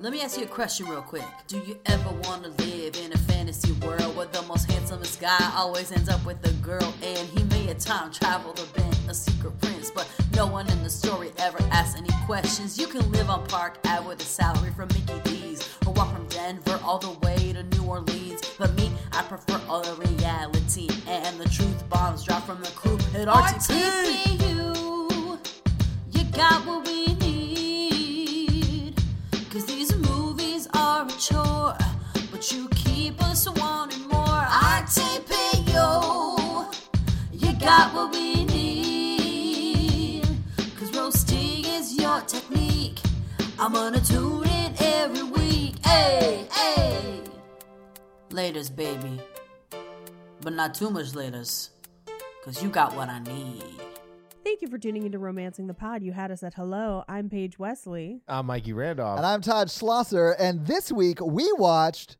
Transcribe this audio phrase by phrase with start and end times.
[0.00, 1.24] Let me ask you a question real quick.
[1.48, 5.52] Do you ever want to live in a fantasy world where the most handsomest guy
[5.56, 9.14] always ends up with a girl and he may have time traveled or been a
[9.14, 12.78] secret prince, but no one in the story ever asks any questions?
[12.78, 16.28] You can live on Park Ave with a salary from Mickey D's or walk from
[16.28, 18.40] Denver all the way to New Orleans.
[18.56, 22.98] But me, I prefer all the reality and the truth bombs drop from the crew
[23.20, 24.38] at RTP.
[24.38, 25.38] RTPU,
[26.12, 27.07] you got what we
[31.28, 31.76] chore,
[32.30, 34.46] but you keep us wanting more.
[34.78, 35.84] RTPU,
[37.32, 40.24] you got what we need.
[40.78, 43.00] Cause roasting is your technique.
[43.58, 45.74] I'm gonna tune in every week.
[45.84, 47.22] Hey, hey.
[48.30, 49.20] Laters, baby.
[50.40, 51.70] But not too much laters.
[52.44, 53.64] Cause you got what I need.
[54.48, 56.02] Thank you for tuning into Romancing the Pod.
[56.02, 57.04] You had us at hello.
[57.06, 58.22] I'm Paige Wesley.
[58.26, 59.18] I'm Mikey Randolph.
[59.18, 60.30] And I'm Todd Schlosser.
[60.38, 62.16] And this week we watched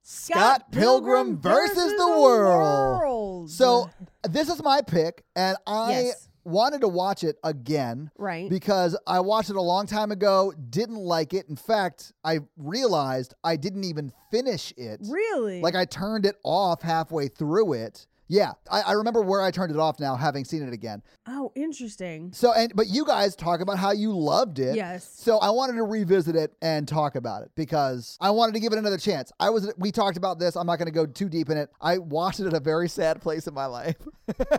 [0.00, 3.00] Scott, Pilgrim, versus, the, world.
[3.00, 3.50] World.
[3.50, 3.90] So
[4.26, 6.30] this is my pick, and I Yes.
[6.42, 8.10] wanted to watch it again.
[8.16, 8.48] Right.
[8.48, 11.50] Because I watched it a long time ago, didn't like it.
[11.50, 15.00] In fact, I realized I didn't even finish it.
[15.06, 15.60] really?
[15.60, 18.06] Like I turned it off halfway through it.
[18.28, 21.02] Yeah, I, I remember where I turned it off now, having seen it again.
[21.26, 22.30] oh, interesting.
[22.32, 24.76] So, and but you guys talk about how you loved it.
[24.76, 25.10] Yes.
[25.16, 28.72] So I wanted to revisit it and talk about it because I wanted to give
[28.72, 29.32] it another chance.
[29.40, 30.56] I was we talked about this.
[30.56, 31.70] I'm not going to go too deep in it.
[31.80, 33.96] I watched it at a very sad place in my life.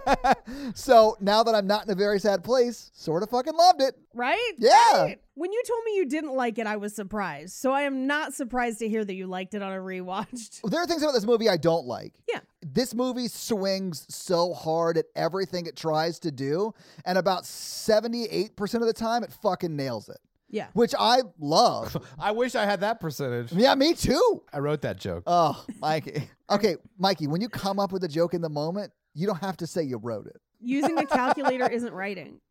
[0.74, 3.96] so now that I'm not in a very sad place, sort of fucking loved it.
[4.14, 4.54] Right?
[4.58, 5.04] Yeah.
[5.04, 5.22] Right.
[5.40, 7.54] When you told me you didn't like it, I was surprised.
[7.54, 10.70] So I am not surprised to hear that you liked it on a rewatched.
[10.70, 12.14] There are things about this movie I don't like.
[12.28, 12.42] Yeah.
[12.62, 16.74] This movie swings so hard at everything it tries to do,
[17.06, 20.18] and about 78% of the time it fucking nails it,
[20.50, 20.68] Yeah.
[20.74, 21.96] which I love.
[22.20, 23.54] I wish I had that percentage.
[23.54, 24.44] yeah, me too.
[24.52, 25.24] I wrote that joke.
[25.26, 26.30] Oh, Mikey.
[26.50, 29.56] Okay, Mikey, when you come up with a joke in the moment, you don't have
[29.58, 30.36] to say you wrote it.
[30.62, 32.42] Using a calculator isn't writing.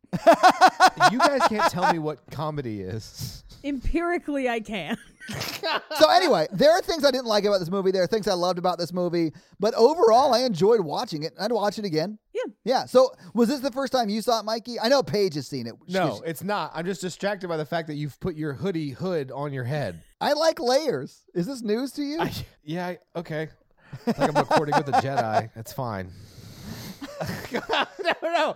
[1.11, 3.43] You guys can't tell me what comedy is.
[3.63, 4.97] Empirically, I can.
[5.99, 7.91] So anyway, there are things I didn't like about this movie.
[7.91, 11.33] There are things I loved about this movie, but overall, I enjoyed watching it.
[11.39, 12.17] I'd watch it again.
[12.33, 12.51] Yeah.
[12.63, 12.85] Yeah.
[12.85, 14.79] So was this the first time you saw it, Mikey?
[14.79, 15.75] I know Paige has seen it.
[15.87, 16.71] No, it's not.
[16.73, 20.01] I'm just distracted by the fact that you've put your hoodie hood on your head.
[20.19, 21.21] I like layers.
[21.35, 22.19] Is this news to you?
[22.21, 22.31] I,
[22.63, 23.49] yeah, okay.
[24.07, 25.49] It's like I'm recording with a Jedi.
[25.53, 26.11] That's fine.
[27.51, 28.55] no, no.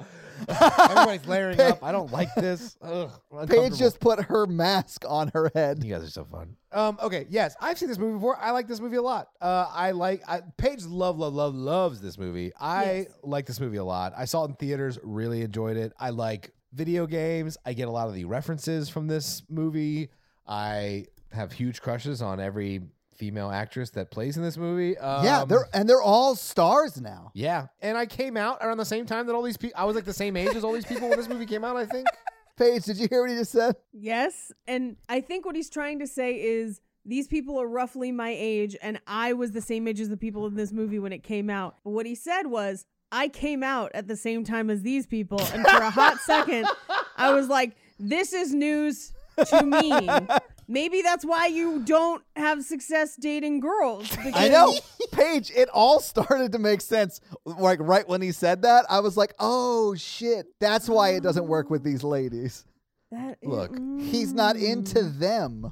[0.49, 1.83] Everybody's layering up.
[1.83, 2.75] I don't like this.
[2.81, 3.09] Ugh,
[3.47, 5.83] Paige just put her mask on her head.
[5.83, 6.55] You guys are so fun.
[6.71, 8.37] Um, okay, yes, I've seen this movie before.
[8.37, 9.29] I like this movie a lot.
[9.39, 10.83] Uh, I like I, Paige.
[10.85, 12.51] Love, love, love, loves this movie.
[12.59, 13.07] I Yes.
[13.23, 14.13] like this movie a lot.
[14.17, 14.99] I saw it in theaters.
[15.03, 15.93] Really enjoyed it.
[15.99, 17.57] I like video games.
[17.65, 20.09] I get a lot of the references from this movie.
[20.47, 22.81] I have huge crushes on every
[23.23, 24.97] female actress that plays in this movie.
[24.97, 27.31] Um, yeah, they're and they're all stars now.
[27.33, 29.79] yeah, and I came out around the same time that all these people.
[29.79, 31.77] I was like the same age as all these people when this movie came out.
[31.77, 32.07] I think.
[32.57, 33.75] Paige, did you hear what he just said?
[33.93, 34.51] Yes.
[34.67, 38.75] And I think what he's trying to say is these people are roughly my age,
[38.81, 41.49] and I was the same age as the people in this movie when it came
[41.49, 41.77] out.
[41.83, 45.39] But what he said was, I came out at the same time as these people.
[45.53, 46.67] And for a hot second,
[47.17, 49.13] I was like, this is news
[49.47, 50.09] to me.
[50.67, 54.15] Maybe that's why you don't have success dating girls.
[54.17, 54.77] I because- know,
[55.11, 55.51] Paige.
[55.55, 57.19] It all started to make sense.
[57.45, 61.47] Like right when he said that, I was like, "Oh shit, that's why it doesn't
[61.47, 62.65] work with these ladies.
[63.11, 65.19] That is- Look, He's not into Mm.
[65.19, 65.71] them."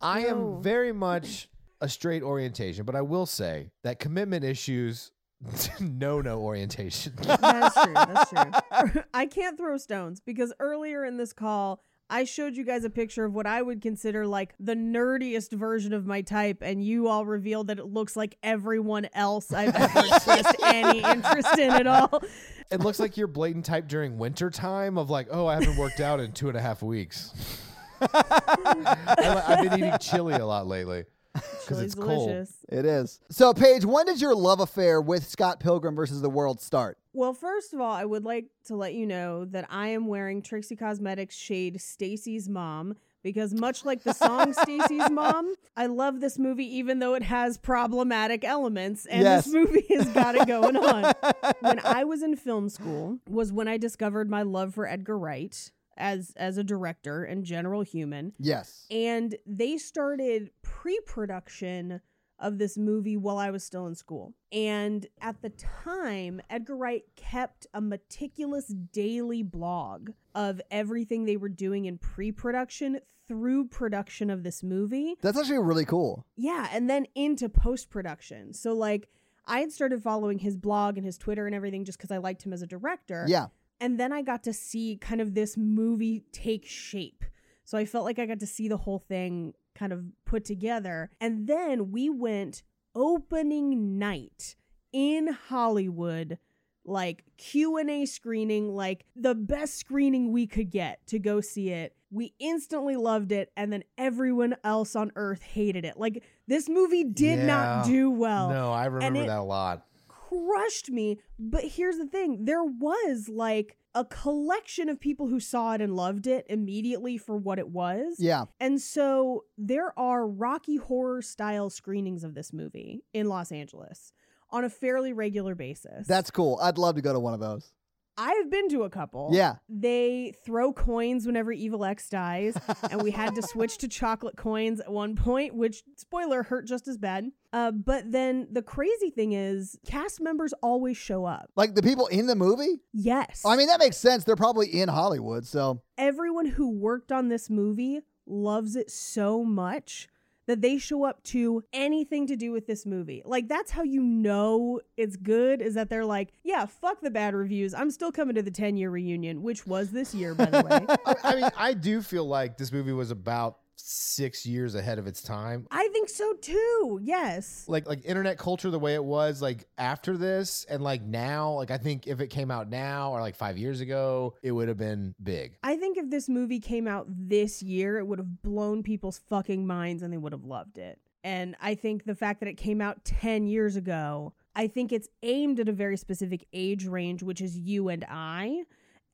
[0.00, 0.28] I No.
[0.56, 1.48] am very much
[1.80, 5.12] a straight orientation, but I will say that commitment issues,
[5.80, 7.12] no, no orientation.
[7.16, 7.94] That's true.
[7.94, 9.02] That's true.
[9.14, 11.80] I can't throw stones because earlier in this call,
[12.12, 15.94] I showed you guys a picture of what I would consider like the nerdiest version
[15.94, 19.98] of my type, and you all revealed that it looks like everyone else I've ever
[20.06, 22.22] expressed any interest in at all.
[22.70, 26.00] It looks like your blatant type during winter time of like, oh, I haven't worked
[26.00, 27.32] out in two and a half weeks.
[28.02, 32.28] I- I've been eating chili a lot lately because it's cold.
[32.28, 32.56] delicious.
[32.68, 33.20] It is.
[33.30, 36.98] So, Paige, when did your love affair with Scott Pilgrim versus the World start?
[37.14, 40.42] Well, first of all, I would like to let you know that I am wearing
[40.42, 46.38] Trixie Cosmetics shade Stacy's mom because much like the song Stacy's mom, I love this
[46.38, 49.44] movie even though it has problematic elements and Yes.
[49.44, 51.12] this movie has got it going on.
[51.60, 55.70] when I was in film school was when I discovered my love for Edgar Wright
[55.96, 58.86] as as a director and general human Yes.
[58.90, 62.00] and they started pre-production
[62.38, 64.34] of this movie while I was still in school.
[64.50, 71.48] And at the time, Edgar Wright kept a meticulous daily blog of everything they were
[71.48, 72.98] doing in pre-production
[73.28, 75.14] through production of this movie.
[75.22, 76.26] That's actually really cool.
[76.36, 78.54] Yeah, and then into post-production.
[78.54, 79.08] So like
[79.46, 82.44] I had started following his blog and his Twitter and everything just cuz I liked
[82.44, 83.24] him as a director.
[83.28, 83.48] Yeah.
[83.82, 87.24] And then I got to see kind of this movie take shape.
[87.64, 91.10] So I felt like I got to see the whole thing kind of put together.
[91.20, 92.62] And then we went
[92.94, 94.54] opening night
[94.92, 96.38] in Hollywood
[96.84, 101.96] like Q&A screening like the best screening we could get to go see it.
[102.10, 105.96] We instantly loved it and then everyone else on earth hated it.
[105.96, 109.86] Like this movie did not do well no, I remember it- that a lot.
[110.32, 111.18] Crushed me.
[111.38, 115.94] But here's the thing there was like a collection of people who saw it and
[115.94, 118.16] loved it immediately for what it was.
[118.18, 118.44] Yeah.
[118.58, 124.12] And so there are Rocky Horror style screenings of this movie in Los Angeles
[124.50, 126.06] on a fairly regular basis.
[126.06, 126.58] That's cool.
[126.62, 127.72] I'd love to go to one of those.
[128.16, 129.30] I've been to a couple.
[129.32, 129.56] Yeah.
[129.68, 132.56] They throw coins whenever Evil Ex dies,
[132.90, 136.88] and we had to switch to chocolate coins at one point, which, spoiler, hurt just
[136.88, 137.30] as bad.
[137.52, 141.50] Uh, but then the crazy thing is, cast members always show up.
[141.56, 142.80] Like the people in the movie?
[142.92, 143.42] Yes.
[143.44, 144.24] I mean, that makes sense.
[144.24, 145.46] They're probably in Hollywood.
[145.46, 150.08] So, everyone who worked on this movie loves it so much
[150.52, 153.22] that they show up to anything to do with this movie.
[153.24, 157.34] Like that's how you know it's good is that they're like, yeah, fuck the bad
[157.34, 157.72] reviews.
[157.72, 160.96] I'm still coming to the 10 year reunion, which was this year by the way.
[161.06, 165.06] I, I mean, I do feel like this movie was about six years ahead of
[165.06, 165.66] its time.
[165.70, 167.00] I think so too.
[167.02, 167.64] Yes.
[167.68, 171.70] Like like internet culture the way it was like after this and like now, like
[171.70, 174.76] I think if it came out now or like five years ago, it would have
[174.76, 175.56] been big.
[175.62, 179.66] I think if this movie came out this year, it would have blown people's fucking
[179.66, 180.98] minds and they would have loved it.
[181.24, 185.08] And I think the fact that it came out 10 years ago, I think it's
[185.22, 188.64] aimed at a very specific age range, which is you and I.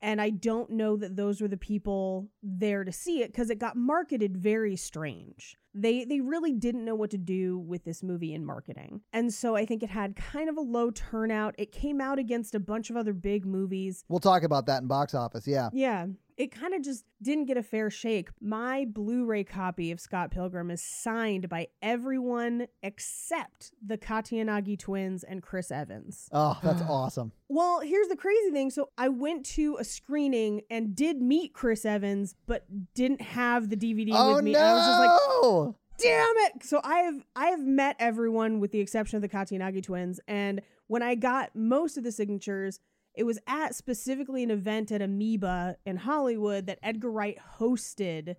[0.01, 3.59] And I don't know that those were the people there to see it because it
[3.59, 5.57] got marketed very strange.
[5.73, 9.01] They they really didn't know what to do with this movie in marketing.
[9.13, 11.53] And so I think it had kind of a low turnout.
[11.57, 14.03] It came out against a bunch of other big movies.
[14.09, 15.47] we'll talk about that in box office.
[15.47, 15.69] Yeah.
[15.71, 16.07] Yeah,
[16.37, 18.29] it kind of just didn't get a fair shake.
[18.41, 25.23] My Blu ray copy of Scott Pilgrim is signed by everyone except the Katayanagi twins
[25.23, 26.29] and Chris Evans.
[26.31, 27.31] Oh, that's awesome.
[27.49, 28.69] Well, here's the crazy thing.
[28.69, 33.75] So I went to a screening and did meet Chris Evans, but didn't have the
[33.77, 34.51] DVD oh, with me.
[34.53, 34.59] no.
[34.59, 38.79] I was just like, damn it so i have i have met everyone with the
[38.79, 42.79] exception of the katayanagi twins and when i got most of the signatures
[43.15, 48.35] it was at specifically an event at amoeba in hollywood that edgar wright hosted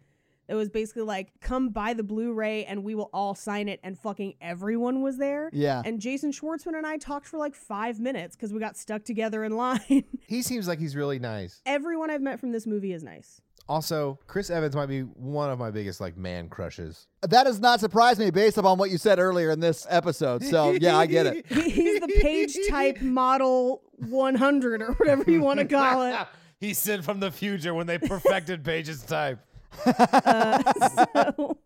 [0.49, 3.99] it was basically like come buy the blu-ray and we will all sign it and
[3.99, 5.83] fucking everyone was there Yeah.
[5.85, 9.45] and jason schwartzman and i talked for like five minutes because we got stuck together
[9.45, 11.61] in line He seems like he's really nice.
[11.67, 15.57] everyone i've met from this movie is nice Also, Chris Evans might be one of
[15.57, 17.07] my biggest like man crushes.
[17.23, 20.43] That does not surprise me based upon what you said earlier in this episode.
[20.43, 21.47] So, yeah, I get it.
[21.53, 26.17] He's the Paige type model 100 or whatever you want to call it
[26.59, 29.39] He sent from the future when they perfected Paige's type.
[29.87, 30.73] Uh,
[31.15, 31.57] so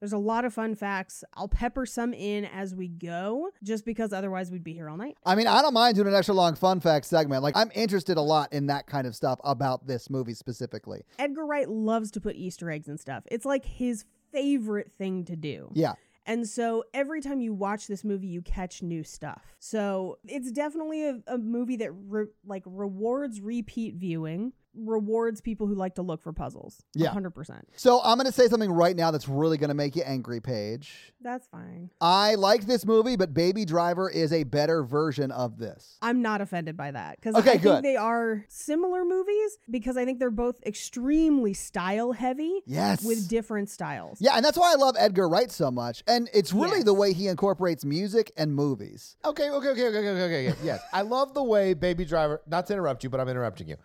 [0.00, 1.22] there's a lot of fun facts.
[1.34, 5.16] I'll pepper some in as we go, just because otherwise we'd be here all night.
[5.24, 7.42] I mean, I don't mind doing an extra long fun fact segment.
[7.42, 11.02] Like, I'm interested a lot in that kind of stuff about this movie specifically.
[11.18, 13.24] Edgar Wright loves to put Easter eggs and stuff.
[13.30, 15.70] It's like his favorite thing to do.
[15.74, 15.94] Yeah.
[16.26, 19.42] And so every time you watch this movie, you catch new stuff.
[19.58, 24.52] So it's definitely a, a movie that re- like rewards repeat viewing.
[24.74, 26.82] Rewards people who like to look for puzzles.
[26.94, 27.10] Yeah.
[27.10, 27.62] 100%.
[27.76, 30.40] So I'm going to say something right now that's really going to make you angry,
[30.40, 31.12] Paige.
[31.20, 31.90] That's fine.
[32.00, 35.98] I like this movie, but Baby Driver is a better version of this.
[36.02, 37.62] I'm not offended by that because Okay, I good.
[37.72, 43.04] think they are similar movies because I think they're both extremely style heavy Yes.
[43.04, 44.18] with different styles.
[44.20, 46.02] Yeah, and that's why I love Edgar Wright so much.
[46.06, 46.84] And it's really Yes.
[46.84, 49.16] the way he incorporates music and movies.
[49.24, 50.58] Okay, okay, okay, okay, okay, okay, okay.
[50.64, 52.40] Yes, I love the way Baby Driver.
[52.46, 53.76] Not to interrupt you, but I'm interrupting you.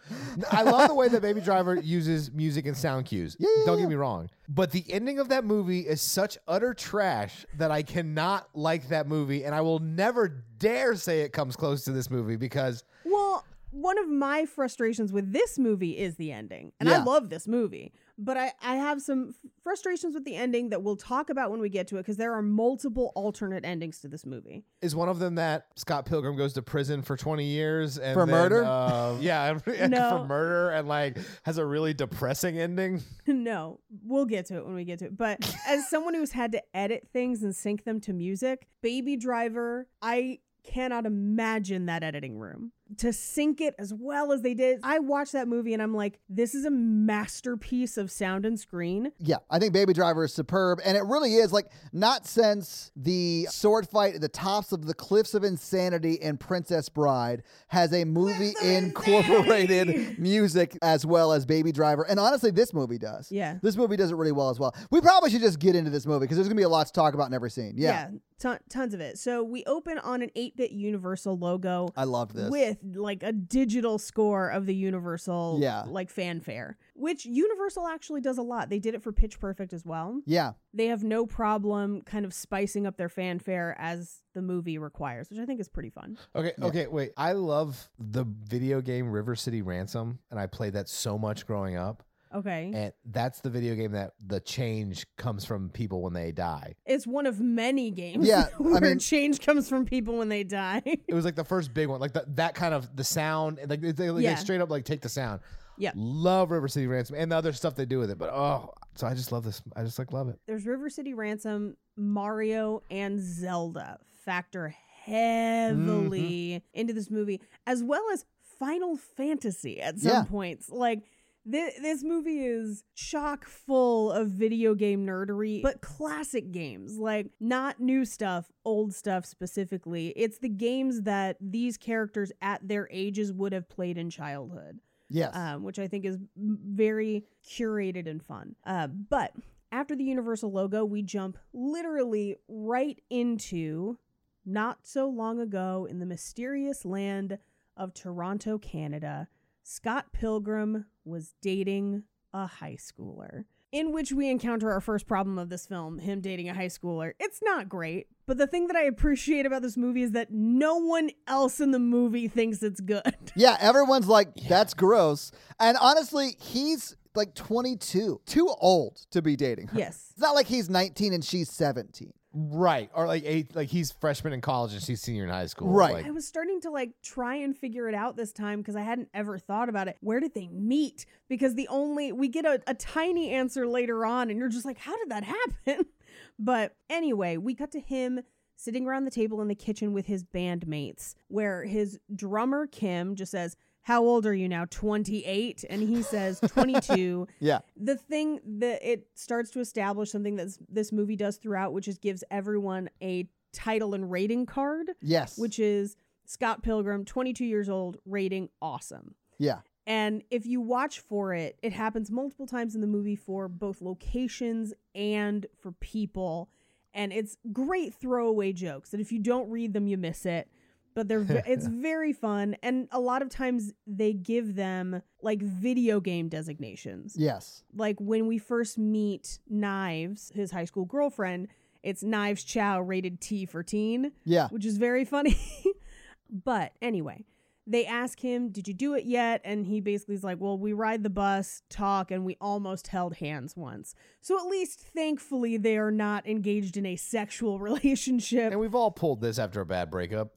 [0.52, 3.36] I love the way that Baby Driver uses music and sound cues.
[3.40, 6.74] Yeah, yeah, Don't get me wrong, but the ending of that movie is such utter
[6.74, 11.56] trash that I cannot like that movie, and I will never dare say it comes
[11.56, 16.32] close to this movie because Well, one of my frustrations with this movie is the
[16.32, 16.72] ending.
[16.80, 16.90] And.
[16.90, 17.94] I love this movie.
[18.18, 21.60] But I, I have some f- frustrations with the ending that we'll talk about when
[21.60, 24.64] we get to it because there are multiple alternate endings to this movie.
[24.82, 28.26] is one of them that Scott Pilgrim goes to prison for 20 years and For
[28.26, 28.64] then, murder?
[28.64, 30.10] uh, yeah, and No.
[30.20, 33.02] for murder and like has a really depressing ending.
[33.28, 35.18] no, we'll get to it when we get to it.
[35.18, 39.88] But as someone who's had to edit things and sync them to music, Baby Driver,
[40.02, 44.80] I cannot imagine that editing room to sync it as well as they did.
[44.84, 49.12] I watched that movie and I'm like, this is a masterpiece of sound and screen.
[49.20, 50.80] Yeah, I think Baby Driver is superb.
[50.86, 54.94] And it really is like, not since the sword fight at the tops of the
[54.94, 61.72] Cliffs of Insanity in Princess Bride has a movie incorporated music as well as Baby
[61.72, 62.04] Driver.
[62.04, 63.32] And honestly, this movie does.
[63.32, 63.58] Yeah.
[63.62, 64.76] This movie does it really well as well.
[64.92, 66.88] We probably should just get into this movie because there's going to be a lot
[66.88, 67.74] to talk about in every scene.
[67.78, 68.10] Yeah.
[68.40, 69.18] ton- tons of it.
[69.18, 72.50] So we open on an 8-bit Universal logo I loved this.
[72.50, 75.84] with like a digital score of the Universal Yeah.
[75.88, 78.70] like fanfare, which Universal actually does a lot.
[78.70, 80.22] They did it for Pitch Perfect as well.
[80.26, 80.54] yeah.
[80.74, 85.40] They have no problem kind of spicing up their fanfare as the movie requires, which
[85.40, 86.18] I think is pretty fun.
[86.36, 87.12] Okay, okay, wait.
[87.16, 91.78] I love the video game River City Ransom, and I played that so much growing
[91.78, 92.04] up.
[92.36, 92.72] Okay.
[92.74, 96.76] And that's the video game that the change comes from people when they die.
[96.86, 100.44] it's one of many games Yeah, I where mean- change comes from people when they
[100.44, 100.82] die.
[100.86, 103.82] It was like the first big one, like the, that kind of the sound, like
[103.82, 104.36] they, they, like, Yeah.
[104.36, 105.40] straight up like take the sound.
[105.78, 105.92] Yeah.
[105.96, 108.18] love River City Ransom and the other stuff they do with it.
[108.18, 109.62] But oh, so I just love this.
[109.76, 110.40] I just like love it.
[110.48, 114.74] There's River City Ransom, Mario, and Zelda factor
[115.04, 116.80] heavily mm-hmm.
[116.80, 118.26] into this movie, as well as
[118.60, 120.24] Final Fantasy at some Yeah.
[120.24, 120.70] points.
[120.70, 121.04] Like,
[121.50, 127.80] thi- this movie is chock full of video game nerdery, but classic games, like not
[127.80, 130.10] new stuff, old stuff specifically.
[130.16, 135.36] It's the games that these characters at their ages would have played in childhood Yes.
[135.36, 138.56] um, which I think is very curated and fun.
[138.66, 139.34] Uh, but
[139.72, 143.98] after the Universal logo, we jump literally right into
[144.46, 147.38] not so long ago in the mysterious land
[147.78, 149.28] of Toronto, Canada.
[149.68, 153.46] Scott Pilgrim was dating a high schooler.
[153.72, 157.14] In which we encounter our first problem of this film, him dating a high schooler.
[157.20, 160.76] It's not great, but the thing that I appreciate about this movie is that no
[160.76, 163.02] one else in the movie thinks it's good.
[163.36, 165.32] Yeah, everyone's like, that's gross.
[165.60, 169.80] And honestly, he's like 22, too old to be dating her.
[169.80, 170.10] Yes.
[170.12, 172.14] It's not like he's 19 and she's 17.
[172.38, 175.70] Right, or like eight, like he's freshman in college and she's senior in high school.
[175.70, 175.94] Right.
[175.94, 178.82] Like, I was starting to like try and figure it out this time because I
[178.82, 179.96] hadn't ever thought about it.
[180.02, 181.06] Where did they meet?
[181.30, 184.80] Because the only we get a, a tiny answer later on, and you're just like,
[184.80, 185.86] how did that happen?
[186.40, 188.22] But anyway, we cut to him
[188.56, 193.32] sitting around the table in the kitchen with his bandmates, where his drummer Kim just
[193.32, 194.66] says, How old are you now?
[194.66, 195.64] 28?
[195.70, 197.60] And he says 22 Yeah.
[197.78, 201.98] the thing that it starts to establish something that this movie does throughout, which is
[202.00, 205.38] gives everyone a title and rating card, Yes.
[205.38, 209.16] which is Scott Pilgrim, 22 years old, rating awesome.
[209.38, 209.60] yeah.
[209.88, 213.84] And if you watch for it, it happens multiple times in the movie for both
[213.84, 216.50] locations and for people.
[216.92, 218.90] And it's great throwaway jokes.
[218.90, 220.50] that if you don't read them, you miss it.
[220.96, 222.56] But they're it's very fun.
[222.64, 227.64] And a lot of times they give them like video game designations Yes.
[227.76, 231.50] like when we first meet Knives, his high school girlfriend,
[231.84, 234.48] it's Knives Chow rated T for teen, Yeah.
[234.50, 235.38] which is very funny.
[236.30, 237.26] but anyway,
[237.68, 239.42] they ask him, Did you do it yet?
[239.44, 243.16] And he basically is like, Well, we ride the bus, talk, and we almost held
[243.18, 243.96] hands once.
[244.22, 248.52] So at least thankfully they are not engaged in a sexual relationship.
[248.52, 250.34] and we've all pulled this after a bad breakup.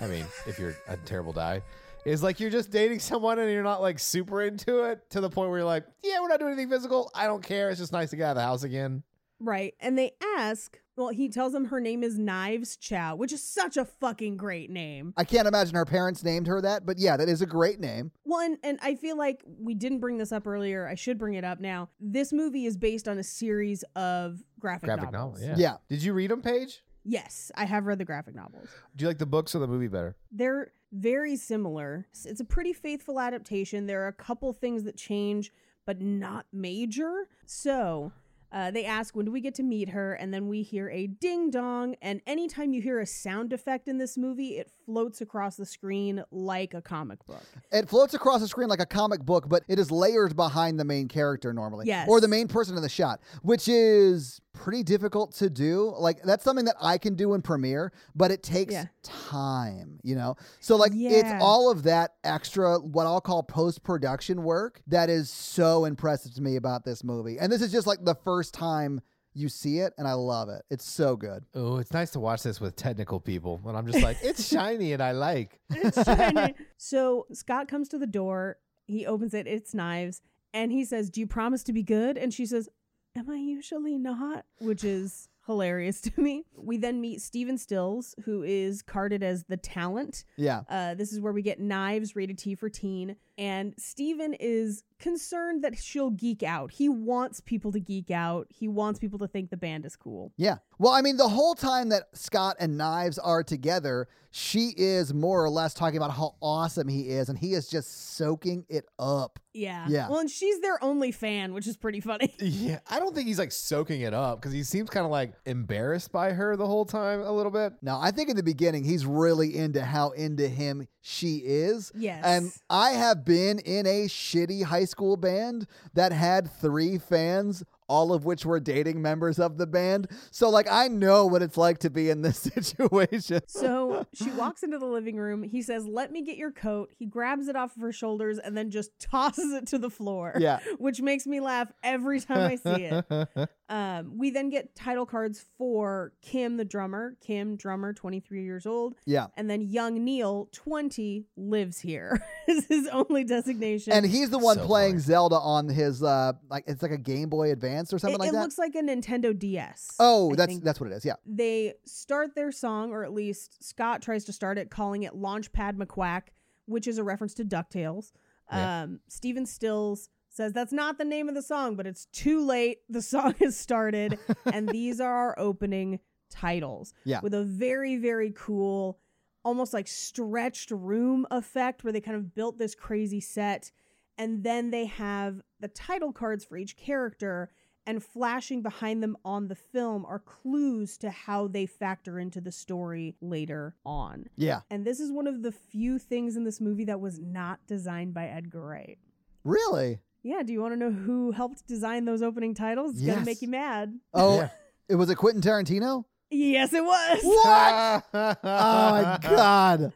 [0.00, 1.62] I mean, if you're a terrible die,
[2.04, 5.30] is like you're just dating someone and you're not like super into it to the
[5.30, 7.10] point where you're like, yeah, we're not doing anything physical.
[7.14, 7.70] I don't care.
[7.70, 9.02] It's just nice to get out of the house again.
[9.38, 9.74] Right.
[9.80, 13.76] And they ask, well, he tells them her name is Knives Chow, which is such
[13.76, 15.14] a fucking great name.
[15.16, 18.12] I can't imagine her parents named her that, but yeah, that is a great name.
[18.24, 20.86] Well, and, and I feel like we didn't bring this up earlier.
[20.86, 21.88] I should bring it up now.
[21.98, 25.40] This movie is based on a series of graphic, Graphic novels.
[25.40, 25.58] novel.
[25.58, 25.70] Yeah.
[25.70, 25.76] Yeah.
[25.88, 26.82] Did you read them, Paige?
[27.04, 28.68] Yes, I have read the graphic novels.
[28.96, 30.16] Do you like the books or the movie better?
[30.30, 32.06] They're very similar.
[32.24, 33.86] It's a pretty faithful adaptation.
[33.86, 35.50] There are a couple things that change,
[35.84, 37.28] but not major.
[37.46, 38.12] So
[38.52, 40.12] uh, they ask, when do we get to meet her?
[40.14, 41.96] And then we hear a ding dong.
[42.02, 46.22] And anytime you hear a sound effect in this movie, it floats across the screen
[46.30, 47.42] like a comic book.
[47.70, 50.84] It floats across the screen like a comic book, but it is layered behind the
[50.84, 51.86] main character normally.
[51.86, 52.08] Yes.
[52.08, 55.94] Or the main person in the shot, which is pretty difficult to do.
[55.98, 58.86] Like that's something that I can do in Premiere, but it takes Yeah.
[59.02, 60.36] time, you know?
[60.60, 61.10] So like Yeah.
[61.10, 66.42] it's all of that extra what I'll call post-production work that is so impressive to
[66.42, 67.38] me about this movie.
[67.38, 69.00] And this is just like the first time
[69.34, 70.62] you see it and I love it.
[70.70, 71.44] It's so good.
[71.54, 73.60] Oh, it's nice to watch this with technical people.
[73.66, 75.60] And I'm just like, it's shiny and I like.
[75.70, 76.54] It's shiny.
[76.76, 78.58] so Scott comes to the door.
[78.86, 79.46] He opens it.
[79.46, 80.20] It's knives.
[80.52, 82.18] And he says, Do you promise to be good?
[82.18, 82.68] And she says,
[83.16, 84.44] Am I usually not?
[84.58, 86.44] Which is hilarious to me.
[86.56, 90.24] We then meet Stephen Stills, who is carded as the talent.
[90.36, 90.62] Yeah.
[90.68, 93.16] Uh, this is where we get knives rated T for teen.
[93.38, 96.70] And Stephen is concerned that she'll geek out.
[96.70, 98.46] He wants people to geek out.
[98.50, 100.32] He wants people to think the band is cool.
[100.36, 100.58] Yeah.
[100.78, 105.44] Well, I mean, the whole time that Scott and Knives are together, she is more
[105.44, 109.38] or less talking about how awesome he is, and he is just soaking it up.
[109.52, 109.84] Yeah.
[109.86, 110.08] Yeah.
[110.08, 112.34] Well, and she's their only fan, which is pretty funny.
[112.42, 115.34] Yeah, I don't think he's like soaking it up because he seems kind of like
[115.46, 117.74] embarrassed by her the whole time a little bit.
[117.82, 121.92] Now, I think in the beginning, he's really into how into him she is.
[121.94, 122.24] Yes.
[122.24, 128.14] And I have been in a shitty high school band that had three fans, all
[128.14, 130.08] of which were dating members of the band.
[130.30, 133.42] So, like, I know what it's like to be in this situation.
[133.46, 135.42] So she walks into the living room.
[135.42, 136.90] He says, Let me get your coat.
[136.98, 140.32] He grabs it off of her shoulders and then just tosses it to the floor.
[140.38, 140.60] Yeah.
[140.78, 143.50] Which makes me laugh every time I see it.
[143.72, 147.16] Um, we then get title cards for Kim, the drummer.
[147.22, 148.96] Kim, drummer, 23 years old.
[149.06, 149.28] Yeah.
[149.34, 153.94] And then young Neil, 20, lives here, is his only designation.
[153.94, 155.00] And he's the one So playing boring.
[155.00, 158.28] Zelda on his uh like it's like a Game Boy Advance or something it, like
[158.28, 158.38] it that.
[158.38, 159.96] It looks like a Nintendo DS.
[159.98, 160.64] oh, I that's think.
[160.64, 161.06] that's what it is.
[161.06, 161.14] Yeah.
[161.24, 165.78] they start their song, or at least Scott tries to start it, calling it Launchpad
[165.78, 166.24] McQuack,
[166.66, 168.12] which is a reference to DuckTales.
[168.52, 168.82] Yeah.
[168.82, 172.78] Um, Stephen Stills says that's not the name of the song, but it's too late.
[172.88, 176.94] The song has started, and these are our opening titles.
[177.04, 177.20] Yeah.
[177.22, 178.98] With a very, very cool,
[179.44, 183.70] almost like stretched room effect where they kind of built this crazy set.
[184.18, 187.50] And then they have the title cards for each character,
[187.86, 192.52] and flashing behind them on the film are clues to how they factor into the
[192.52, 194.26] story later on.
[194.36, 194.60] Yeah.
[194.70, 198.14] And this is one of the few things in this movie that was not designed
[198.14, 198.98] by Edgar Wright.
[199.44, 199.98] Really?
[200.22, 202.92] Yeah, do you want to know who helped design those opening titles?
[202.92, 203.26] It's gonna Yes.
[203.26, 203.98] make you mad.
[204.14, 204.48] Oh, Yeah.
[204.88, 206.04] it was a Quentin Tarantino?
[206.30, 207.20] Yes, it was.
[207.22, 208.04] What?
[208.44, 209.92] oh my god.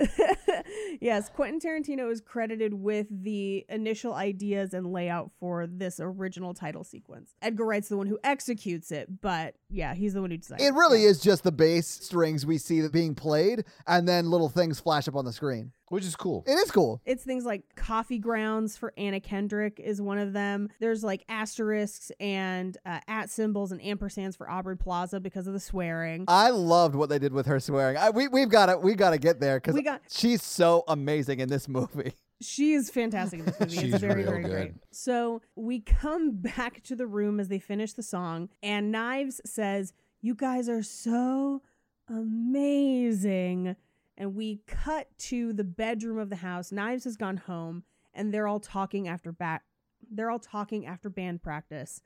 [1.00, 6.84] yes, Quentin Tarantino is credited with the initial ideas and layout for this original title
[6.84, 7.34] sequence.
[7.42, 10.64] Edgar Wright's the one who executes it, but yeah, he's the one who designed it.
[10.66, 14.48] It really is just the bass strings we see that being played and then little
[14.48, 15.72] things flash up on the screen.
[15.90, 16.44] Which is cool.
[16.46, 17.00] It is cool.
[17.04, 20.68] It's things like coffee grounds for Anna Kendrick is one of them.
[20.80, 25.60] There's like asterisks and uh, at symbols and ampersands for Aubrey Plaza because of the
[25.60, 26.24] swearing.
[26.28, 27.96] I loved what they did with her swearing.
[27.96, 31.40] I, we we've got to we got to get there because got- she's so amazing
[31.40, 32.12] in this movie.
[32.40, 33.74] She is fantastic in this movie.
[33.76, 34.50] She's it's very, real very good.
[34.52, 34.72] great.
[34.92, 39.92] So we come back to the room as they finish the song, and Knives says,
[40.20, 41.62] You guys are so
[42.08, 43.74] amazing.
[44.18, 46.72] And we cut to the bedroom of the house.
[46.72, 49.62] Knives has gone home, and they're all talking after back.
[50.10, 52.02] They're all talking after band practice.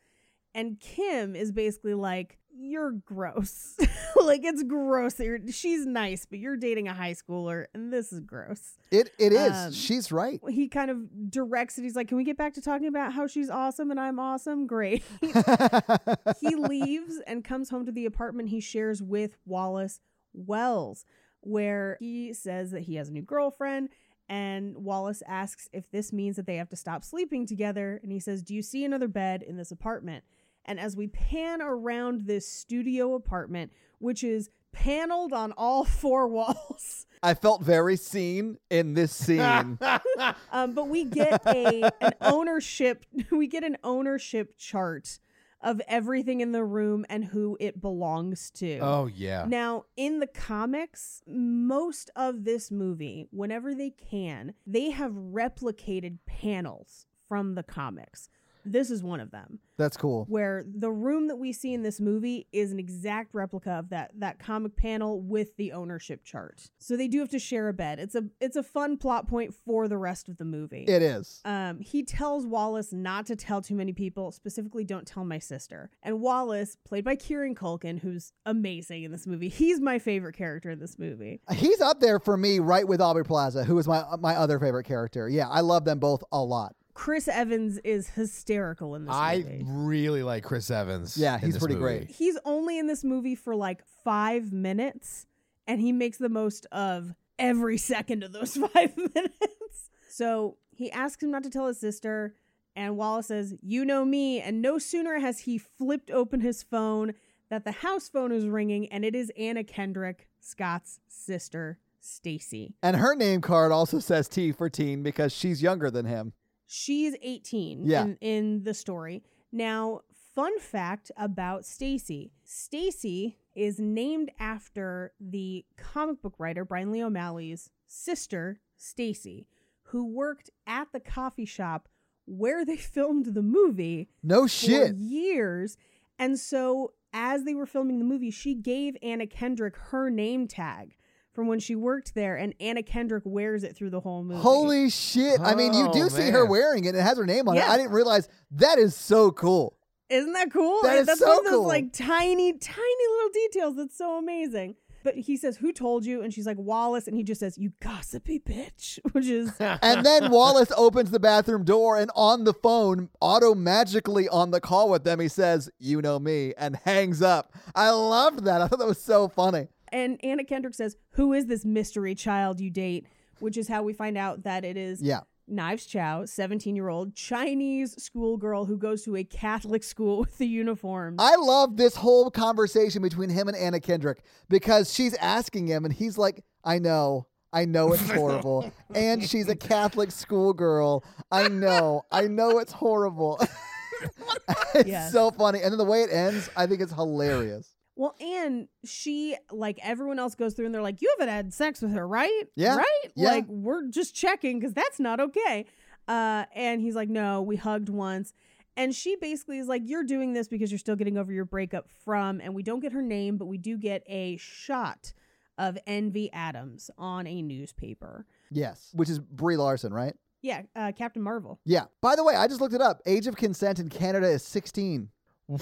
[0.54, 3.76] And Kim is basically like, You're gross.
[4.22, 5.14] like, it's gross.
[5.14, 9.10] That you're, she's nice, but you're dating a high schooler, and this is gross It
[9.18, 9.52] it is.
[9.52, 10.38] Um, she's right.
[10.50, 11.82] he kind of directs it.
[11.82, 14.66] He's like, "Can we get back to talking about how she's awesome and I'm awesome?"
[14.66, 15.02] Great.
[16.42, 20.00] he leaves and comes home to the apartment he shares with Wallace
[20.34, 21.06] Wells,
[21.42, 23.90] where he says that he has a new girlfriend.
[24.28, 28.00] And Wallace asks if this means that they have to stop sleeping together.
[28.02, 30.24] And he says, Do you see another bed in this apartment?
[30.64, 37.06] And as we pan around this studio apartment, which is paneled on all four walls,
[37.22, 39.78] I felt very seen in this scene.
[40.52, 45.18] um, but we get a an ownership we get an ownership chart
[45.62, 48.78] of everything in the room and who it belongs to.
[48.80, 49.44] Oh yeah.
[49.46, 57.06] Now, in the comics, most of this movie, whenever they can, they have replicated panels
[57.28, 58.28] from the comics.
[58.64, 60.26] This is one of them That's cool.
[60.28, 64.12] where the room that we see in this movie is an exact replica of that
[64.18, 66.70] that comic panel with the ownership chart.
[66.78, 67.98] So they do have to share a bed.
[67.98, 70.84] It's a it's a fun plot point for the rest of the movie.
[70.84, 71.40] It is.
[71.44, 75.90] um, he tells Wallace not to tell too many people, specifically don't tell my sister.
[76.02, 80.70] And Wallace, played by Kieran Culkin, who's amazing in this movie, he's my favorite character
[80.70, 81.40] in this movie.
[81.52, 84.84] He's up there for me, right with Aubrey Plaza, who is my my other favorite
[84.84, 85.28] character.
[85.28, 86.74] Yeah, I love them both a lot.
[86.94, 89.22] Chris Evans is hysterical in this movie.
[89.22, 89.64] I movie.
[89.66, 91.16] really like Chris Evans.
[91.16, 91.98] Yeah, in he's this pretty movie.
[92.06, 92.10] great.
[92.10, 95.26] He's only in this movie for like five minutes,
[95.66, 99.90] and he makes the most of every second of those five minutes.
[100.10, 102.34] So he asks him not to tell his sister,
[102.76, 104.40] and Wallace says, You know me.
[104.40, 107.14] And no sooner has he flipped open his phone
[107.48, 112.74] that the house phone is ringing, and it is Anna Kendrick, Scott's sister, Stacy.
[112.82, 116.32] And her name card also says T for teen because she's younger than him.
[116.66, 118.04] She's 18 Yeah.
[118.04, 119.22] in, in the story.
[119.52, 120.00] Now,
[120.34, 122.32] fun fact about Stacy.
[122.44, 129.46] Stacy is named after the comic book writer Bryan Lee O'Malley's sister, Stacy,
[129.84, 131.88] who worked at the coffee shop
[132.24, 134.94] where they filmed the movie No for shit.
[134.96, 135.76] years.
[136.18, 140.94] And so as they were filming the movie, she gave Anna Kendrick her name tag
[141.34, 144.40] from when she worked there, and Anna Kendrick wears it through the whole movie.
[144.40, 145.40] Holy shit.
[145.40, 146.48] I mean, you do Oh, see her man.
[146.50, 146.94] wearing it.
[146.94, 147.60] It has her name on it.
[147.60, 147.70] Yeah.
[147.70, 149.76] I didn't realize that is so cool.
[150.10, 150.80] Isn't that cool?
[150.82, 151.66] That And is That's so one of those cool.
[151.68, 154.74] like tiny, tiny little details that's so amazing.
[155.04, 157.72] But he says, "Who told you?" And she's like, "Wallace." And he just says, "You
[157.80, 163.08] gossipy bitch," which is And then Wallace opens the bathroom door and on the phone,
[163.20, 167.52] auto magically on the call with them, he says, You know me, and hangs up.
[167.74, 168.60] I loved that.
[168.60, 169.66] I thought that was so funny.
[169.92, 173.06] And Anna Kendrick says, "Who is this mystery child you date?"
[173.40, 175.20] Which is how we find out that it is Yeah.
[175.48, 181.16] Knives Chow, seventeen-year-old Chinese schoolgirl who goes to a Catholic school with the uniform.
[181.18, 185.92] I love this whole conversation between him and Anna Kendrick because she's asking him and
[185.92, 187.26] he's like, I know.
[187.52, 188.72] I know it's horrible.
[188.94, 191.04] and she's a Catholic schoolgirl.
[191.30, 192.04] I know.
[192.12, 193.38] I know it's horrible.
[194.74, 195.12] it's Yes.
[195.12, 195.60] so funny.
[195.60, 197.71] And then the way it ends, I think it's hilarious.
[197.94, 201.82] Well, and she, like everyone else, goes through and they're like, You haven't had sex
[201.82, 202.44] with her, right?
[202.56, 202.76] Yeah.
[202.76, 203.12] Right?
[203.14, 203.30] Yeah.
[203.30, 205.66] Like, we're just checking because that's not okay.
[206.08, 208.32] Uh, and he's like, No, we hugged once.
[208.74, 211.88] And she basically is like, You're doing this because you're still getting over your breakup
[212.04, 215.12] from, and we don't get her name, but we do get a shot
[215.58, 218.26] of Envy Adams on a newspaper.
[218.50, 218.90] Yes.
[218.94, 220.14] Which is Brie Larson, right?
[220.40, 221.60] Yeah, uh, Captain Marvel.
[221.64, 221.84] Yeah.
[222.00, 223.00] By the way, I just looked it up.
[223.06, 225.08] Age of consent in Canada is 16.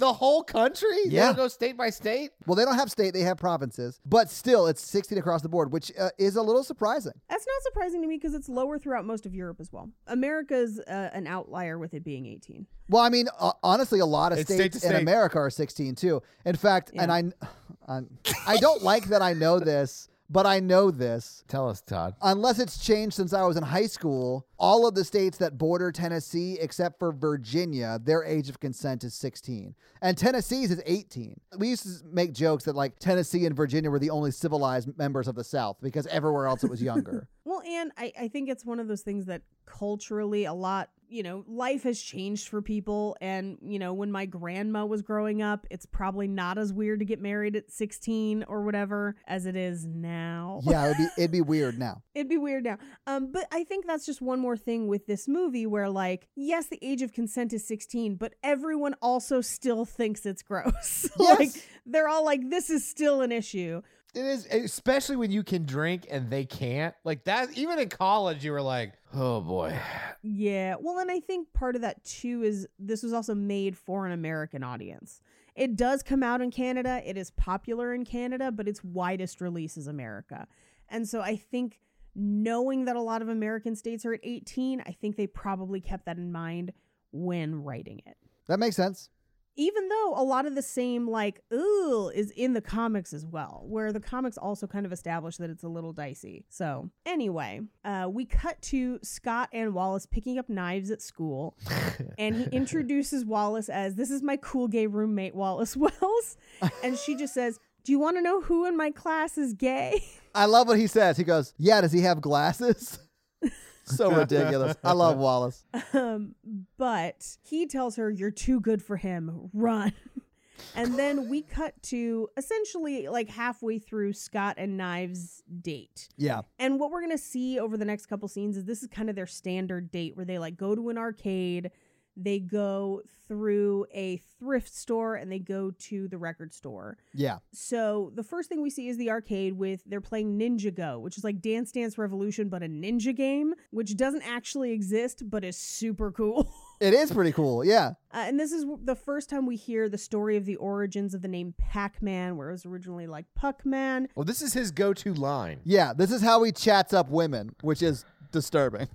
[0.00, 0.88] the whole country?
[1.06, 1.26] They Yeah.
[1.26, 2.32] don't go state by state?
[2.46, 5.70] Well, they don't have state, they have provinces, but still, it's 16 across the board,
[5.72, 7.12] which uh, is a little surprising.
[7.28, 9.90] That's not surprising to me because it's lower throughout most of Europe as well.
[10.08, 12.66] America's uh, an outlier with it being 18.
[12.88, 15.02] Well, I mean, uh, honestly, a lot of It's state states to in state.
[15.02, 16.22] America are 16 too.
[16.44, 17.24] In fact, and I,
[17.88, 18.00] I,
[18.46, 21.42] I don't like that I know this, but I know this.
[21.48, 22.14] Tell us, Todd.
[22.22, 25.90] Unless it's changed since I was in high school, all of the states that border
[25.90, 29.74] Tennessee, except for Virginia, their age of consent is 16.
[30.00, 31.40] And Tennessee's is 18.
[31.58, 35.26] We used to make jokes that like Tennessee and Virginia were the only civilized members
[35.26, 37.28] of the South because everywhere else it was younger.
[37.42, 41.22] Well, and I, I think it's one of those things that culturally a lot, you
[41.22, 43.16] know, life has changed for people.
[43.20, 47.04] And, you know, when my grandma was growing up, it's probably not as weird to
[47.04, 50.60] get married at 16 or whatever as it is now.
[50.64, 52.02] yeah, it'd be it'd be weird now.
[52.14, 52.78] It'd be weird now.
[53.06, 56.66] Um, but I think that's just one more thing with this movie where, like, yes,
[56.66, 61.08] the age of consent is 16, but everyone also still thinks it's gross.
[61.18, 61.50] like,
[61.86, 63.82] they're all like, this is still an issue.
[64.14, 66.94] It is, especially when you can drink and they can't.
[67.04, 69.78] Like that, even in college, you were like, oh boy.
[70.22, 70.76] Yeah.
[70.80, 74.12] Well, and I think part of that too is this was also made for an
[74.12, 75.20] American audience.
[75.54, 77.02] It does come out in Canada.
[77.04, 80.46] It is popular in Canada, but its widest release is America.
[80.88, 81.80] And so I think
[82.14, 86.06] knowing that a lot of American states are at 18, I think they probably kept
[86.06, 86.72] that in mind
[87.12, 88.16] when writing it.
[88.48, 89.10] That makes sense.
[89.56, 93.64] Even though a lot of the same like ooh is in the comics as well,
[93.66, 96.44] where the comics also kind of establish that it's a little dicey.
[96.48, 101.56] So anyway, uh, we cut to Scott and Wallace picking up knives at school,
[102.18, 106.36] and he introduces Wallace as this is my cool gay roommate Wallace Wells,
[106.82, 110.02] and she just says, "Do you want to know who in my class is gay?"
[110.34, 111.16] I love what he says.
[111.16, 112.98] He goes, "Yeah, does he have glasses?"
[113.90, 114.76] so ridiculous.
[114.82, 115.64] I love Wallace.
[115.92, 116.34] Um,
[116.76, 119.50] but he tells her, You're too good for him.
[119.52, 119.92] Run.
[120.74, 126.08] and then we cut to essentially like halfway through Scott and Knives' date.
[126.16, 126.42] Yeah.
[126.58, 129.08] And what we're going to see over the next couple scenes is this is kind
[129.10, 131.70] of their standard date where they like go to an arcade,
[132.16, 136.98] they go through a thrift store, and they go to the record store.
[137.14, 137.38] Yeah.
[137.52, 141.16] So the first thing we see is the arcade with they're playing Ninja Go, which
[141.16, 145.56] is like Dance Dance Revolution, but a ninja game, which doesn't actually exist, but is
[145.56, 146.52] super cool.
[146.80, 147.62] It is pretty cool.
[147.62, 147.90] Yeah.
[148.10, 151.20] Uh, and this is the first time we hear the story of the origins of
[151.20, 154.08] the name Pac Man, where it was originally like Puck Man.
[154.14, 155.60] Well, this is his go-to line.
[155.64, 155.92] Yeah.
[155.92, 158.88] This is how he chats up women, which is disturbing.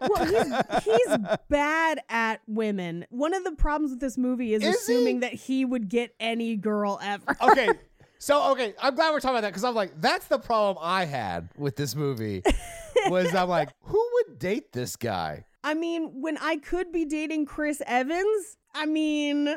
[0.00, 1.16] Well, he's, he's
[1.48, 3.06] bad at women.
[3.10, 5.20] One of the problems with this movie is, Is assuming he?
[5.20, 7.36] that he would get any girl ever.
[7.40, 7.68] Okay.
[8.22, 11.06] So okay, I'm glad we're talking about that because I'm like, that's the problem I
[11.06, 12.42] had with this movie.
[13.06, 15.46] Was I'm like, who would date this guy?
[15.64, 19.48] I mean, when I could be dating Chris Evans, I mean,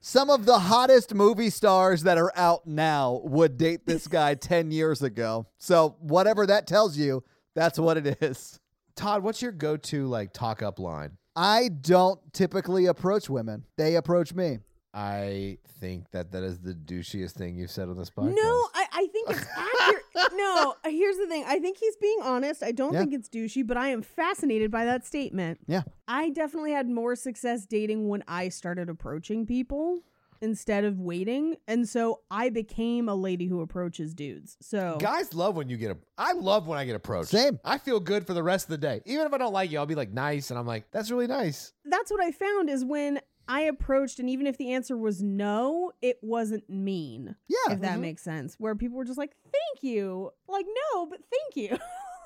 [0.00, 4.70] Some of the hottest movie stars that are out now would date this guy 10
[4.70, 5.46] years ago.
[5.58, 7.22] So, whatever that tells you,
[7.54, 8.58] that's what it is.
[8.96, 11.18] Todd, what's your go-to like talk up line?
[11.34, 14.58] I don't typically approach women, they approach me.
[14.94, 18.34] I think that that is the douchiest thing you've said on this podcast.
[18.34, 20.32] no, I, I think it's accurate.
[20.34, 21.44] no, here's the thing.
[21.46, 22.62] I think he's being honest.
[22.62, 23.00] I don't Yeah.
[23.00, 25.60] think it's douchey, but I am fascinated by that statement.
[25.66, 25.82] Yeah.
[26.08, 30.00] I definitely had more success dating when I started approaching people
[30.40, 31.56] instead of waiting.
[31.66, 34.56] And so I became a lady who approaches dudes.
[34.60, 35.96] So Guys love when you get a.
[36.18, 37.30] I love when I get approached.
[37.30, 37.58] Same.
[37.64, 39.00] I feel good for the rest of the day.
[39.04, 41.26] Even if I don't like you, I'll be like nice, and I'm like, that's really
[41.26, 41.72] nice.
[41.84, 45.92] that's what I found is when I approached, and even if the answer was no,
[46.02, 47.36] it wasn't mean.
[47.48, 47.74] Yeah.
[47.74, 48.00] If that mm-hmm.
[48.00, 48.56] makes sense.
[48.58, 50.30] Where people were just like, thank you.
[50.48, 51.78] Like, no, but thank you.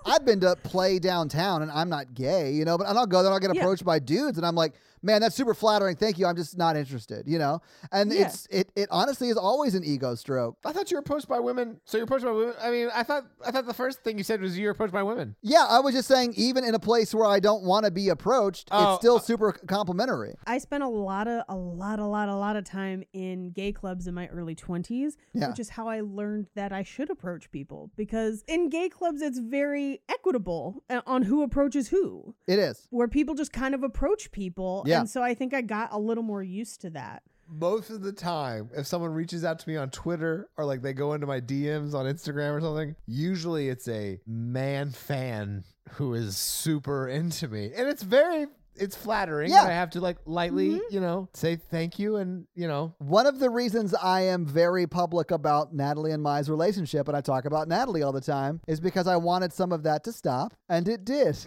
[0.07, 3.23] I've been to play downtown and I'm not gay, you know, but and I'll go
[3.23, 3.61] there, I'll get Yeah.
[3.61, 5.97] approached by dudes and I'm like, man, that's super flattering.
[5.97, 6.27] Thank you.
[6.27, 7.61] I'm just not interested, you know?
[7.93, 8.27] And Yeah.
[8.27, 10.57] it's it it honestly is always an ego stroke.
[10.65, 11.81] I thought you were approached by women.
[11.85, 12.55] So you're approached by women.
[12.61, 14.93] I mean, I thought I thought the first thing you said was you were approached
[14.93, 15.37] by women.
[15.43, 18.09] Yeah, I was just saying even in a place where I don't want to be
[18.09, 20.35] approached, Oh, it's still uh, super complimentary.
[20.47, 23.73] I spent a lot of, a lot, a lot, a lot of time in gay
[23.73, 25.49] clubs in my early 20s, Yeah.
[25.49, 27.91] which is how I learned that I should approach people.
[27.97, 32.35] Because in gay clubs, it's very equitable uh, on who approaches who.
[32.47, 32.87] It is.
[32.91, 34.83] where people just kind of approach people.
[34.91, 35.01] Yeah.
[35.01, 37.23] And so I think I got a little more used to that.
[37.49, 40.93] Most of the time, if someone reaches out to me on Twitter or like they
[40.93, 46.37] go into my DMs on Instagram or something, usually it's a man fan who is
[46.37, 47.73] super into me.
[47.75, 48.47] And it's very
[48.81, 49.51] it's flattering.
[49.51, 49.65] Yeah.
[49.65, 50.95] I have to like lightly, mm-hmm.
[50.95, 54.87] you know, say thank you and, you know, One of the reasons I am very
[54.87, 58.81] public about Natalie and Mai's relationship, and I talk about Natalie all the time, is
[58.81, 61.37] because I wanted some of that to stop, and it did.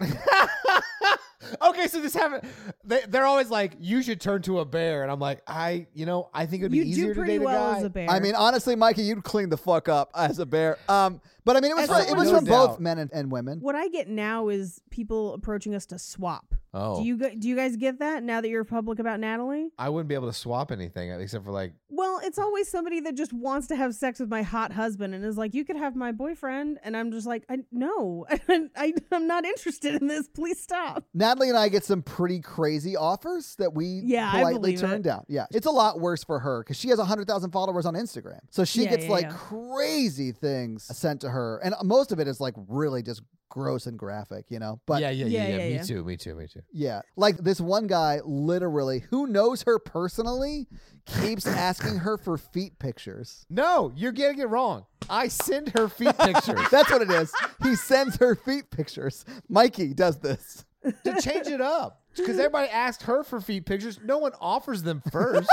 [1.62, 2.48] Okay, so this happened.
[2.84, 6.06] They, they're always like, "You should turn to a bear," and I'm like, "I, you
[6.06, 7.84] know, I think it'd be You easier do to pretty date well a guy." as
[7.84, 8.10] a bear.
[8.10, 10.78] I mean, honestly, Mikey, you'd clean the fuck up as a bear.
[10.88, 12.80] Um, but I mean, it was As from, it was no from both doubt.
[12.80, 13.60] men and, and women.
[13.60, 16.54] what I get now is people approaching us to swap.
[16.76, 17.00] Oh.
[17.00, 19.70] Do you gu- do you guys get that now that you're public about Natalie?
[19.78, 22.98] I wouldn't be able to swap anything uh, except for like, Well, it's always somebody
[23.02, 25.76] that just wants to have sex with my hot husband and is like, "You could
[25.76, 28.26] have my boyfriend," and I'm just like, I, "No,
[28.76, 30.26] I, I'm not interested in this.
[30.26, 34.58] Please stop." Natalie and I get some pretty crazy offers that we Yeah, I politely
[34.72, 35.02] believe turn it.
[35.02, 35.24] down.
[35.28, 38.40] Yeah, it's a lot worse for her because she has hundred thousand followers on Instagram,
[38.50, 39.36] so she Yeah, gets yeah, like yeah.
[39.36, 43.98] crazy things sent to her, and most of it is like really just gross and
[43.98, 44.80] graphic, you know.
[44.86, 46.60] But yeah, yeah, yeah, Yeah, yeah, yeah, me too, me too, me too.
[46.72, 47.02] Yeah.
[47.16, 50.66] Like this one guy literally who knows her personally
[51.06, 53.46] keeps asking her for feet pictures.
[53.48, 54.86] No, you're getting it wrong.
[55.08, 57.32] I send her feet pictures That's what it is.
[57.62, 59.24] He sends her feet pictures.
[59.48, 60.64] Mikey does this.
[61.04, 63.98] to change it up because everybody asked her for feet pictures.
[64.02, 65.48] No one offers them first,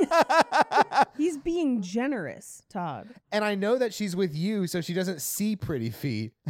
[1.16, 3.08] He's being generous, Todd.
[3.32, 6.32] and I know that she's with you, so she doesn't see pretty feet.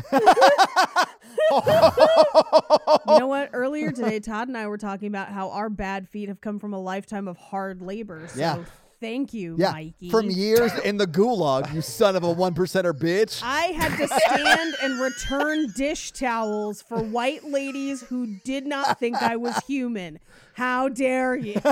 [3.08, 3.50] You know what?
[3.52, 6.72] Earlier today, Todd and I were talking about how our bad feet have come from
[6.72, 8.26] a lifetime of hard labor.
[8.28, 8.64] So Yeah.
[9.06, 9.72] Thank you, Yeah.
[9.72, 10.10] Mikey.
[10.10, 13.40] From years in the gulag, you son of a one percenter bitch.
[13.44, 19.16] I had to stand and return dish towels for white ladies who did not think
[19.22, 20.18] I was human.
[20.54, 21.60] How dare you?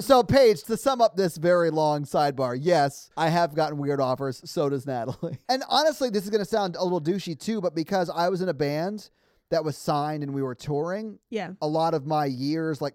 [0.00, 4.42] So, Paige, to sum up this very long sidebar, yes, I have gotten weird offers.
[4.44, 5.38] So does Natalie.
[5.48, 8.40] And honestly, this is going to sound a little douchey too, but because I was
[8.42, 9.08] in a band
[9.50, 11.52] that was signed and we were touring, Yeah.
[11.62, 12.94] a lot of my years, like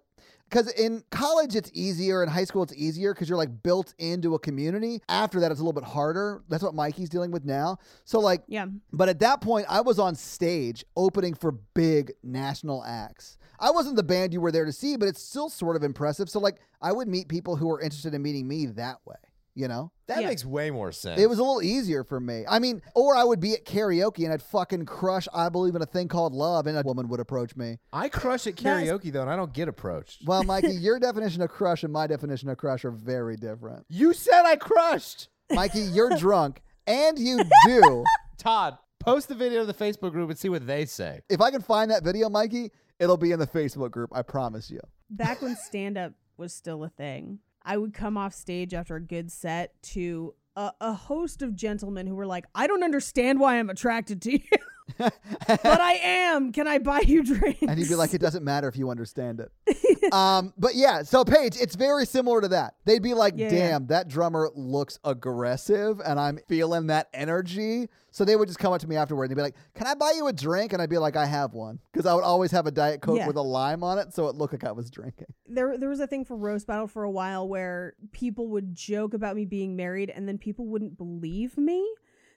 [0.50, 4.34] because in college it's easier, in high school it's easier because you're like built into
[4.36, 5.02] a community.
[5.08, 6.42] After that, it's a little bit harder.
[6.50, 7.78] That's what Mikey's dealing with now.
[8.06, 8.66] So like, Yeah.
[8.92, 13.38] but at that point, I was on stage opening for big national acts.
[13.60, 16.30] I wasn't the band you were there to see, but it's still sort of impressive.
[16.30, 19.16] So like, I would meet people who were interested in meeting me that way.
[19.60, 20.28] You know, That Yeah.
[20.30, 21.19] makes way more sense.
[21.19, 22.45] it was a little easier for me.
[22.48, 25.82] I mean, or I would be at karaoke and I'd fucking crush "I Believe in
[25.82, 27.78] a Thing Called Love," and a woman would approach me.
[27.91, 30.24] I crush at That's- karaoke though, and I don't get approached.
[30.26, 33.86] Well, Mikey, your definition of crush and my definition of crush are very different.
[33.89, 35.28] You said I crushed.
[35.52, 38.06] Mikey, you're drunk, and you do.
[38.38, 41.19] Todd, post the video to the Facebook group and see what they say.
[41.28, 44.10] If I can find that video, Mikey, it'll be in the Facebook group.
[44.13, 44.80] I promise you.
[45.10, 49.02] Back when stand up was still a thing, I would come off stage after a
[49.02, 53.60] good set to a, a host of gentlemen who were like, I don't understand why
[53.60, 54.39] I'm attracted to you.
[54.97, 56.52] but I am.
[56.52, 57.62] Can I buy you drinks?
[57.62, 60.13] And he'd be like, it doesn't matter if you understand it.
[60.13, 62.75] um, but yeah, so Paige, it's very similar to that.
[62.86, 63.69] They'd be like, Yeah, yeah.
[63.71, 67.89] damn, that drummer looks aggressive and I'm feeling that energy.
[68.12, 69.93] So they would just come up to me afterward and they'd be like, Can I
[69.95, 70.73] buy you a drink?
[70.73, 71.80] And I'd be like, I have one.
[71.91, 73.28] Because I would always have a Diet Coke Yeah.
[73.28, 74.13] with a lime on it.
[74.13, 75.28] So it looked like I was drinking.
[75.47, 79.13] there there was a thing for roast battle for a while where people would joke
[79.13, 81.88] about me being married and then people wouldn't believe me.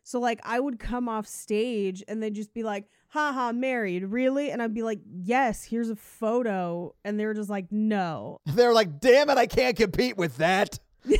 [0.04, 4.50] So like I would come off stage and they'd just be like, haha, married, really?
[4.50, 6.94] And I'd be like, Yes, here's a photo.
[7.04, 8.38] And they were just like, No.
[8.46, 10.78] They're like, Damn it, I can't compete with that.
[11.04, 11.16] Who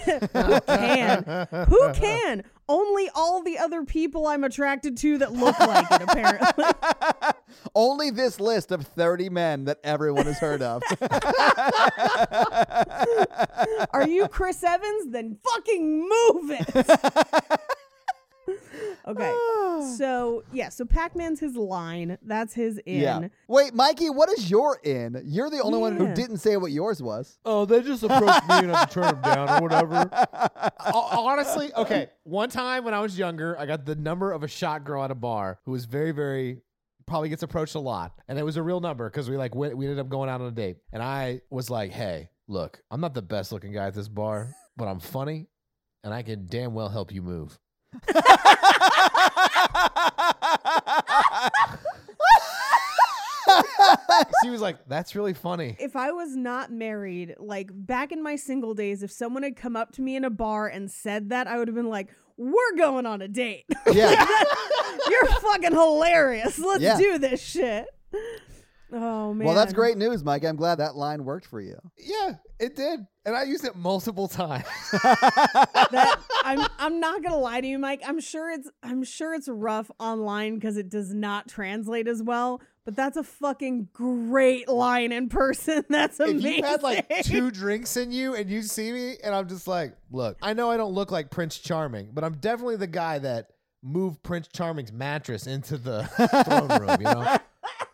[0.60, 1.24] can?
[1.68, 2.44] Who can?
[2.68, 6.64] Only all the other people I'm attracted to that look like it, apparently.
[7.74, 10.82] Only this list of 30 men that everyone has heard of.
[13.90, 15.10] Are you Chris Evans?
[15.10, 17.60] Then fucking move it.
[19.06, 19.30] okay.
[19.30, 19.94] Ah.
[19.96, 22.18] So, yeah, so Pac Man's his line.
[22.22, 23.00] That's his in.
[23.00, 23.28] yeah.
[23.48, 25.20] Wait, Mikey, what is your in?
[25.24, 27.38] You're the only one who didn't say what yours was.
[27.44, 30.08] Oh, they just approached me and I turned them down or whatever.
[30.94, 32.08] Honestly, okay.
[32.24, 35.10] One time when I was younger, I got the number of a shot girl at
[35.10, 36.62] a bar who was very, very
[37.06, 39.76] probably gets approached a lot, and it was a real number because we like went,
[39.76, 43.00] we ended up going out on a date, and I was like, "Hey, look, I'm
[43.00, 45.48] not the best looking guy at this bar, but I'm funny,
[46.04, 47.58] and I can damn well help you move."
[54.42, 58.36] she was like, "That's really funny." If I was not married, like back in my
[58.36, 61.46] single days, if someone had come up to me in a bar and said that,
[61.46, 63.64] I would have been like, we're going on a date.
[63.90, 64.14] Yeah.
[65.10, 66.58] You're fucking hilarious.
[66.58, 66.98] Let's Yeah.
[66.98, 67.86] do this shit.
[68.94, 69.46] Oh man.
[69.46, 70.44] well, that's great news, Mike.
[70.44, 71.76] I'm glad that line worked for you.
[71.96, 73.00] Yeah, it did.
[73.24, 74.66] And I used it multiple times.
[75.92, 78.02] That I'm I'm not gonna lie to you, Mike.
[78.06, 82.62] I'm sure it's I'm sure it's rough online because it does not translate as well.
[82.84, 85.84] But that's a fucking great line in person.
[85.88, 86.36] That's amazing.
[86.36, 86.58] if amazing.
[86.58, 89.94] you had like two drinks in you and you see me and I'm just like,
[90.10, 93.50] look, I know I don't look like Prince Charming, but I'm definitely the guy that
[93.84, 96.04] moved Prince Charming's mattress into the
[96.44, 97.38] throne room, you know?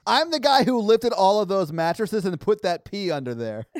[0.08, 3.66] I'm the guy who lifted all of those mattresses and put that pee under there.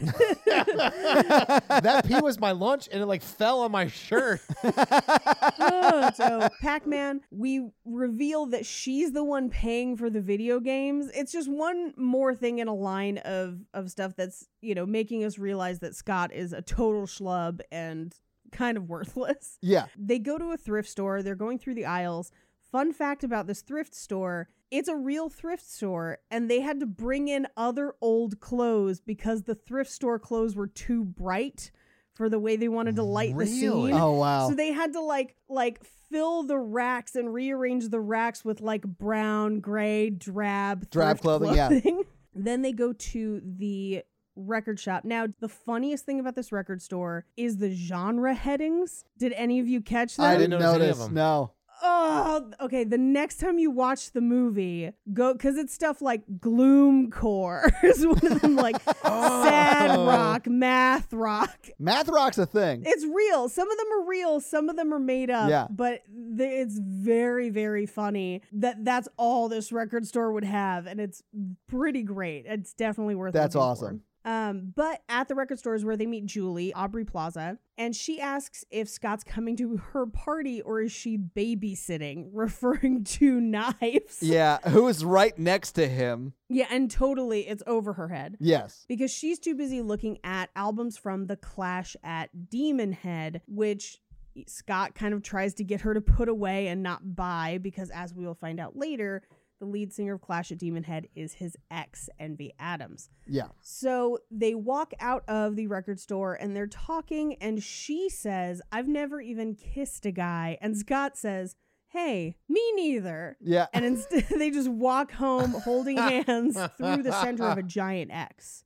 [0.44, 4.40] that pee was my lunch and it like fell on my shirt.
[4.62, 6.14] Oh, Ugh.
[6.14, 11.10] so Pac-Man, we reveal that she's the one paying for the video games.
[11.14, 15.24] It's just one more thing in a line of of stuff that's you know making
[15.24, 18.14] us realize that Scott is a total schlub and
[18.52, 19.58] kind of worthless.
[19.62, 19.86] yeah.
[19.96, 21.22] They go to a thrift store.
[21.22, 22.30] They're going through the aisles.
[22.70, 26.86] Fun fact about this thrift store it's a real thrift store, and they had to
[26.86, 31.70] bring in other old clothes because the thrift store clothes were too bright
[32.14, 33.92] for the way they wanted to light the scene.
[33.92, 34.48] Oh, wow.
[34.48, 38.82] So they had to like like fill the racks and rearrange the racks with like
[38.82, 41.70] brown, gray, drab, Drab thrift clothing, yeah.
[42.34, 44.02] then they go to the
[44.36, 45.04] record shop.
[45.04, 49.04] Now, the funniest thing about this record store is the genre headings.
[49.18, 50.24] Did any of you catch that?
[50.24, 51.06] I didn't didn't notice any of notice.
[51.06, 51.14] them.
[51.14, 51.52] No.
[51.82, 52.84] Oh, okay.
[52.84, 58.26] The next time you watch the movie, go because it's stuff like gloomcore is one
[58.26, 59.44] of them, like oh.
[59.44, 60.06] sad Oh.
[60.06, 61.68] rock, math rock.
[61.78, 62.82] Math rock's a thing.
[62.86, 63.48] It's real.
[63.48, 64.40] Some of them are real.
[64.40, 65.48] Some of them are made up.
[65.48, 65.66] Yeah.
[65.70, 66.02] But
[66.36, 71.22] th- it's very, very funny that that's all this record store would have, and it's
[71.68, 72.44] pretty great.
[72.46, 73.32] It's definitely worth.
[73.34, 73.98] That's awesome.
[73.98, 74.04] for.
[74.28, 78.20] Um, but at the record store is where they meet Julie, Aubrey Plaza, and she
[78.20, 84.18] asks if Scott's coming to her party or is she babysitting, referring to knives.
[84.20, 84.58] Yeah.
[84.68, 86.34] Who is right next to him?
[86.50, 88.84] Yeah, and totally it's over her head Yes.
[88.86, 93.98] because she's too busy looking at albums from the Clash at Demon Head, which
[94.46, 98.14] Scott kind of tries to get her to put away and not buy because, as
[98.14, 99.22] we will find out later,
[99.58, 103.10] the lead singer of Clash at Demon Head, is his ex, Envy Adams.
[103.26, 103.48] Yeah.
[103.60, 108.88] So they walk out of the record store and they're talking, and she says, I've
[108.88, 110.58] never even kissed a guy.
[110.60, 111.56] And Scott says,
[111.90, 113.38] Hey, me neither.
[113.40, 113.66] Yeah.
[113.72, 118.64] And instead, they just walk home holding hands through the center of a giant X.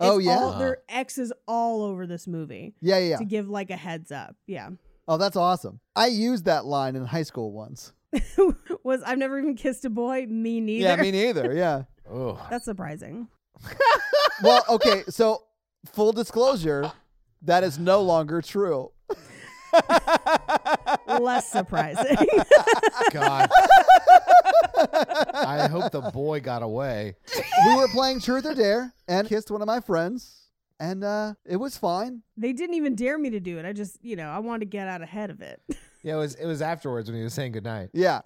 [0.00, 0.32] Oh, yeah?
[0.32, 3.16] all, there are X's all over this movie yeah, yeah.
[3.18, 4.36] to give like a heads up.
[4.46, 4.70] Yeah.
[5.06, 5.80] Oh, that's awesome.
[5.94, 7.92] I used that line in high school once.
[8.84, 10.26] Was I've never even kissed a boy.
[10.28, 10.88] Me neither.
[10.88, 11.52] Yeah, me neither.
[11.56, 11.84] Yeah.
[12.10, 13.28] Oh, That's surprising.
[14.42, 15.02] well, okay.
[15.08, 15.44] So,
[15.92, 16.92] full disclosure,
[17.42, 18.90] that is no longer true.
[21.20, 22.16] Less surprising.
[23.12, 23.48] God.
[25.34, 27.14] I hope the boy got away.
[27.66, 30.48] we were playing Truth or Dare and kissed one of my friends,
[30.80, 32.22] and uh, it was fine.
[32.36, 33.64] they didn't even dare me to do it.
[33.64, 35.62] I just, you know, I wanted to get out ahead of it.
[36.02, 37.90] Yeah, it was it was afterwards when he was saying goodnight.
[37.92, 38.20] Yeah.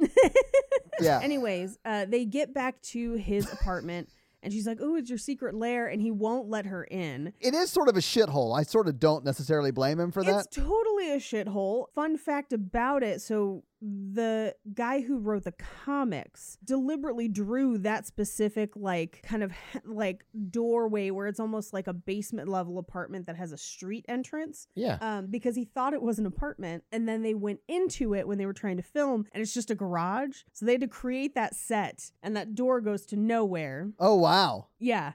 [1.01, 1.21] yeah.
[1.23, 4.09] Anyways, uh, they get back to his apartment,
[4.43, 7.33] and she's like, "Oh, it's your secret lair," and he won't let her in.
[7.41, 8.59] It is sort of a shithole.
[8.59, 10.47] I sort of don't necessarily blame him for that.
[10.47, 11.87] It's totally a shithole.
[11.95, 18.75] Fun fact about it: so the guy who wrote the comics deliberately drew that specific,
[18.75, 19.53] like, kind of
[19.85, 24.67] like doorway where it's almost like a basement level apartment that has a street entrance.
[24.75, 24.99] Yeah.
[25.01, 26.85] um, because he thought it was an apartment.
[26.91, 29.71] And then they went into it when they were trying to film, and it's just
[29.71, 30.39] a garage.
[30.53, 33.91] So they had to create that set, and that door goes to nowhere.
[33.99, 34.69] Oh, wow.
[34.79, 35.13] Yeah.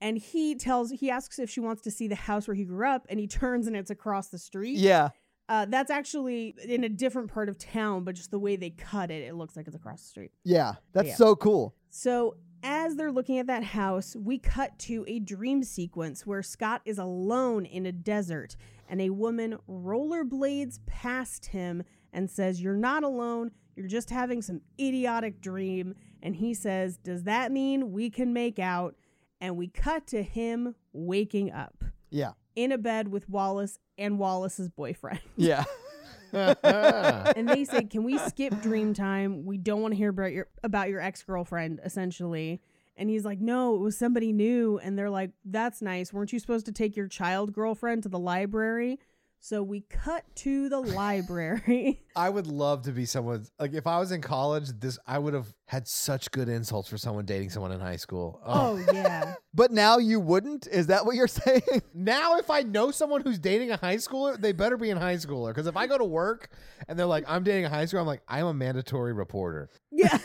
[0.00, 2.88] And he tells, he asks if she wants to see the house where he grew
[2.88, 4.78] up, and he turns and it's across the street.
[4.78, 5.10] Yeah.
[5.50, 9.10] Uh, that's actually in a different part of town, but just the way they cut
[9.10, 10.30] it, it looks like it's across the street.
[10.44, 10.74] Yeah.
[10.92, 11.14] That's Yeah.
[11.16, 11.74] so cool.
[11.90, 16.82] So, as they're looking at that house, we cut to a dream sequence where Scott
[16.84, 18.54] is alone in a desert
[18.88, 21.82] and a woman rollerblades past him
[22.12, 23.50] and says, You're not alone.
[23.76, 25.94] You're just having some idiotic dream.
[26.22, 28.94] And he says, Does that mean we can make out?
[29.40, 32.32] And we cut to him waking up Yeah.
[32.54, 35.20] in a bed with Wallace and Wallace's boyfriend.
[35.36, 35.64] Yeah.
[36.32, 39.44] and they say, "Can we skip dream time?
[39.44, 42.60] We don't want to hear about your about your ex girlfriend." Essentially,
[42.96, 46.12] and he's like, "No, it was somebody new." And they're like, "That's nice.
[46.12, 49.00] Weren't you supposed to take your child girlfriend to the library?"
[49.42, 52.02] So we cut to the library.
[52.16, 55.32] I would love to be someone like if I was in college, this I would
[55.32, 58.40] have had such good insults for someone dating someone in high school.
[58.44, 58.78] Oh.
[58.86, 60.66] oh yeah, But now you wouldn't?
[60.66, 61.62] Is that what you're saying?
[61.94, 65.16] Now if I know someone who's dating a high schooler, they better be in high
[65.16, 65.48] schooler.
[65.48, 66.50] Because if I go to work
[66.86, 69.70] and they're like, I'm dating a high schooler, I'm like, I'm a mandatory reporter.
[69.90, 70.18] yeah.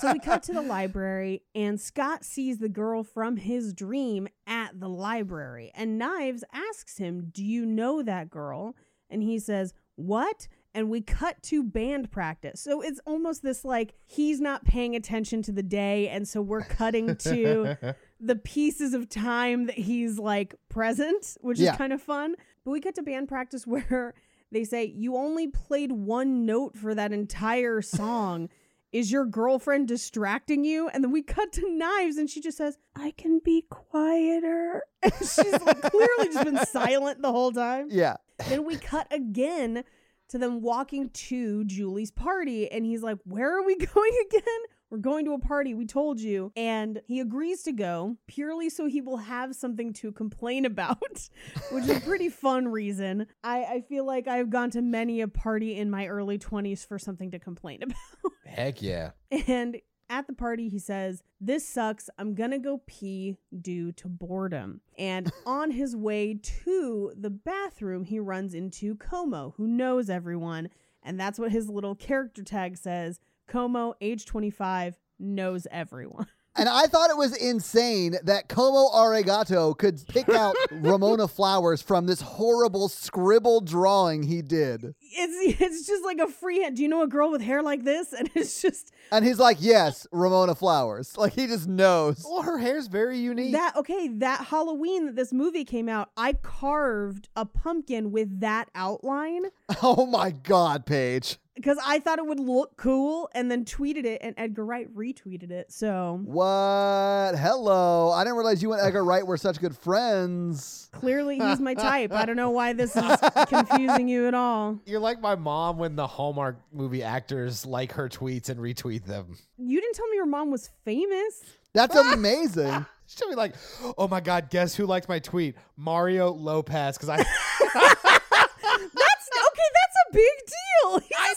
[0.00, 4.78] So we cut to the library, and Scott sees the girl from his dream at
[4.78, 5.70] the library.
[5.74, 8.76] And Knives asks him, Do you know that girl?
[9.08, 10.48] And he says, What?
[10.72, 12.60] And we cut to band practice.
[12.60, 16.08] So it's almost this like he's not paying attention to the day.
[16.08, 17.76] And so we're cutting to
[18.20, 21.72] the pieces of time that he's like present, which Yeah.
[21.72, 22.36] is kind of fun.
[22.64, 24.14] But we cut to band practice where
[24.52, 28.48] they say, You only played one note for that entire song.
[28.92, 30.88] Is your girlfriend distracting you?
[30.88, 34.82] And then we cut to knives and she just says, I can be quieter.
[35.02, 37.86] And she's like clearly just been silent the whole time.
[37.88, 38.16] yeah.
[38.48, 39.84] Then we cut again
[40.28, 42.70] to them walking to Julie's party.
[42.70, 44.42] And he's like, Where are we going again?
[44.90, 45.74] We're going to a party.
[45.74, 46.52] We told you.
[46.56, 51.28] And he agrees to go purely so he will have something to complain about,
[51.70, 53.26] which is a pretty fun reason.
[53.44, 56.98] I, I feel like I've gone to many a party in my early 20s for
[56.98, 58.32] something to complain about.
[58.44, 59.10] Heck yeah.
[59.46, 59.76] And
[60.08, 62.10] at the party, he says, This sucks.
[62.18, 64.80] I'm going to go pee due to boredom.
[64.98, 66.34] And on his way
[66.64, 70.68] to the bathroom, he runs into Comeau, who knows everyone.
[71.02, 73.20] And that's what his little character tag says
[73.50, 76.26] Comeau, age 25, knows everyone.
[76.56, 82.06] And I thought it was insane that Comeau Arigato could pick out Ramona Flowers from
[82.06, 84.82] this horrible scribble drawing he did.
[85.00, 86.76] It's, it's just like a freehand.
[86.76, 88.12] Do you know a girl with hair like this?
[88.18, 91.16] And it's just And he's like, yes, Ramona Flowers.
[91.16, 92.26] Like he just knows.
[92.28, 93.52] Well, her hair's very unique.
[93.52, 93.76] that.
[93.76, 99.44] Okay, that Halloween that this movie came out, I carved a pumpkin with that outline.
[99.84, 101.38] Oh my God, Paige.
[101.60, 105.50] Because I thought it would look cool and then tweeted it and Edgar Wright retweeted
[105.50, 105.70] it.
[105.70, 107.34] So What?
[107.36, 108.10] Hello.
[108.10, 110.88] I didn't realize you and Edgar Wright were such good friends.
[110.92, 112.12] clearly he's my type.
[112.12, 114.78] I don't know why this is confusing you at all.
[114.86, 119.36] You're like my mom when the Hallmark movie actors like her tweets and retweet them.
[119.58, 121.42] You didn't tell me your mom was famous.
[121.72, 122.84] That's amazing.
[123.06, 123.54] She'll be like,
[123.98, 125.56] "Oh my god, guess who liked my tweet?
[125.76, 127.16] Mario Lopez." Because I,
[127.62, 129.68] That's okay.
[129.74, 130.59] That's a big deal.
[131.00, 131.34] He's a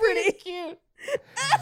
[0.00, 0.32] celebrity.
[0.32, 0.78] cute.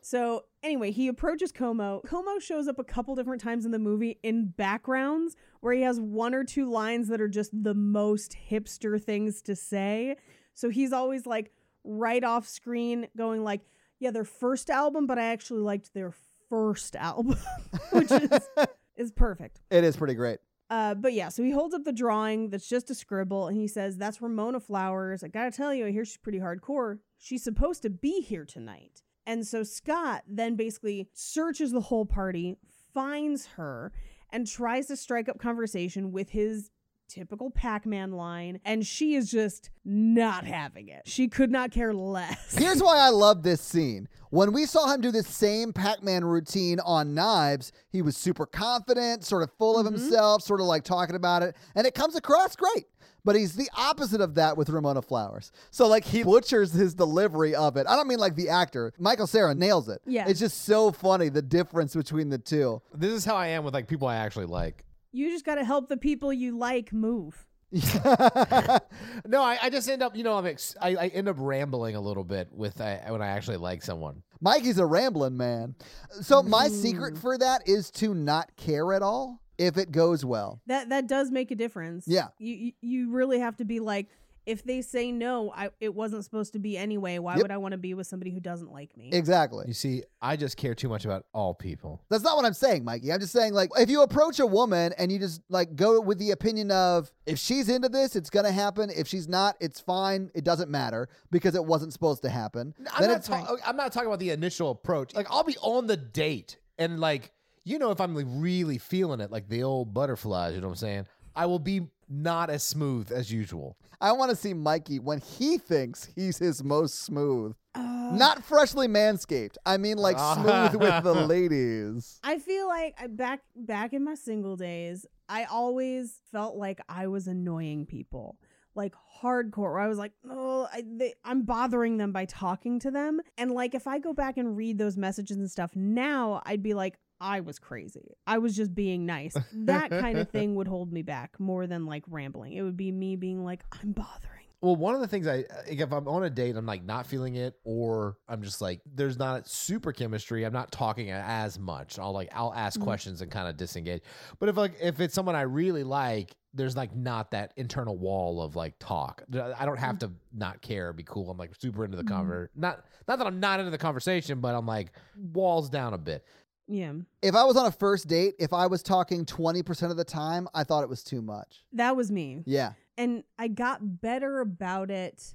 [0.00, 2.04] So anyway, he approaches Comeau.
[2.04, 5.98] Comeau shows up a couple different times in the movie in backgrounds where he has
[5.98, 10.16] one or two lines that are just the most hipster things to say.
[10.54, 11.50] So he's always like
[11.82, 13.62] right off screen going like,
[13.98, 16.12] "Yeah, their first album, but I actually liked their
[16.48, 17.36] first album,"
[17.90, 18.30] which is
[18.96, 19.60] is perfect.
[19.70, 20.38] It is pretty great.
[20.68, 23.68] Uh, but yeah, so he holds up the drawing that's just a scribble and he
[23.68, 25.22] says, That's Ramona Flowers.
[25.22, 26.98] I gotta tell you, I hear she's pretty hardcore.
[27.18, 29.02] She's supposed to be here tonight.
[29.26, 32.56] And so Scott then basically searches the whole party,
[32.94, 33.92] finds her,
[34.30, 36.70] and tries to strike up conversation with his
[37.08, 38.60] typical Pac Man line.
[38.64, 41.02] And she is just not having it.
[41.04, 42.54] She could not care less.
[42.58, 44.08] Here's why I love this scene.
[44.30, 48.46] When we saw him do this same Pac Man routine on Knives, he was super
[48.46, 49.96] confident, sort of full of mm-hmm.
[49.96, 52.86] himself, sort of like talking about it, and it comes across great.
[53.26, 55.50] But he's the opposite of that with Ramona Flowers.
[55.72, 57.84] So, like, he butchers his delivery of it.
[57.88, 58.92] I don't mean like the actor.
[59.00, 60.00] Michael Cera nails it.
[60.06, 60.28] Yeah.
[60.28, 62.80] It's just so funny, the difference between the two.
[62.94, 64.84] This is how I am with like people I actually like.
[65.16, 67.46] You just gotta help the people you like move.
[67.72, 71.96] no, I, I just end up, you know, I'm ex- I, I end up rambling
[71.96, 74.22] a little bit with uh, when I actually like someone.
[74.40, 75.74] Mikey's a rambling man.
[76.20, 80.60] So, my secret for that is to not care at all if it goes well.
[80.66, 82.04] That that does make a difference.
[82.06, 82.28] Yeah.
[82.38, 84.08] You you, you really have to be like
[84.46, 87.18] if they say no, I it wasn't supposed to be anyway.
[87.18, 87.42] Why Yep.
[87.42, 89.10] would I want to be with somebody who doesn't like me?
[89.12, 89.64] Exactly.
[89.66, 92.00] You see, I just care too much about all people.
[92.08, 93.12] That's not what I'm saying, Mikey.
[93.12, 96.18] I'm just saying, like, if you approach a woman and you just like go with
[96.18, 98.88] the opinion of if she's into this, it's gonna happen.
[98.90, 100.30] If she's not, it's fine.
[100.34, 102.74] It doesn't matter because it wasn't supposed to happen.
[102.92, 105.14] I'm then not, it's ta- I'm not talking about the initial approach.
[105.14, 107.32] Like, I'll be on the date and, like,
[107.64, 110.74] you know, if I'm like really feeling it, like the old butterflies, you know what
[110.74, 111.06] I'm saying?
[111.36, 113.76] I will be not as smooth as usual.
[114.00, 117.54] I want to see Mikey when he thinks he's his most smooth.
[117.74, 119.56] Uh, Not freshly manscaped.
[119.64, 122.20] I mean, like smooth with the ladies.
[122.22, 127.06] I feel like I, back back in my single days, I always felt like I
[127.06, 128.38] was annoying people.
[128.74, 132.90] Like hardcore, where I was like, oh, I, they, I'm bothering them by talking to
[132.90, 133.20] them.
[133.38, 136.74] And like, if I go back and read those messages and stuff now, I'd be
[136.74, 138.16] like, I was crazy.
[138.26, 139.34] I was just being nice.
[139.52, 142.52] That kind of thing would hold me back more than like rambling.
[142.52, 144.36] It would be me being like, I'm bothering.
[144.62, 147.06] Well, one of the things I, uh, if I'm on a date, I'm like not
[147.06, 150.44] feeling it, or I'm just like, there's not super chemistry.
[150.44, 151.98] I'm not talking as much.
[151.98, 152.84] I'll like, I'll ask mm-hmm.
[152.84, 154.02] questions and kind of disengage.
[154.38, 158.40] But if like, if it's someone I really like, there's like not that internal wall
[158.40, 159.22] of like talk.
[159.30, 160.00] I don't have mm.
[160.00, 161.30] to not care, be cool.
[161.30, 162.30] I'm like super into the mm-hmm.
[162.30, 162.48] conver.
[162.56, 166.24] Not, not that I'm not into the conversation, but I'm like walls down a bit.
[166.68, 166.92] Yeah.
[167.22, 170.48] If I was on a first date, if I was talking 20% of the time,
[170.54, 171.64] I thought it was too much.
[171.72, 172.42] That was me.
[172.46, 172.72] Yeah.
[172.98, 175.34] and I got better about it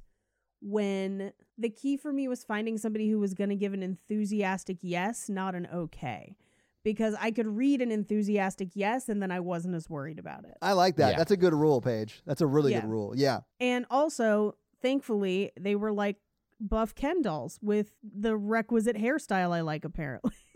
[0.61, 4.77] when the key for me was finding somebody who was going to give an enthusiastic
[4.81, 6.35] yes, not an okay.
[6.83, 10.57] Because I could read an enthusiastic yes and then I wasn't as worried about it.
[10.61, 11.11] I like that.
[11.11, 11.17] Yeah.
[11.17, 12.21] That's a good rule, Paige.
[12.25, 12.81] That's a really Yeah.
[12.81, 13.13] good rule.
[13.15, 13.41] Yeah.
[13.59, 16.17] And also, thankfully, they were like
[16.61, 20.33] buff Ken dolls with the requisite hairstyle I like, apparently.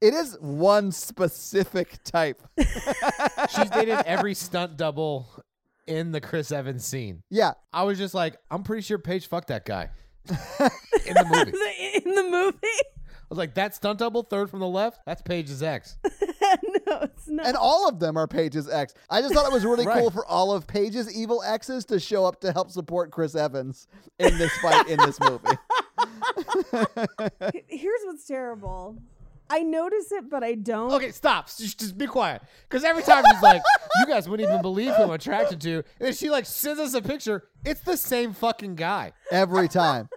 [0.00, 2.42] it is one specific type.
[2.58, 5.28] She's dated every stunt double
[5.86, 7.22] in the Chris Evans scene.
[7.30, 7.52] Yeah.
[7.72, 9.90] I was just like, I'm pretty sure Paige fucked that guy
[10.28, 11.52] in the movie.
[12.04, 12.56] In the movie?
[12.62, 15.98] I was like, that stunt double, third from the left, that's Paige's ex.
[16.86, 17.46] no, it's not.
[17.46, 18.94] And all of them are Paige's ex.
[19.10, 19.98] I just thought it was really Right.
[20.00, 23.86] cool for all of Paige's evil exes to show up to help support Chris Evans
[24.18, 25.56] in this fight in this movie.
[27.68, 28.98] Here's what's terrible.
[29.48, 30.92] I notice it, but I don't.
[30.92, 31.46] Okay, stop.
[31.46, 32.42] Just, just be quiet.
[32.68, 33.62] Because every time he's like,
[34.00, 35.74] you guys wouldn't even believe who I'm attracted to.
[35.76, 37.44] And then she like sends us a picture.
[37.64, 39.12] It's the same fucking guy.
[39.30, 40.08] Every time.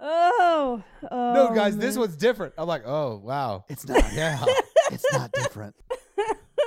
[0.00, 2.54] Oh, oh No, guys, oh, this one's different.
[2.56, 3.64] I'm like, oh, wow.
[3.68, 4.12] It's not.
[4.14, 4.44] Yeah.
[4.90, 5.74] It's not different.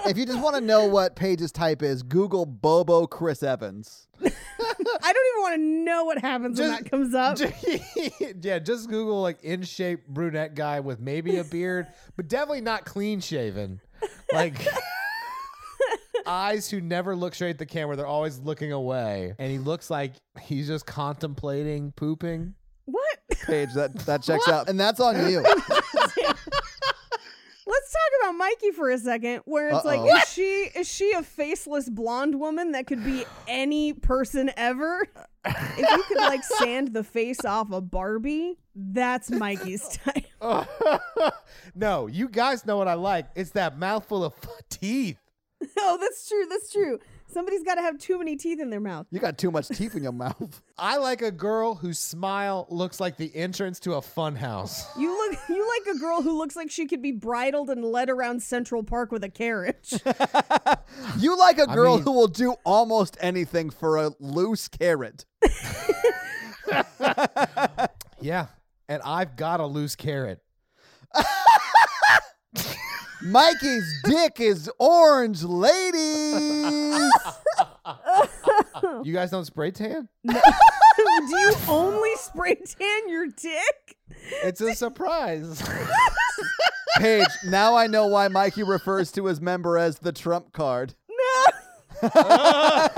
[0.06, 4.08] if you just want to know what Paige's type is, Google Bobo Chris Evans.
[5.04, 7.38] I don't even want to know what happens when that comes up.
[8.42, 12.86] yeah, just Google like in shape brunette guy with maybe a beard, but definitely not
[12.86, 13.82] clean shaven.
[14.32, 14.68] Like
[16.26, 19.34] eyes who never look straight at the camera, they're always looking away.
[19.40, 22.54] And he looks like he's just contemplating pooping.
[22.86, 23.18] what?
[23.46, 24.70] Paige, that, that checks out.
[24.70, 25.44] And that's on you.
[27.92, 29.42] Let's talk about Mikey for a second.
[29.46, 30.04] Where it's Uh-oh.
[30.04, 35.06] like, is she is she a faceless blonde woman that could be any person ever?
[35.44, 40.26] If you could like sand the face off a Barbie, that's Mikey's type.
[41.76, 43.28] no, you guys know what I like.
[43.36, 44.36] It's that mouthful of
[44.70, 45.18] teeth.
[45.78, 46.46] oh, that's true.
[46.50, 47.00] That's true.
[47.32, 49.08] Somebody's got to have too many teeth in their mouth.
[49.10, 50.62] You got too much teeth in your mouth.
[50.78, 54.86] I like a girl whose smile looks like the entrance to a fun house.
[54.98, 58.10] You look you like a girl who looks like she could be bridled and led
[58.10, 59.94] around Central Park with a carriage.
[61.18, 65.26] You like a girl mean- who will do almost anything for a loose carrot.
[68.20, 68.48] Yeah.
[68.90, 70.40] And I've got a loose carrot.
[73.24, 77.12] Mikey's dick is orange, ladies.
[79.04, 80.08] You guys don't spray tan?
[80.26, 80.34] Do
[81.30, 83.98] you only spray tan your dick?
[84.44, 85.62] It's a surprise.
[86.98, 90.94] Paige, now I know why Mikey refers to his member as the Trump card.
[92.02, 92.90] My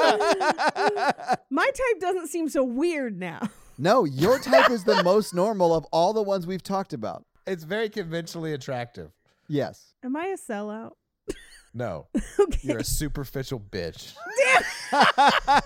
[1.52, 3.42] type doesn't seem so weird now.
[3.78, 7.26] No, your type is the most normal of all the ones we've talked about.
[7.48, 9.12] it's very conventionally attractive.
[9.48, 9.93] Yes.
[10.04, 10.91] Am I a sellout?
[11.74, 12.08] No.
[12.39, 12.60] Okay.
[12.68, 14.14] You're a superficial bitch.
[14.91, 15.62] Damn.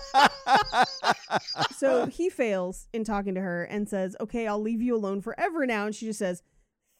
[1.76, 5.66] So he fails in talking to her and says, Okay, I'll leave you alone forever
[5.66, 5.86] now.
[5.86, 6.42] And she just says,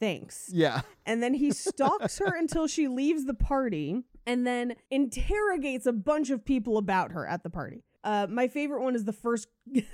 [0.00, 0.50] Thanks.
[0.52, 0.82] Yeah.
[1.06, 6.30] And then he stalks her until she leaves the party and then interrogates a bunch
[6.30, 7.82] of people about her at the party.
[8.04, 9.48] Uh, my favorite one is the first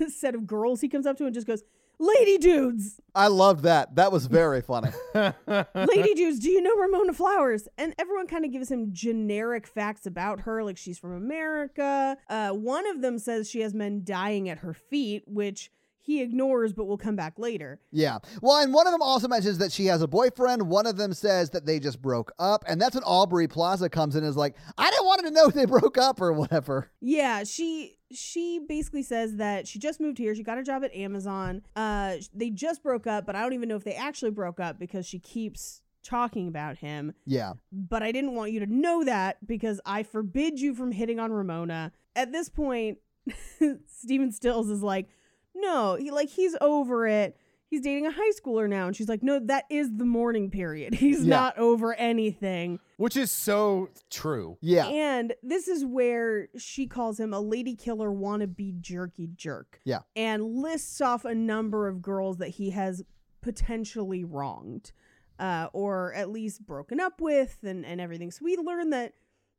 [0.09, 1.63] set of girls he comes up to and just goes,
[1.99, 3.95] Lady dudes, I loved that.
[3.95, 4.89] That was very funny.
[5.15, 7.67] lady dudes, do you know Ramona Flowers?
[7.77, 12.17] And everyone kind of gives him generic facts about her, like she's from America.
[12.29, 15.71] Uh, one of them says she has men dying at her feet, which
[16.05, 17.79] he ignores, but will come back later.
[17.91, 18.19] Yeah.
[18.39, 20.69] Well, and one of them also mentions that she has a boyfriend.
[20.69, 22.63] One of them says that they just broke up.
[22.67, 25.47] And that's when Aubrey Plaza comes in and is like, I didn't want to know
[25.47, 26.91] if they broke up or whatever.
[27.01, 30.33] Yeah, she she basically says that she just moved here.
[30.35, 31.61] She got a job at Amazon.
[31.75, 34.79] Uh, they just broke up, but I don't even know if they actually broke up
[34.79, 37.13] because she keeps talking about him.
[37.25, 37.53] Yeah.
[37.71, 41.31] But I didn't want you to know that because I forbid you from hitting on
[41.31, 41.91] Ramona.
[42.15, 42.99] At this point,
[43.87, 45.07] Stephen Stills is like,
[45.53, 47.37] no, he like he's over it.
[47.69, 50.93] He's dating a high schooler now, and she's like, no, that is the mourning period.
[50.95, 51.35] He's Yeah.
[51.35, 52.79] not over anything.
[52.97, 54.57] Which is so true.
[54.61, 54.87] Yeah.
[54.87, 59.81] And this is where she calls him a lady killer wannabe jerky jerk.
[59.83, 59.99] Yeah.
[60.15, 63.03] And lists off a number of girls that he has
[63.41, 64.91] potentially wronged
[65.39, 68.31] uh, or at least broken up with and, and everything.
[68.31, 69.13] So we learn that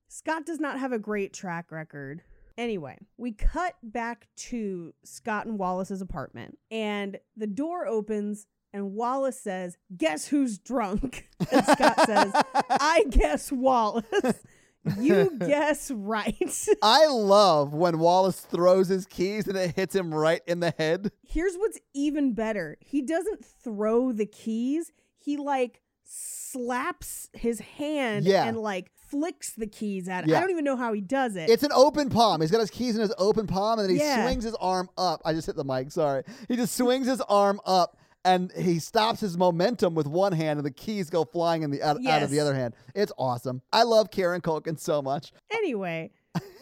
[0.08, 2.22] Scott does not have a great track record.
[2.58, 9.40] Anyway, we cut back to Scott and Wallace's apartment, and the door opens, and Wallace
[9.40, 11.28] says, Guess who's drunk?
[11.52, 12.32] And Scott says,
[12.68, 14.42] I guess Wallace.
[15.00, 16.68] You guess right.
[16.82, 21.10] I love when Wallace throws his keys and it hits him right in the head.
[21.26, 28.44] Here's what's even better he doesn't throw the keys, he like slaps his hand Yeah.
[28.46, 30.30] and like flicks the keys at it.
[30.30, 30.38] Yeah.
[30.38, 31.48] I don't even know how he does it.
[31.50, 32.40] It's an open palm.
[32.40, 34.24] He's got his keys in his open palm and then he Yeah.
[34.24, 35.20] swings his arm up.
[35.24, 36.24] I just hit the mic, sorry.
[36.48, 40.66] He just swings his arm up and he stops his momentum with one hand and
[40.66, 42.74] the keys go flying in the out, out of the other hand.
[42.94, 43.62] It's awesome.
[43.72, 45.32] I love Kieran Culkin so much.
[45.52, 46.10] Anyway,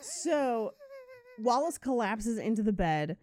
[0.02, 0.74] so
[1.38, 3.16] Wallace collapses into the bed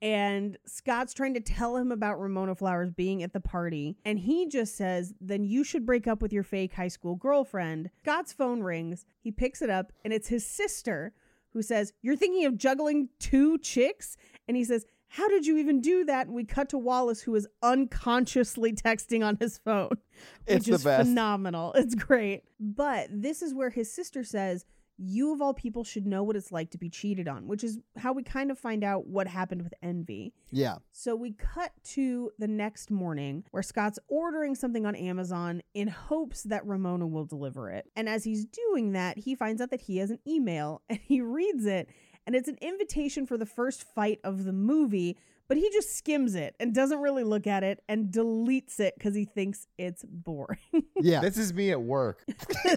[0.00, 3.96] and Scott's trying to tell him about Ramona Flowers being at the party.
[4.04, 7.90] And he just says, Then you should break up with your fake high school girlfriend.
[8.02, 9.04] Scott's phone rings.
[9.20, 11.12] He picks it up and it's his sister
[11.52, 14.16] who says, You're thinking of juggling two chicks?
[14.46, 16.26] And he says, How did you even do that?
[16.26, 19.90] And we cut to Wallace, who is unconsciously texting on his phone,
[20.46, 21.08] It's which the is best.
[21.08, 21.72] phenomenal.
[21.74, 22.44] It's great.
[22.60, 24.64] But this is where his sister says,
[24.98, 27.78] You of all people should know what it's like to be cheated on, which is
[27.96, 30.34] how we kind of find out what happened with Envy.
[30.50, 30.76] Yeah.
[30.92, 36.42] So we cut to the next morning where Scott's ordering something on Amazon in hopes
[36.44, 37.86] that Ramona will deliver it.
[37.96, 41.20] And as he's doing that, he finds out that he has an email and he
[41.20, 41.88] reads it.
[42.26, 45.16] And it's an invitation for the first fight of the movie,
[45.48, 49.14] but he just skims it and doesn't really look at it and deletes it because
[49.14, 50.58] he thinks it's boring.
[51.00, 51.20] Yeah.
[51.20, 52.24] This is me at work.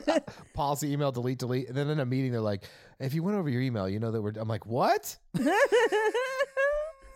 [0.53, 1.67] Policy email, delete, delete.
[1.67, 2.63] And then in a meeting, they're like,
[2.99, 4.33] if you went over your email, you know that we're.
[4.37, 5.17] I'm like, what?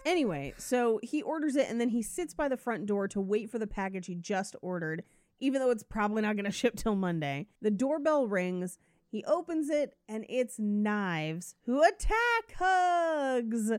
[0.05, 3.51] anyway, so he orders it and then he sits by the front door to wait
[3.51, 5.03] for the package he just ordered,
[5.39, 7.47] even though it's probably not going to ship till Monday.
[7.61, 8.79] The doorbell rings.
[9.07, 13.71] He opens it and it's Knives who attack Hugs.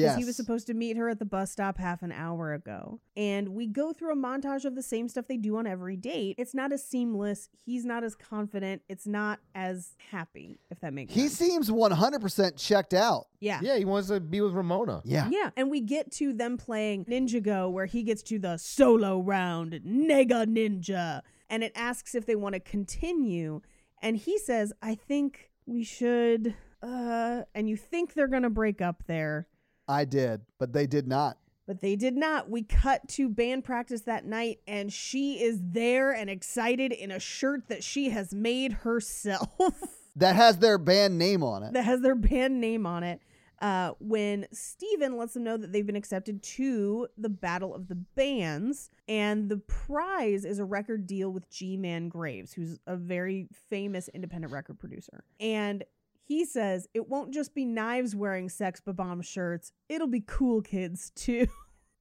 [0.00, 0.18] Yes.
[0.18, 3.00] He was supposed to meet her at the bus stop half an hour ago.
[3.16, 6.36] And we go through a montage of the same stuff they do on every date.
[6.38, 7.48] It's not as seamless.
[7.64, 8.82] He's not as confident.
[8.88, 11.38] It's not as happy, if that makes he sense.
[11.38, 13.26] He seems 100% checked out.
[13.40, 13.60] yeah.
[13.62, 15.02] Yeah, he wants to be with Ramona.
[15.04, 15.28] Yeah.
[15.30, 19.20] Yeah, and we get to them playing Ninja Go, where he gets to the solo
[19.20, 23.60] round, Nega Ninja, and it asks if they want to continue.
[24.02, 29.02] And he says, I think we should uh and you think they're gonna break up
[29.06, 29.46] there
[29.88, 31.38] I did, but they did not.
[31.66, 36.12] but they did not we cut to band practice that night and she is there
[36.12, 39.48] and excited in a shirt that she has made herself
[40.16, 41.72] That has their band name on it.
[41.72, 43.20] that has their band name on it
[43.60, 47.94] uh, when Stephen lets them know that they've been accepted to the Battle of the
[47.94, 53.46] Bands, and the prize is a record deal with G Man Graves, who's a very
[53.70, 55.24] famous independent record producer.
[55.40, 55.82] And
[56.24, 61.10] he says it won't just be knives wearing sex bomb shirts, it'll be cool kids
[61.14, 61.46] too.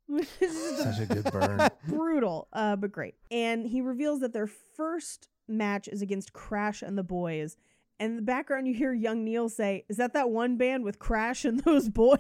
[0.41, 1.69] Such a good burn.
[1.87, 3.15] brutal, uh, but great.
[3.31, 7.57] And he reveals that their first match is against Crash and the Boys.
[7.99, 10.99] And in the background, you hear young Neil say, Is that that one band with
[10.99, 12.19] Crash and those boys?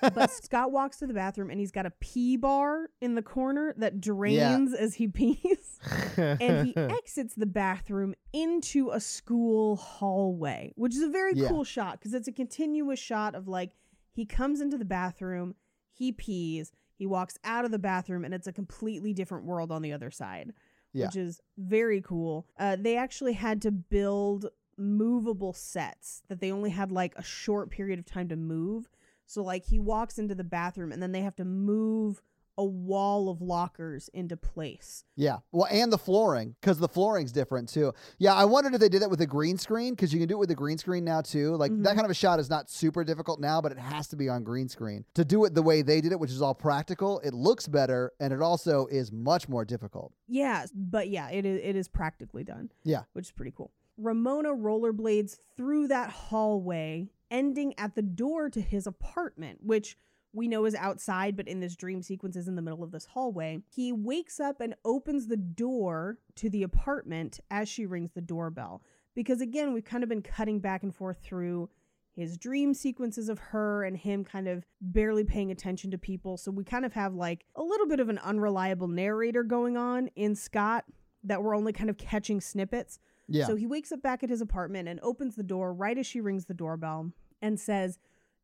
[0.00, 3.74] But Scott walks to the bathroom and he's got a pee bar in the corner
[3.76, 5.78] that drains as he pees.
[6.16, 11.48] and he exits the bathroom into a school hallway, which is a very Yeah.
[11.48, 13.72] cool shot because it's a continuous shot of like
[14.12, 15.54] he comes into the bathroom,
[15.92, 19.82] he pees, he walks out of the bathroom, and it's a completely different world on
[19.82, 20.52] the other side,
[20.92, 21.06] Yeah.
[21.06, 22.46] which is very cool.
[22.58, 27.70] Uh, they actually had to build movable sets that they only had like a short
[27.70, 28.88] period of time to move.
[29.26, 32.22] So like he walks into the bathroom and then they have to move
[32.56, 35.02] a wall of lockers into place.
[35.16, 35.38] Yeah.
[35.50, 37.92] Well, and the flooring, because the flooring's different too.
[38.18, 40.36] Yeah, I wondered if they did that with a green screen, because you can do
[40.36, 41.56] it with a green screen now too.
[41.56, 41.94] Like that Mhm.
[41.96, 44.44] kind of a shot is not super difficult now, but it has to be on
[44.44, 45.04] green screen.
[45.14, 48.12] To do it the way they did it, which is all practical, it looks better
[48.20, 50.12] and it also is much more difficult.
[50.28, 52.70] Yeah, but yeah, it is it is practically done.
[52.84, 53.02] Yeah.
[53.14, 53.72] which is pretty cool.
[53.96, 59.96] Ramona rollerblades through that hallway, ending at the door to his apartment, which
[60.32, 63.06] we know is outside, but in this dream sequence is in the middle of this
[63.06, 63.60] hallway.
[63.68, 68.82] He wakes up and opens the door to the apartment as she rings the doorbell.
[69.14, 71.70] Because again, we've kind of been cutting back and forth through
[72.16, 76.36] his dream sequences of her and him kind of barely paying attention to people.
[76.36, 80.08] So we kind of have like a little bit of an unreliable narrator going on
[80.16, 80.84] in Scott
[81.24, 82.98] that we're only kind of catching snippets.
[83.28, 83.46] Yeah.
[83.46, 86.20] So he wakes up back at his apartment and opens the door right as she
[86.20, 87.98] rings the doorbell and says,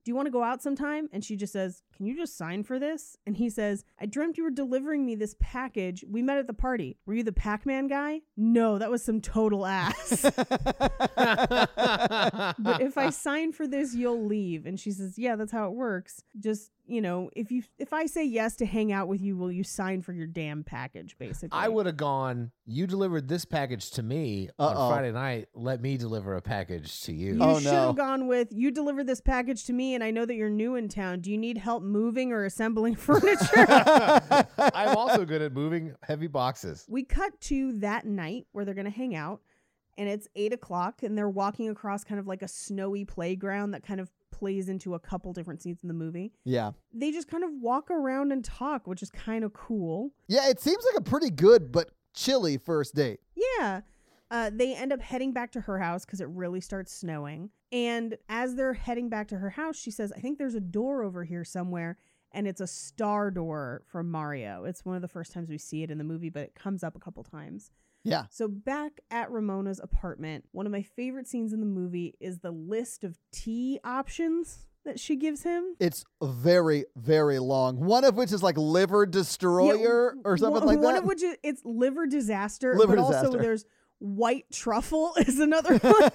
[0.05, 1.09] Do you want to go out sometime?
[1.13, 3.17] And she just says, Can you just sign for this?
[3.27, 6.05] And he says, I dreamt you were delivering me this package.
[6.09, 6.97] We met at the party.
[7.07, 8.21] Were you the Pac Man guy?
[8.37, 10.23] No, that was some total ass.
[10.35, 10.47] but
[12.81, 14.67] if I sign for this, you'll leave.
[14.67, 16.23] And she says, Yeah, that's how it works.
[16.39, 19.53] Just, you know, if you if I say yes to hang out with you, will
[19.53, 21.51] you sign for your damn package, basically?
[21.59, 22.51] I would have gone.
[22.67, 24.89] You delivered this package to me on Uh-oh.
[24.91, 25.49] Friday night.
[25.55, 27.35] Let me deliver a package to you.
[27.35, 27.87] You Oh, should no.
[27.89, 30.75] have gone with you delivered this package to me and I know that you're new
[30.77, 31.21] in town.
[31.21, 33.67] Do you need help moving or assembling furniture?
[34.59, 36.85] I'm also good at moving heavy boxes.
[36.89, 39.41] we cut to that night where they're gonna hang out
[39.99, 43.83] and it's eight o'clock and they're walking across kind of like a snowy playground that
[43.83, 44.11] kind of
[44.41, 46.33] plays into a couple different scenes in the movie.
[46.45, 46.71] yeah.
[46.93, 50.11] They just kind of walk around and talk, which is kind of cool.
[50.29, 53.21] Yeah, it seems like a pretty good but chilly first date.
[53.37, 53.83] Yeah.
[54.31, 57.51] Uh, they end up heading back to her house because it really starts snowing.
[57.71, 61.03] And as they're heading back to her house, she says, I think there's a door
[61.03, 61.99] over here somewhere.
[62.33, 64.65] And it's a star door from Mario.
[64.65, 66.83] It's one of the first times we see it in the movie, but it comes
[66.83, 67.71] up a couple times.
[68.03, 68.25] Yeah.
[68.31, 72.51] So, back at Ramona's apartment, one of my favorite scenes in the movie is the
[72.51, 75.77] list of tea options that she gives him.
[75.79, 77.79] It's very, very long.
[77.79, 80.85] One of which is like liver destroyer Yeah, or something one, like that.
[80.85, 83.65] One of which is it's liver disaster, Liver but also there's
[83.99, 86.11] white truffle is another one,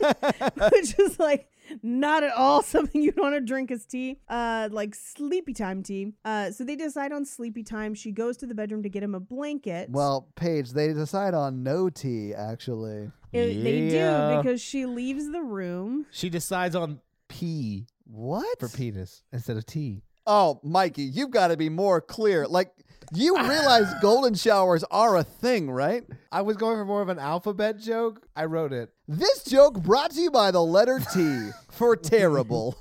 [0.72, 1.48] which is like
[1.84, 4.20] not at all something you'd want to drink as tea.
[4.30, 6.14] Uh, like sleepy time tea.
[6.24, 7.94] Uh, so they decide on sleepy time.
[7.94, 9.90] She goes to the bedroom to get him a blanket.
[9.90, 13.12] well, Paige, they decide on no tea, actually.
[13.34, 14.36] It- they Yeah.
[14.38, 16.06] do because she leaves the room.
[16.12, 18.60] She decides on P What?
[18.60, 20.04] for penis instead of T.
[20.28, 22.48] Oh, Mikey, you've got to be more clear.
[22.48, 22.72] Like,
[23.14, 26.04] you realize golden showers are a thing, right?
[26.32, 28.28] I was going for more of an alphabet joke.
[28.36, 28.90] I wrote it.
[29.08, 32.78] This joke brought to you by the letter T for terrible.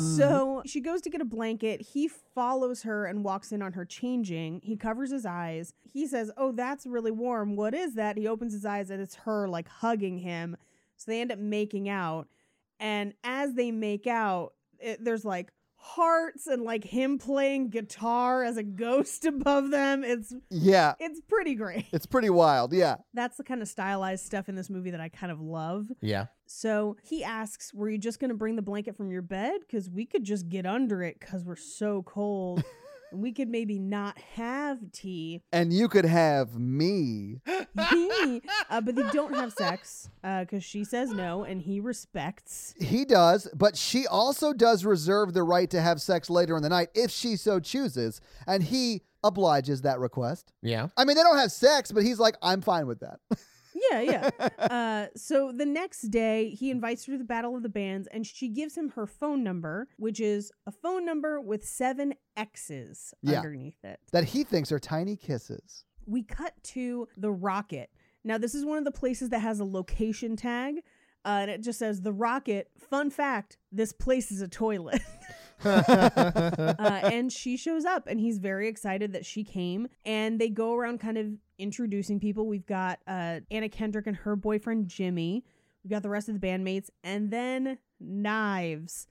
[0.00, 1.80] So she goes to get a blanket.
[1.80, 4.60] He follows her and walks in on her changing.
[4.62, 5.72] He covers his eyes.
[5.82, 7.56] He says, Oh, that's really warm.
[7.56, 8.16] What is that?
[8.16, 10.56] He opens his eyes and it's her like hugging him.
[10.96, 12.28] So they end up making out.
[12.80, 15.52] And as they make out, it, there's like
[15.84, 20.02] hearts and like him playing guitar as a ghost above them.
[20.02, 21.86] It's yeah, it's pretty great.
[21.92, 22.72] it's pretty wild.
[22.72, 22.96] Yeah.
[23.12, 25.88] That's the kind of stylized stuff in this movie that I kind of love.
[26.00, 26.26] Yeah.
[26.46, 29.60] So he asks, Were you just going to bring the blanket from your bed?
[29.60, 32.64] Because we could just get under it because we're so cold.
[33.14, 35.42] and we could maybe not have tea.
[35.52, 37.40] And you could have me.
[37.46, 42.74] uh, but they don't have sex because she says no, and he respects.
[42.78, 46.68] He does, but she also does reserve the right to have sex later in the
[46.68, 48.20] night if she so chooses.
[48.46, 50.52] And he obliges that request.
[50.60, 50.88] Yeah.
[50.96, 53.20] I mean, they don't have sex, but he's like, I'm fine with that.
[53.90, 54.30] Yeah, yeah.
[54.58, 58.26] uh, so the next day, he invites her to the Battle of the Bands, and
[58.26, 63.38] she gives him her phone number, which is a phone number with seven X's Yeah.
[63.38, 64.00] underneath it.
[64.12, 65.84] that he thinks are tiny kisses.
[66.06, 67.90] we cut to the rocket.
[68.24, 70.76] Now, this is one of the places that has a location tag,
[71.24, 72.70] uh, and it just says the rocket.
[72.78, 75.00] Fun fact: this place is a toilet.
[75.64, 79.88] uh, and she shows up, and he's very excited that she came.
[80.04, 81.26] And they go around kind of
[81.58, 82.46] introducing people.
[82.46, 85.44] We've got uh, Anna Kendrick and her boyfriend Jimmy.
[85.82, 89.06] We've got the rest of the bandmates, and then Knives.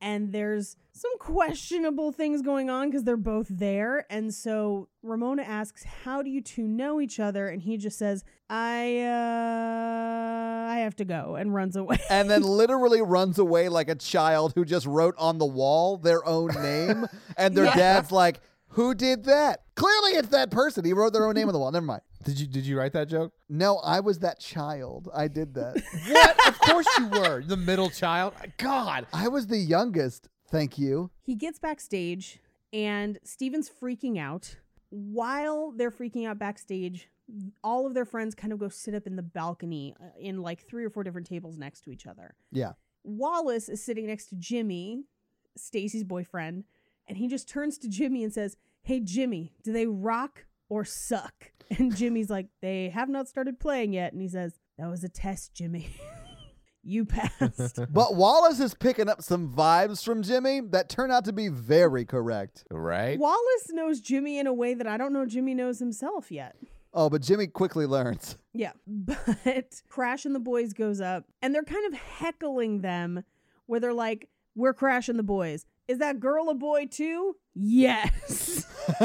[0.00, 4.04] And there's some questionable things going on because they're both there.
[4.10, 7.46] And so Ramona asks, How do you two know each other?
[7.46, 11.98] And he just says, I, uh, I have to go and runs away.
[12.10, 16.26] And then literally runs away like a child who just wrote on the wall their
[16.26, 17.06] own name.
[17.36, 17.76] And their Yeah.
[17.76, 18.40] dad's like,
[18.72, 19.60] Who did that?
[19.74, 20.84] Clearly it's that person.
[20.84, 21.70] He wrote their own name on the wall.
[21.70, 22.02] Never mind.
[22.24, 23.32] Did you did you write that joke?
[23.48, 25.08] No, I was that child.
[25.14, 25.82] I did that.
[26.08, 26.48] What?
[26.48, 27.42] of course you were.
[27.42, 28.34] The middle child.
[28.58, 29.06] God.
[29.12, 30.28] I was the youngest.
[30.48, 31.10] Thank you.
[31.22, 32.38] he gets backstage
[32.72, 34.56] and Stephen's freaking out.
[34.90, 37.08] While they're freaking out backstage,
[37.64, 40.66] all of their friends kind of go sit up in the balcony uh, in like
[40.66, 42.34] three or four different tables next to each other.
[42.50, 42.72] Yeah.
[43.04, 45.04] Wallace is sitting next to Jimmy,
[45.56, 46.64] Stacey's boyfriend,
[47.08, 51.52] and he just turns to Jimmy and says, "Hey Jimmy, do they rock or suck?"
[51.78, 55.08] And Jimmy's like, "They have not started playing yet." And he says, "That was a
[55.08, 55.88] test, Jimmy.
[56.82, 61.32] you passed." But Wallace is picking up some vibes from Jimmy that turn out to
[61.32, 62.64] be very correct.
[62.70, 63.18] Right?
[63.18, 66.56] Wallace knows Jimmy in a way that I don't know Jimmy knows himself yet.
[66.94, 68.36] Oh, but Jimmy quickly learns.
[68.52, 73.24] Yeah, but Crash and the Boys goes up and they're kind of heckling them
[73.66, 75.64] where they're like, We're Crash and the Boys.
[75.88, 77.36] Is that girl a boy too?
[77.54, 78.66] Yes.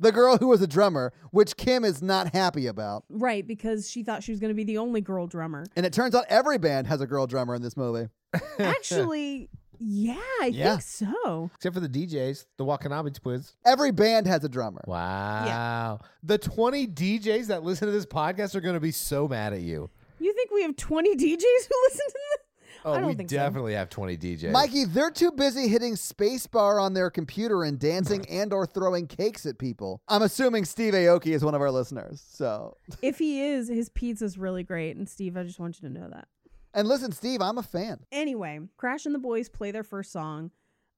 [0.00, 3.04] the girl who was a drummer, which Kim is not happy about.
[3.08, 5.64] right, because she thought she was going to be the only girl drummer.
[5.76, 8.08] And it turns out every band has a girl drummer in this movie.
[8.58, 10.70] Actually, yeah, I Yeah.
[10.78, 11.50] think so.
[11.56, 13.54] Except for the DJs, the Watanabe twins.
[13.64, 14.82] Every band has a drummer.
[14.86, 16.00] Wow.
[16.22, 19.60] The 20 DJs that listen to this podcast are going to be so mad at
[19.62, 19.90] you.
[20.20, 22.44] You think we have 20 DJs who listen to this?
[22.84, 23.36] Oh, I don't we think so.
[23.36, 24.50] definitely have 20 DJs.
[24.52, 29.46] Mikey, they're too busy hitting spacebar on their computer and dancing and or throwing cakes
[29.46, 30.00] at people.
[30.08, 32.22] I'm assuming Steve Aoki is one of our listeners.
[32.30, 34.96] So, If he is, his pizza's really great.
[34.96, 36.28] And Steve, I just want you to know that.
[36.74, 38.00] and listen, Steve, I'm a fan.
[38.12, 40.50] Anyway, Crash and the Boys play their first song,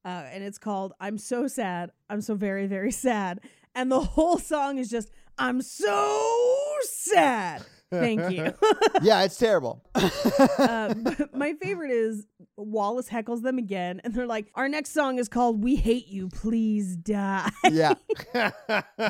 [0.04, 1.92] uh, and it's called I'm So Sad.
[2.08, 3.40] I'm So Very, Very Sad.
[3.74, 6.28] And the whole song is just, I'm so
[6.82, 7.62] sad.
[7.90, 8.54] Thank you.
[9.02, 9.82] Yeah, it's terrible.
[9.94, 10.94] uh,
[11.32, 12.26] my favorite is
[12.56, 16.28] Wallace heckles them again, and they're like, Our next song is called We Hate You,
[16.28, 17.50] Please Die.
[17.70, 17.94] Yeah.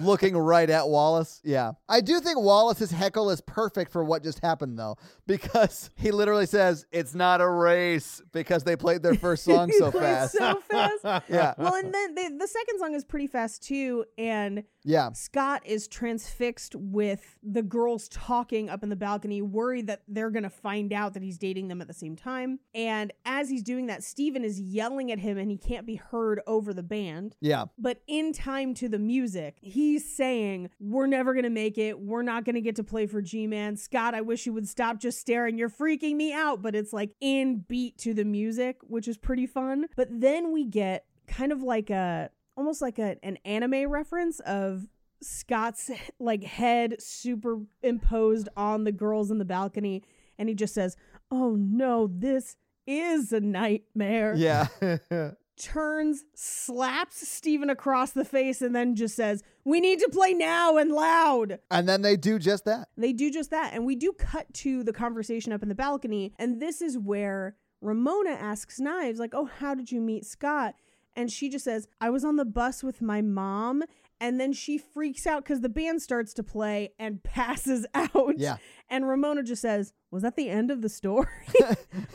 [0.03, 1.41] Looking right at Wallace.
[1.43, 1.73] Yeah.
[1.89, 6.47] I do think Wallace's heckle is perfect for what just happened, though, because he literally
[6.47, 10.35] says, It's not a race because they played their first song so fast.
[10.35, 11.25] So fast.
[11.29, 11.55] Yeah.
[11.59, 15.13] Well, and then they, the second song is pretty fast too, and Yeah.
[15.13, 20.43] Scott is transfixed with the girls talking up in the balcony, worried that they're going
[20.43, 22.61] to find out that he's dating them at the same time.
[22.75, 26.41] And as he's doing that, Stephen is yelling at him and he can't be heard
[26.47, 27.37] over the band.
[27.41, 27.67] Yeah.
[27.79, 31.99] But in time to the music, he's saying, We're never going to make it.
[32.01, 33.77] We're not going to get to play for G Man.
[33.77, 35.59] Scott, I wish you would stop just staring.
[35.59, 36.63] You're freaking me out.
[36.63, 39.87] But it's like in beat to the music, which is pretty fun.
[39.97, 44.87] But then we get kind of like a almost like a, an anime reference of
[45.23, 50.03] Scott's like head superimposed on the girls in the balcony.
[50.39, 50.97] And he just says,
[51.31, 54.67] Oh no, this is a nightmare Yeah.
[55.61, 60.77] turns, slaps Stephen across the face, and then just says, We need to play now
[60.79, 61.59] and loud.
[61.71, 62.89] And then they do just that.
[62.97, 63.75] They do just that.
[63.75, 66.33] And we do cut to the conversation up in the balcony.
[66.39, 70.75] And this is where Ramona asks Knives, like, Oh, how did you meet Scott?
[71.21, 73.83] And she just says, I was on the bus with my mom.
[74.23, 78.39] And then she freaks out because the band starts to play and passes out.
[78.39, 78.57] Yeah.
[78.89, 81.29] And Ramona just says, Was that the end of the story?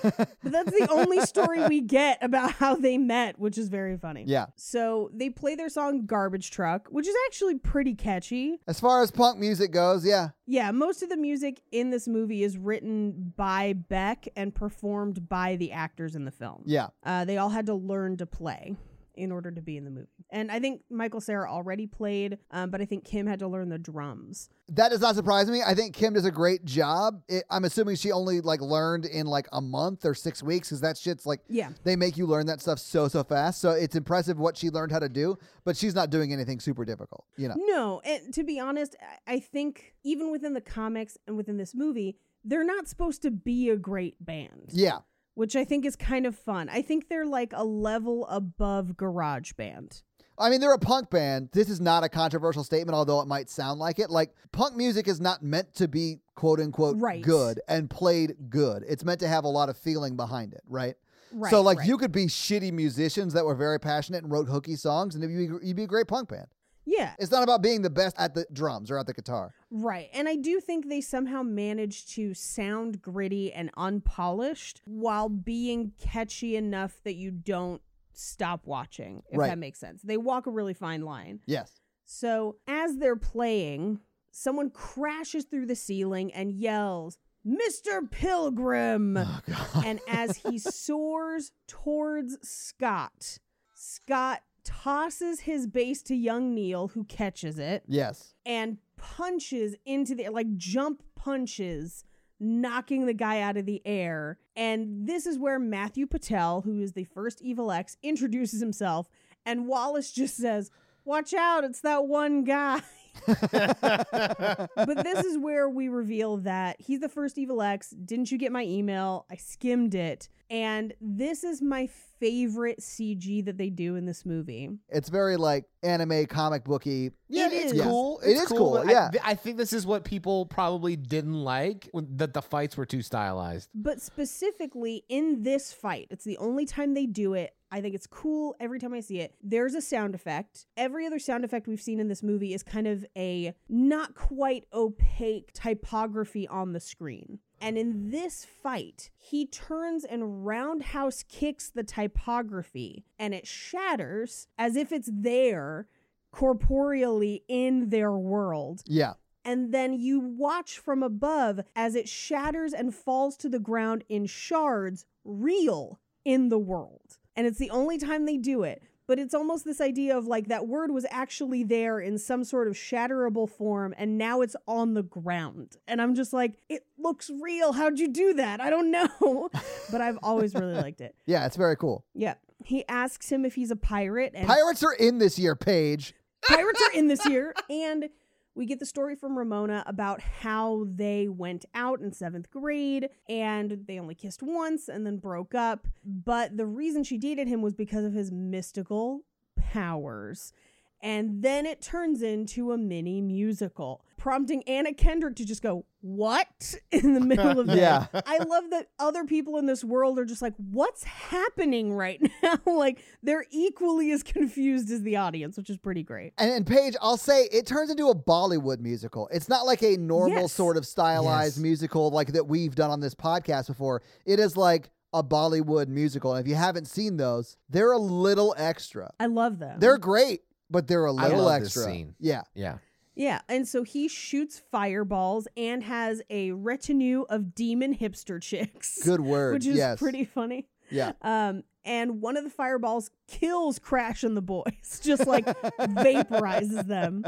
[0.01, 4.23] but that's the only story we get about how they met, which is very funny.
[4.27, 4.47] Yeah.
[4.55, 8.59] So they play their song Garbage Truck, which is actually pretty catchy.
[8.67, 10.29] As far as punk music goes, yeah.
[10.47, 15.57] Yeah, most of the music in this movie is written by Beck and performed by
[15.57, 16.63] the actors in the film.
[16.65, 16.87] Yeah.
[17.03, 18.75] Uh, they all had to learn to play.
[19.17, 20.07] In order to be in the movie.
[20.29, 23.69] And I think Michael Cera already played, um, but I think Kim had to learn
[23.69, 24.49] the drums.
[24.69, 25.61] That does not surprise me.
[25.65, 27.21] I think Kim does a great job.
[27.29, 30.81] It, I'm assuming she only like learned in like a month or six weeks because
[30.81, 31.69] that shit's like Yeah.
[31.83, 33.61] they make you learn that stuff so so fast.
[33.61, 36.83] So it's impressive what she learned how to do, but she's not doing anything super
[36.85, 37.25] difficult.
[37.37, 37.55] You know.
[37.57, 38.95] No, and to be honest,
[39.27, 43.31] I- I think even within the comics and within this movie, they're not supposed to
[43.31, 44.69] be a great band.
[44.71, 44.99] Yeah.
[45.35, 46.69] Which I think is kind of fun.
[46.69, 50.01] I think they're like a level above Garage Band.
[50.37, 51.49] I mean, they're a punk band.
[51.53, 54.09] This is not a controversial statement, although it might sound like it.
[54.09, 57.21] Like, punk music is not meant to be quote unquote Right.
[57.21, 58.83] good and played good.
[58.87, 60.95] It's meant to have a lot of feeling behind it, right?
[61.31, 61.49] Right.
[61.51, 61.87] so, like, right.
[61.87, 65.61] you could be shitty musicians that were very passionate and wrote hooky songs, and you'd
[65.61, 66.47] be, you'd be a great punk band.
[66.87, 69.53] Yeah, It's not about being the best at the drums or at the guitar.
[69.75, 70.09] Right.
[70.13, 76.55] And I do think they somehow managed to sound gritty and unpolished while being catchy
[76.55, 77.81] enough that you don't
[78.13, 79.47] stop watching, if Right.
[79.49, 80.01] that makes sense.
[80.01, 81.41] They walk a really fine line.
[81.45, 81.81] Yes.
[82.05, 83.99] So as they're playing,
[84.31, 88.09] someone crashes through the ceiling and yells, Mr.
[88.09, 89.17] Pilgrim.
[89.17, 89.85] Oh, God.
[89.85, 93.39] and as he soars towards Scott,
[93.75, 98.33] Scott tosses his bass to young Neil, who catches it, yes.
[98.45, 102.03] and punches into the like jump punches,
[102.39, 104.37] knocking the guy out of the air.
[104.55, 109.07] And this is where Matthew Patel, who is the first Evil Ex, introduces himself,
[109.45, 110.71] and Wallace just says,
[111.03, 112.81] Watch out, it's that one guy.
[113.25, 117.89] but this is where we reveal that he's the first Evil Ex.
[117.89, 119.25] Didn't you get my email?
[119.31, 120.29] I skimmed it.
[120.49, 121.89] And this is my
[122.19, 124.69] favorite CG that they do in this movie.
[124.89, 127.11] It's very like anime comic booky.
[127.29, 127.81] Yeah, It it's is.
[127.81, 128.19] cool.
[128.19, 129.09] It It's is cool, but I- yeah.
[129.23, 133.69] I, think this is what people probably didn't like that the fights were too stylized.
[133.73, 137.55] But specifically in this fight, it's the only time they do it.
[137.75, 139.35] I think it's cool every time I see it.
[139.43, 140.65] There's a sound effect.
[140.77, 144.63] Every other sound effect we've seen in this movie is kind of a not quite
[144.73, 147.39] opaque typography on the screen.
[147.59, 154.77] And in this fight, he turns and roundhouse kicks the typography and it shatters as
[154.77, 155.87] if it's there
[156.31, 159.13] corporeally in their world Yeah.
[159.43, 164.25] and then you watch from above as it shatters and falls to the ground in
[164.27, 167.17] shards, real in the world.
[167.35, 168.81] And it's the only time they do it.
[169.07, 172.67] But it's almost this idea of like that word was actually there in some sort
[172.67, 175.77] of shatterable form and now it's on the ground.
[175.87, 177.73] And I'm just like, it looks real.
[177.73, 178.61] How'd you do that?
[178.61, 179.49] I don't know.
[179.91, 181.13] but I've always really liked it.
[181.27, 182.03] Yeah, it's very cool.
[182.15, 182.33] Yeah.
[182.63, 186.15] He asks him if he's a pirate and Pirates are in this year, Paige.
[186.47, 188.09] pirates are in this year and
[188.55, 193.83] we get the story from ramona about how they went out in seventh grade and
[193.85, 195.87] they only kissed once and then broke up.
[196.03, 199.23] But the reason she dated him was because of his mystical
[199.57, 200.53] powers.
[201.01, 206.75] And then it turns into a mini musical, prompting Anna Kendrick to just go, What?
[206.91, 207.77] in the middle of it.
[207.77, 208.05] Yeah.
[208.13, 212.59] I love that other people in this world are just like, What's happening right now?
[212.67, 216.33] like, they're equally as confused as the audience, which is pretty great.
[216.37, 219.27] And, and Paige, I'll say it turns into a Bollywood musical.
[219.33, 220.53] It's not like a normal Yes.
[220.53, 221.61] sort of stylized Yes.
[221.63, 224.03] musical like that we've done on this podcast before.
[224.25, 226.33] It is like a Bollywood musical.
[226.35, 229.11] And if you haven't seen those, they're a little extra.
[229.19, 229.79] I love them.
[229.79, 231.91] They're great, but they're a little love this extra.
[231.91, 232.15] scene.
[232.19, 232.41] Yeah.
[232.53, 232.77] Yeah.
[233.15, 239.01] Yeah, and so he shoots fireballs and has a retinue of demon hipster chicks.
[239.03, 239.53] Good word.
[239.53, 239.99] Which is yes.
[239.99, 240.67] pretty funny.
[240.91, 241.13] Yeah.
[241.21, 247.23] Um, and one of the fireballs kills Crash and the boys, just like vaporizes them.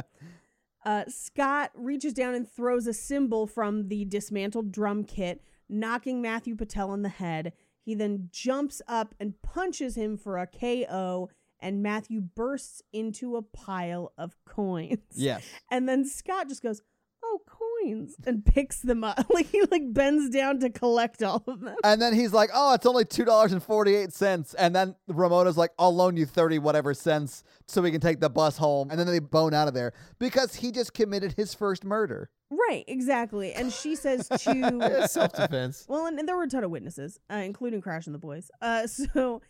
[0.84, 6.56] Uh, Scott reaches down and throws a cymbal from the dismantled drum kit, knocking Matthew
[6.56, 7.54] Patel in the head.
[7.82, 11.30] He then jumps up and punches him for a KO,
[11.60, 15.00] and Matthew bursts into a pile of coins.
[15.14, 15.44] Yes.
[15.72, 16.82] And then Scott just goes,
[17.24, 19.26] "Oh, coins," and picks them up.
[19.34, 21.76] like he like bends down to collect all of them.
[21.84, 25.58] And then he's like, "Oh, it's only two dollars and forty-eight cents." And then Ramona's
[25.58, 29.00] like, "I'll loan you thirty whatever cents so we can take the bus home." And
[29.00, 32.30] then they bone out of there because he just committed his first murder.
[32.50, 33.52] Right, exactly.
[33.52, 35.86] And she says to Self defense.
[35.90, 38.50] well, and, and there were a ton of witnesses, uh, including Crash and the boys.
[38.62, 39.42] Uh, so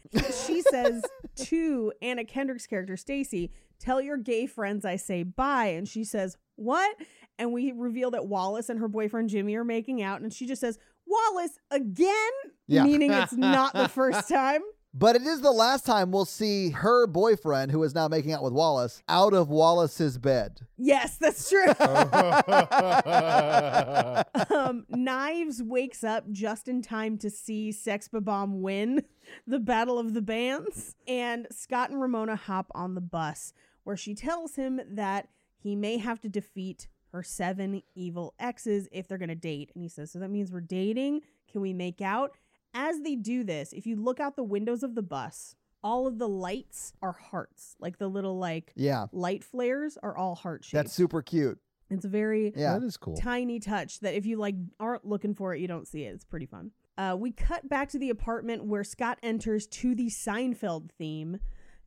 [0.46, 1.04] she says
[1.36, 6.38] to Anna Kendrick's character Stacey, "Tell your gay friends I say bye." And she says,
[6.58, 6.98] "What?"
[7.40, 10.60] And we reveal that Wallace and her boyfriend Jimmy are making out, and she just
[10.60, 12.32] says, "Wallace again,"
[12.68, 12.84] Yeah.
[12.84, 14.62] meaning it's not the first time.
[14.94, 18.42] But it is the last time we'll see her boyfriend, who is now making out
[18.42, 20.62] with Wallace, out of Wallace's bed.
[20.76, 21.68] Yes, that's true.
[24.56, 29.04] um, Knives wakes up just in time to see Sex Bomb win
[29.46, 33.54] the Battle of the Bands, and Scott and Ramona hop on the bus,
[33.84, 35.28] where she tells him that
[35.58, 39.72] he may have to defeat her seven evil exes if they're going to date.
[39.74, 41.22] And he says, So that means we're dating?
[41.52, 42.32] Can we make out?
[42.74, 46.18] As they do this, if you look out the windows of the bus, all of
[46.20, 47.76] the lights are hearts.
[47.80, 49.08] Like the little like Yeah.
[49.12, 50.74] light flares are all heart shaped.
[50.74, 51.60] That's super cute.
[51.90, 52.78] It's a very Yeah.
[52.78, 53.16] That is cool.
[53.16, 56.14] tiny touch that if you like aren't looking for it, you don't see it.
[56.14, 56.72] It's pretty fun.
[56.98, 61.40] Uh, we cut back to the apartment where Scott enters to the Seinfeld theme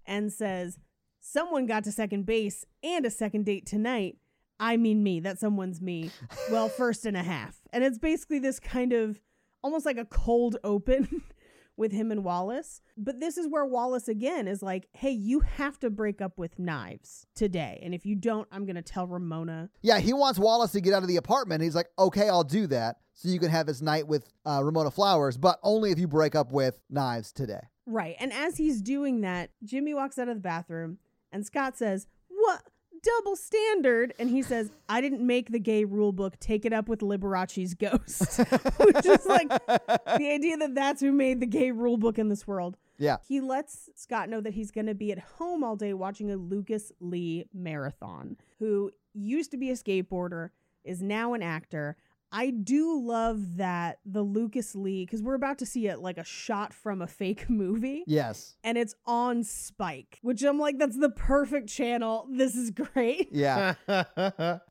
[0.07, 0.79] and says,
[1.21, 4.17] "Someone got to second base and a second date tonight.
[4.59, 5.21] I mean me.
[5.21, 6.11] That someone's me.
[6.51, 9.21] Well, first and a half." And it's basically this kind of
[9.63, 11.23] almost like a cold open
[11.77, 12.81] with him and Wallace.
[12.97, 16.59] But this is where Wallace again is like, "Hey, you have to break up with
[16.59, 20.81] Knives today, and if you don't, I'm gonna tell Ramona." Yeah, he wants Wallace to
[20.81, 21.63] get out of the apartment.
[21.63, 22.97] He's like, okay, I'll do that.
[23.15, 26.35] So you can have his night with uh, Ramona Flowers, but only if you break
[26.35, 27.61] up with Knives today.
[27.85, 28.17] Right.
[28.19, 30.97] And as he's doing that, Jimmy walks out of the bathroom
[31.33, 32.63] and Scott says, What?
[33.03, 34.13] Double standard.
[34.19, 36.39] And he says, I didn't make the gay rule book.
[36.39, 38.39] Take it up with Liberace's ghost.
[38.79, 42.47] Which is like the idea that that's who made the gay rule book in this
[42.47, 42.77] world.
[42.99, 43.17] Yeah.
[43.27, 46.37] He lets Scott know that he's going to be at home all day watching a
[46.37, 50.51] Lucas Lee marathon, who used to be a skateboarder,
[50.85, 51.97] is now an actor.
[52.33, 56.25] I do love that the Lucas Lee, because we're about to see it like a
[56.25, 58.57] shot from a fake movie Yes.
[58.63, 62.27] and it's on Spike, which I'm like, that's the perfect channel.
[62.31, 63.29] This is great.
[63.33, 63.75] Yeah.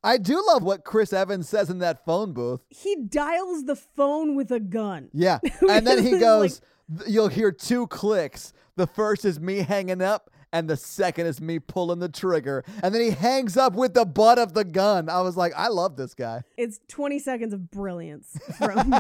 [0.03, 2.61] I do love what Chris Evans says in that phone booth.
[2.69, 5.09] He dials the phone with a gun.
[5.13, 5.39] Yeah.
[5.69, 6.61] And then he goes,
[6.97, 8.53] th- you'll hear two clicks.
[8.75, 12.63] The first is me hanging up, and the second is me pulling the trigger.
[12.83, 15.09] And then he hangs up with the butt of the gun.
[15.09, 16.41] I was like, I love this guy.
[16.57, 18.93] It's 20 seconds of brilliance from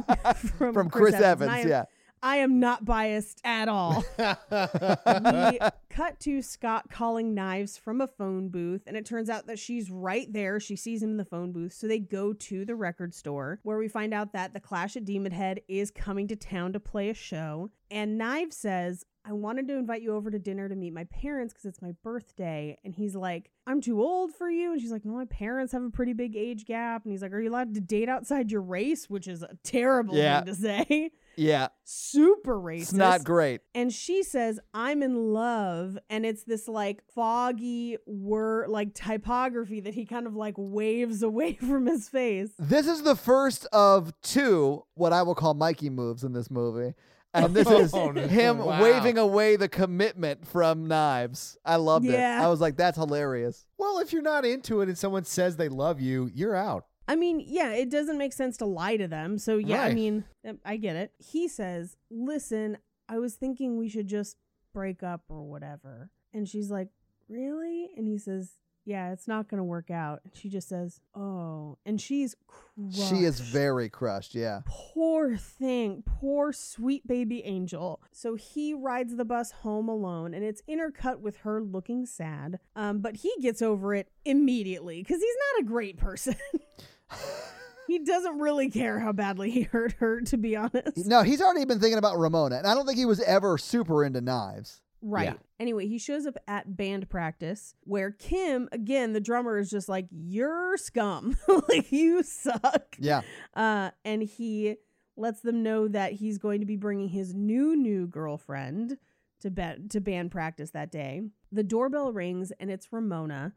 [0.57, 1.83] from, From Chris And Evans, I am, yeah.
[2.21, 4.03] I am not biased at all.
[4.17, 9.57] we cut to Scott calling Knives from a phone booth, and it turns out that
[9.57, 10.59] she's right there.
[10.59, 13.77] She sees him in the phone booth, so they go to the record store where
[13.77, 17.09] we find out that the Clash at Demon Head is coming to town to play
[17.09, 17.71] a show.
[17.89, 21.53] And Knives says, I wanted to invite you over to dinner to meet my parents
[21.53, 22.77] because it's my birthday.
[22.83, 24.71] And he's like, I'm too old for you.
[24.71, 27.03] And she's like, No, my parents have a pretty big age gap.
[27.03, 29.09] And he's like, Are you allowed to date outside your race?
[29.09, 30.39] Which is a terrible Yeah.
[30.43, 31.11] thing to say.
[31.35, 31.67] Yeah.
[31.85, 32.81] Super racist.
[32.81, 33.61] It's not great.
[33.75, 35.97] And she says, I'm in love.
[36.09, 41.53] And it's this like foggy word, like typography that he kind of like waves away
[41.53, 42.51] from his face.
[42.57, 46.93] This is the first of two, what I will call Mikey moves in this movie.
[47.33, 48.81] And this is Oh, him Wow.
[48.81, 51.57] waving away the commitment from Knives.
[51.63, 52.39] I loved Yeah.
[52.41, 52.43] it.
[52.45, 53.67] I was like, that's hilarious.
[53.77, 56.85] Well, if you're not into it and someone says they love you, you're out.
[57.07, 59.37] I mean, yeah, it doesn't make sense to lie to them.
[59.37, 60.23] So, yeah, I mean,
[60.65, 61.11] I get it.
[61.19, 62.77] He says, Listen,
[63.07, 64.37] I was thinking we should just
[64.73, 66.09] break up or whatever.
[66.33, 66.89] And she's like,
[67.27, 67.89] Really?
[67.95, 68.53] And he says,
[68.85, 70.21] Yeah, it's not going to work out.
[70.23, 71.77] And she just says, Oh.
[71.85, 73.09] And she's crushed.
[73.09, 74.33] She is very crushed.
[74.33, 74.61] Yeah.
[74.65, 78.01] Poor thing, poor sweet baby angel.
[78.11, 82.59] So he rides the bus home alone, and it's intercut with her looking sad.
[82.75, 86.35] Um, but he gets over it immediately because he's not a great person.
[87.87, 91.05] he doesn't really care how badly he hurt her, to be honest.
[91.05, 92.57] No, he's already been thinking about Ramona.
[92.57, 94.81] And I don't think he was ever super into knives.
[95.01, 95.25] Right.
[95.25, 95.33] Yeah.
[95.59, 100.07] Anyway, he shows up at band practice where Kim, again, the drummer, is just like,
[100.11, 101.37] You're scum.
[101.69, 102.95] like, you suck.
[102.99, 103.21] Yeah.
[103.53, 104.75] Uh, and he
[105.15, 108.97] lets them know that he's going to be bringing his new new girlfriend
[109.41, 111.21] to bed to band practice that day.
[111.51, 113.53] The doorbell rings and it's Ramona,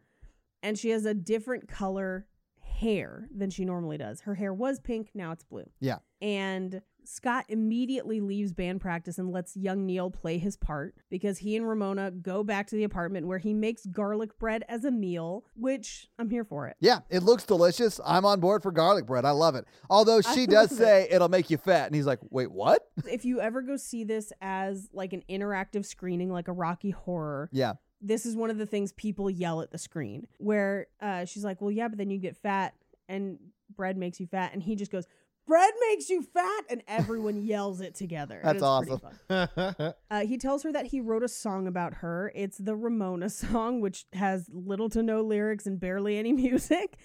[0.63, 2.27] and she has a different color
[2.61, 4.23] hair than she normally does.
[4.23, 5.69] Her hair was pink, now it's blue.
[5.81, 5.99] Yeah.
[6.21, 11.57] And Scott immediately leaves band practice and lets young Neil play his part because he
[11.57, 15.45] and Ramona go back to the apartment where he makes garlic bread as a meal,
[15.55, 16.77] which I'm here for it.
[16.81, 17.01] Yeah.
[17.11, 18.01] It looks delicious.
[18.05, 19.25] I'm on board for garlic bread.
[19.25, 19.67] I love it.
[19.91, 20.77] Although she does it.
[20.77, 21.87] say it'll make you fat.
[21.87, 22.87] And he's like, wait, what?
[23.11, 27.49] if you ever go see this as like an interactive screening, like a Rocky horror,
[27.53, 27.75] Yeah.
[28.01, 30.27] this is one of the things people yell at the screen.
[30.39, 32.75] Where uh, she's like, "Well, yeah, but then you get fat,
[33.09, 33.39] and
[33.77, 35.07] bread makes you fat," and he just goes,
[35.47, 38.41] "Bread makes you fat," and everyone yells it together.
[38.43, 39.01] That's awesome.
[39.29, 42.33] Uh, he tells her that he wrote a song about her.
[42.35, 46.97] It's the Ramona song, which has little to no lyrics and barely any music.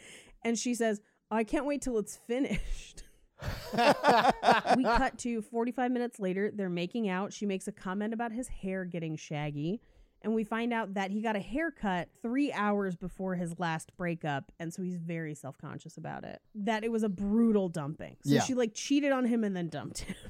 [0.43, 1.01] And she says,
[1.31, 3.03] "I can't wait till it's finished."
[4.75, 6.51] we cut to 45 minutes later.
[6.51, 7.31] They're making out.
[7.31, 9.79] She makes a comment about his hair getting shaggy.
[10.23, 14.51] And we find out that he got a haircut three hours before his last breakup.
[14.59, 16.41] And so he's very self conscious about it.
[16.55, 18.17] That it was a brutal dumping.
[18.23, 18.41] So Yeah.
[18.41, 20.15] she like cheated on him and then dumped him.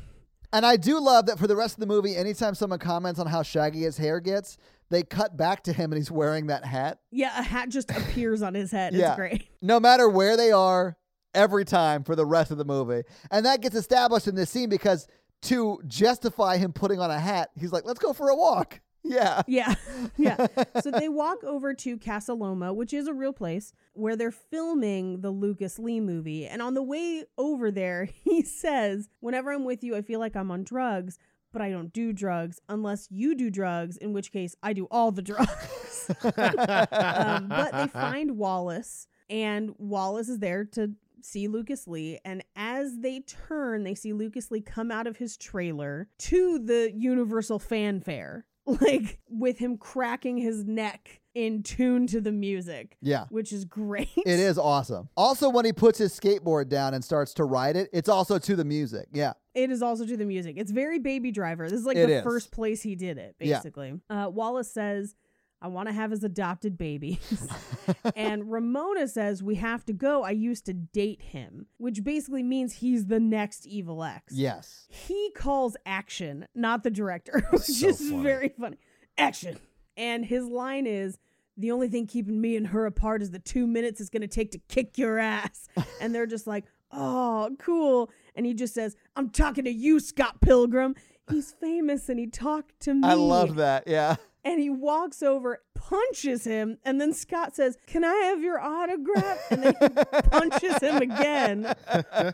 [0.54, 3.28] And I do love that for the rest of the movie, anytime someone comments on
[3.28, 4.58] how shaggy his hair gets,
[4.90, 7.00] they cut back to him and he's wearing that hat.
[7.12, 8.94] yeah, a hat just appears on his head.
[8.94, 9.08] Yeah.
[9.10, 9.50] It's great.
[9.62, 10.96] No matter where they are,
[11.34, 13.04] every time for the rest of the movie.
[13.30, 15.06] And that gets established in this scene because
[15.44, 18.80] to justify him putting on a hat, he's like, let's go for a walk.
[19.08, 19.42] Yeah.
[19.48, 19.76] Yeah.
[20.18, 20.48] Yeah.
[20.82, 25.22] so they walk over to Casa Loma, which is a real place where they're filming
[25.22, 26.46] the Lucas Lee movie.
[26.46, 30.36] And on the way over there, he says, Whenever I'm with you, I feel like
[30.36, 31.20] I'm on drugs,
[31.52, 35.12] but I don't do drugs unless you do drugs, in which case I do all
[35.12, 36.10] the drugs.
[36.24, 42.20] um, but they find Wallace, and Wallace is there to see Lucas Lee.
[42.24, 46.92] And as they turn, they see Lucas Lee come out of his trailer to the
[46.96, 53.26] Universal fanfare, like with him cracking his neck in tune to the music, Yeah.
[53.30, 54.10] which is great.
[54.18, 55.10] It is awesome.
[55.16, 58.56] Also, when he puts his skateboard down and starts to ride it, it's also to
[58.56, 59.08] the music.
[59.14, 59.34] Yeah.
[59.54, 60.56] It is also to the music.
[60.58, 61.70] It's very Baby Driver.
[61.70, 62.24] This is like It the is.
[62.24, 63.58] first place he did it, Yeah.
[63.58, 64.00] basically.
[64.10, 65.16] Uh, Wallace says,
[65.62, 67.48] I want to have his adopted babies.
[68.16, 70.24] and Ramona says, We have to go.
[70.24, 74.34] I used to date him, which basically means he's the next Evil ex.
[74.34, 74.86] Yes.
[74.90, 78.24] He calls action, not the director, which So is funny.
[78.24, 78.78] very funny.
[79.18, 79.58] Action.
[79.96, 81.18] And his line is,
[81.60, 84.28] the only thing keeping me and her apart is the two minutes it's going to
[84.28, 85.68] take to kick your ass.
[86.00, 88.12] and they're just like, oh, cool.
[88.36, 90.94] And he just says, I'm talking to you, Scott Pilgrim.
[91.30, 93.08] He's famous and he talked to me.
[93.08, 93.84] I love that.
[93.88, 94.16] Yeah.
[94.44, 99.40] And he walks over, punches him, and then Scott says, Can I have your autograph?
[99.52, 99.90] And then he
[100.30, 101.74] punches him again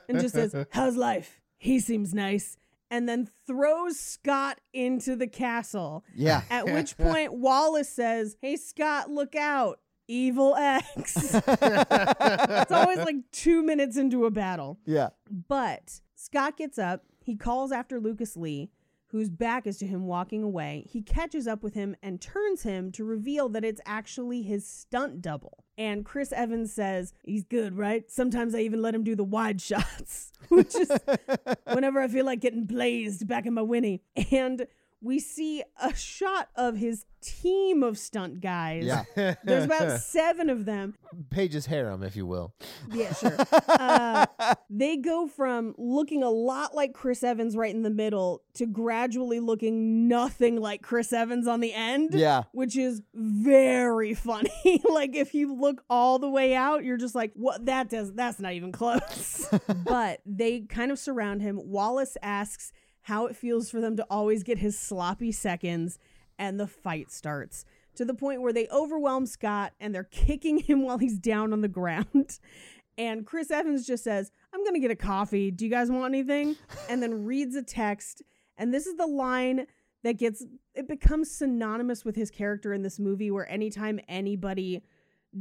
[0.08, 1.42] and just says, How's life?
[1.58, 2.58] He seems nice.
[2.92, 6.04] And then throws Scott into the castle.
[6.16, 6.44] Yeah.
[6.52, 9.80] At which point Wallace says, Hey, Scott, look out.
[10.08, 11.34] Evil Ex.
[11.34, 14.78] it's always like two minutes into a battle.
[14.86, 15.10] Yeah.
[15.48, 17.04] But Scott gets up.
[17.24, 18.70] He calls after Lucas Lee,
[19.14, 20.88] whose back is to him walking away.
[20.90, 25.22] He catches up with him and turns him to reveal that it's actually his stunt
[25.22, 25.66] double.
[25.78, 28.10] And Chris Evans says, He's good, right?
[28.10, 30.92] Sometimes I even let him do the wide shots, which is
[31.72, 34.02] whenever I feel like getting blazed back in my Winnie.
[34.32, 34.66] And
[35.00, 38.84] we see a shot of his team of stunt guys.
[38.86, 39.04] Yeah.
[39.44, 40.96] There's about seven of them.
[41.30, 42.54] Paige's harem, if you will.
[42.92, 43.38] Yeah, sure.
[43.68, 44.26] uh,
[44.70, 49.40] they go from looking a lot like Chris Evans right in the middle to gradually
[49.40, 52.14] looking nothing like Chris Evans on the end.
[52.14, 52.44] Yeah.
[52.52, 54.82] Which is very funny.
[54.90, 58.40] like if you look all the way out, you're just like, what that does that's
[58.40, 59.48] not even close.
[59.86, 61.60] but they kind of surround him.
[61.64, 62.72] Wallace asks
[63.04, 66.00] how it feels for them to always get his sloppy seconds,
[66.38, 67.66] and the fight starts
[67.96, 71.62] to the point where they overwhelm Scott and they're kicking him while he's down on
[71.62, 72.40] the ground.
[72.96, 75.50] And Chris Evans just says, I'm going to get a coffee.
[75.50, 76.56] Do you guys want anything?
[76.90, 78.22] And then reads a text.
[78.56, 79.66] And this is the line
[80.04, 80.46] that gets,
[80.76, 84.84] it becomes synonymous with his character in this movie, where anytime anybody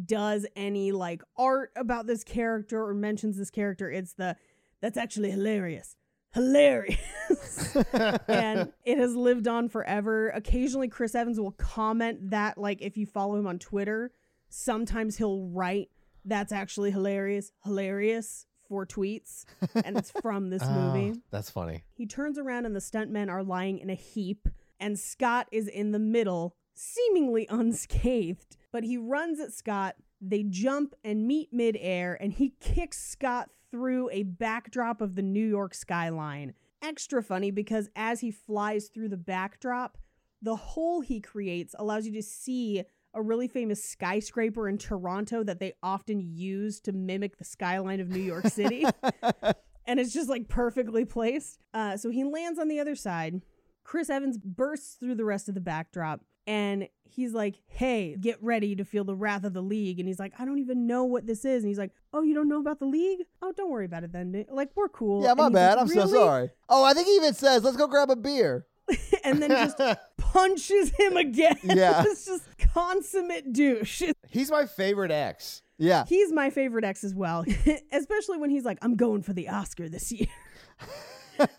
[0.06, 4.34] does any like art about this character or mentions this character, it's the,
[4.80, 5.94] that's actually hilarious.
[6.34, 7.76] Hilarious.
[8.28, 10.30] and it has lived on forever.
[10.30, 14.12] Occasionally, Chris Evans will comment that, like, if you follow him on Twitter,
[14.48, 15.90] sometimes he'll write,
[16.24, 19.44] that's actually hilarious, hilarious for tweets.
[19.84, 21.12] And it's from this ah, movie.
[21.16, 21.84] Oh, that's funny.
[21.92, 24.48] He turns around and the stuntmen are lying in a heap,
[24.80, 28.56] and Scott is in the middle, seemingly unscathed.
[28.72, 29.96] But he runs at Scott.
[30.20, 35.44] They jump and meet midair, and he kicks Scott through a backdrop of the New
[35.44, 36.54] York skyline.
[36.80, 39.98] Extra funny because as he flies through the backdrop,
[40.40, 42.84] the hole he creates allows you to see
[43.14, 48.08] a really famous skyscraper in Toronto that they often use to mimic the skyline of
[48.08, 48.84] New York City.
[49.86, 51.58] and it's just like perfectly placed.
[51.74, 53.42] Uh, so he lands on the other side.
[53.84, 58.74] Chris Evans bursts through the rest of the backdrop and he's like, Hey, get ready
[58.76, 59.98] to feel the wrath of the league.
[59.98, 61.62] And he's like, I don't even know what this is.
[61.62, 63.20] And he's like, Oh, you don't know about the league?
[63.40, 64.44] Oh, don't worry about it then.
[64.50, 65.22] Like, we're cool.
[65.22, 65.74] Yeah, my bad.
[65.74, 66.50] like, I'm so sorry.
[66.68, 68.66] Oh, I think he even says, let's go grab a beer.
[69.24, 69.80] and then just
[70.18, 71.58] punches him again.
[71.62, 72.02] Yeah.
[72.06, 74.02] it's just consummate douche.
[74.28, 75.62] He's my favorite ex.
[75.78, 76.04] Yeah.
[76.06, 77.44] He's my favorite ex as well,
[77.92, 80.28] especially when he's like, I'm going for the Oscar this year.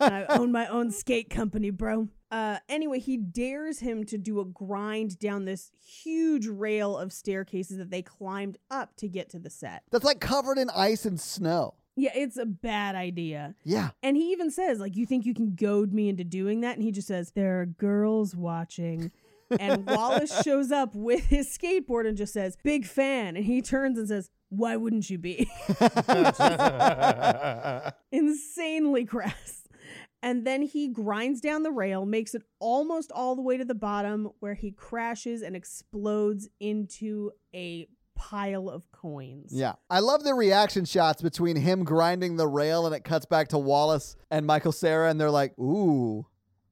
[0.00, 2.08] I own my own skate company, bro.
[2.34, 7.78] Uh, anyway, he dares him to do a grind down this huge rail of staircases
[7.78, 9.84] that they climbed up to get to the set.
[9.92, 11.74] That's like covered in ice and snow.
[11.94, 13.54] Yeah, it's a bad idea.
[13.62, 13.90] Yeah.
[14.02, 16.74] And he even says, like, you think you can goad me into doing that?
[16.74, 19.12] And he just says, there are girls watching.
[19.60, 23.36] and Wallace shows up with his skateboard and just says, big fan.
[23.36, 25.48] And he turns and says, why wouldn't you be?
[28.10, 29.63] Insanely crass.
[30.24, 33.74] And then he grinds down the rail, makes it almost all the way to the
[33.74, 37.86] bottom, where he crashes and explodes into a
[38.16, 39.50] pile of coins.
[39.52, 39.74] Yeah.
[39.90, 43.58] I love the reaction shots between him grinding the rail and it cuts back to
[43.58, 46.26] Wallace and Michael Cera and they're like, ooh.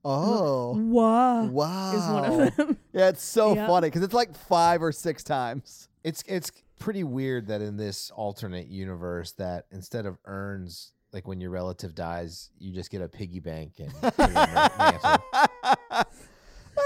[0.05, 0.75] Oh.
[0.75, 1.49] Whoa.
[1.53, 1.93] Wow.
[1.93, 2.79] Is one of them.
[2.95, 3.67] Yeah, it's so Yeah.
[3.67, 5.89] funny because it's like five or six times.
[6.05, 11.41] It's it's pretty weird that in this alternate universe that instead of urns, like when
[11.41, 15.23] your relative dies, you just get a piggy bank and put it in the mantle.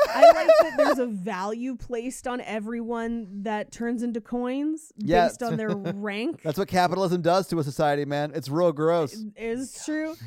[0.08, 5.26] I like that there's a value placed on everyone that turns into coins Yeah.
[5.28, 6.42] based on their rank.
[6.42, 8.32] That's what capitalism does to a society, man.
[8.34, 9.16] It's real gross.
[9.36, 10.14] is true.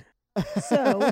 [0.69, 1.11] So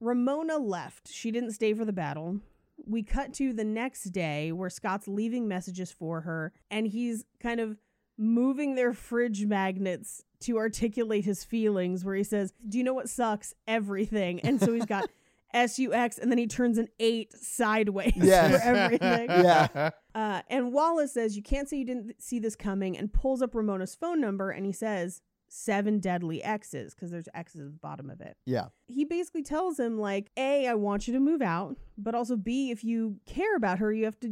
[0.00, 1.08] Ramona left.
[1.10, 2.40] She didn't stay for the battle.
[2.86, 7.60] We cut to the next day where Scott's leaving messages for her and he's kind
[7.60, 7.78] of
[8.18, 13.08] moving their fridge magnets to articulate his feelings where he says, "Do you know what
[13.08, 13.54] sucks?
[13.66, 15.08] Everything." And so he's got
[15.54, 18.54] S U X and then he turns an 8 sideways Yes.
[18.62, 19.28] for everything.
[19.30, 19.90] Yeah.
[20.14, 23.54] Uh, and Wallace says, You can't say you didn't see this coming, and pulls up
[23.54, 28.10] Ramona's phone number and he says, Seven deadly X's, because there's X's at the bottom
[28.10, 28.36] of it.
[28.44, 28.66] Yeah.
[28.86, 32.70] He basically tells him, like, A, I want you to move out, but also B,
[32.70, 34.28] if you care about her, you have to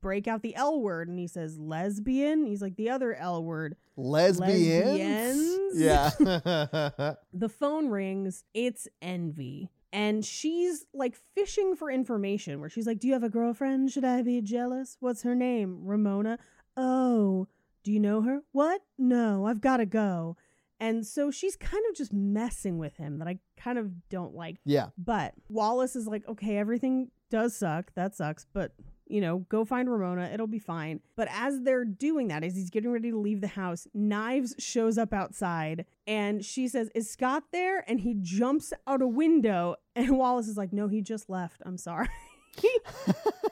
[0.00, 1.08] break out the L word.
[1.08, 2.46] And he says, Lesbian?
[2.46, 3.76] He's like, The other L word.
[3.96, 4.98] Lesbians?
[4.98, 5.80] Lesbians?
[5.80, 7.14] Yeah.
[7.32, 8.44] The phone rings.
[8.54, 9.70] It's Envy.
[9.92, 13.92] And she's like fishing for information where she's like, Do you have a girlfriend?
[13.92, 14.96] Should I be jealous?
[15.00, 15.80] What's her name?
[15.84, 16.38] Ramona.
[16.76, 17.48] Oh,
[17.84, 18.42] do you know her?
[18.52, 18.80] What?
[18.98, 20.36] No, I've got to go.
[20.84, 24.56] And so she's kind of just messing with him that I kind of don't like.
[24.66, 24.88] yeah.
[24.98, 27.94] But Wallace is like, okay, everything does suck.
[27.94, 28.44] That sucks.
[28.52, 28.72] But,
[29.06, 30.30] you know, go find Ramona.
[30.32, 31.00] It'll be fine.
[31.16, 34.98] But as they're doing that, as he's getting ready to leave the house, Knives shows
[34.98, 37.82] up outside and she says, Is Scott there?
[37.88, 39.76] And he jumps out a window.
[39.96, 41.62] And Wallace is like, No, he just left.
[41.64, 42.08] I'm sorry.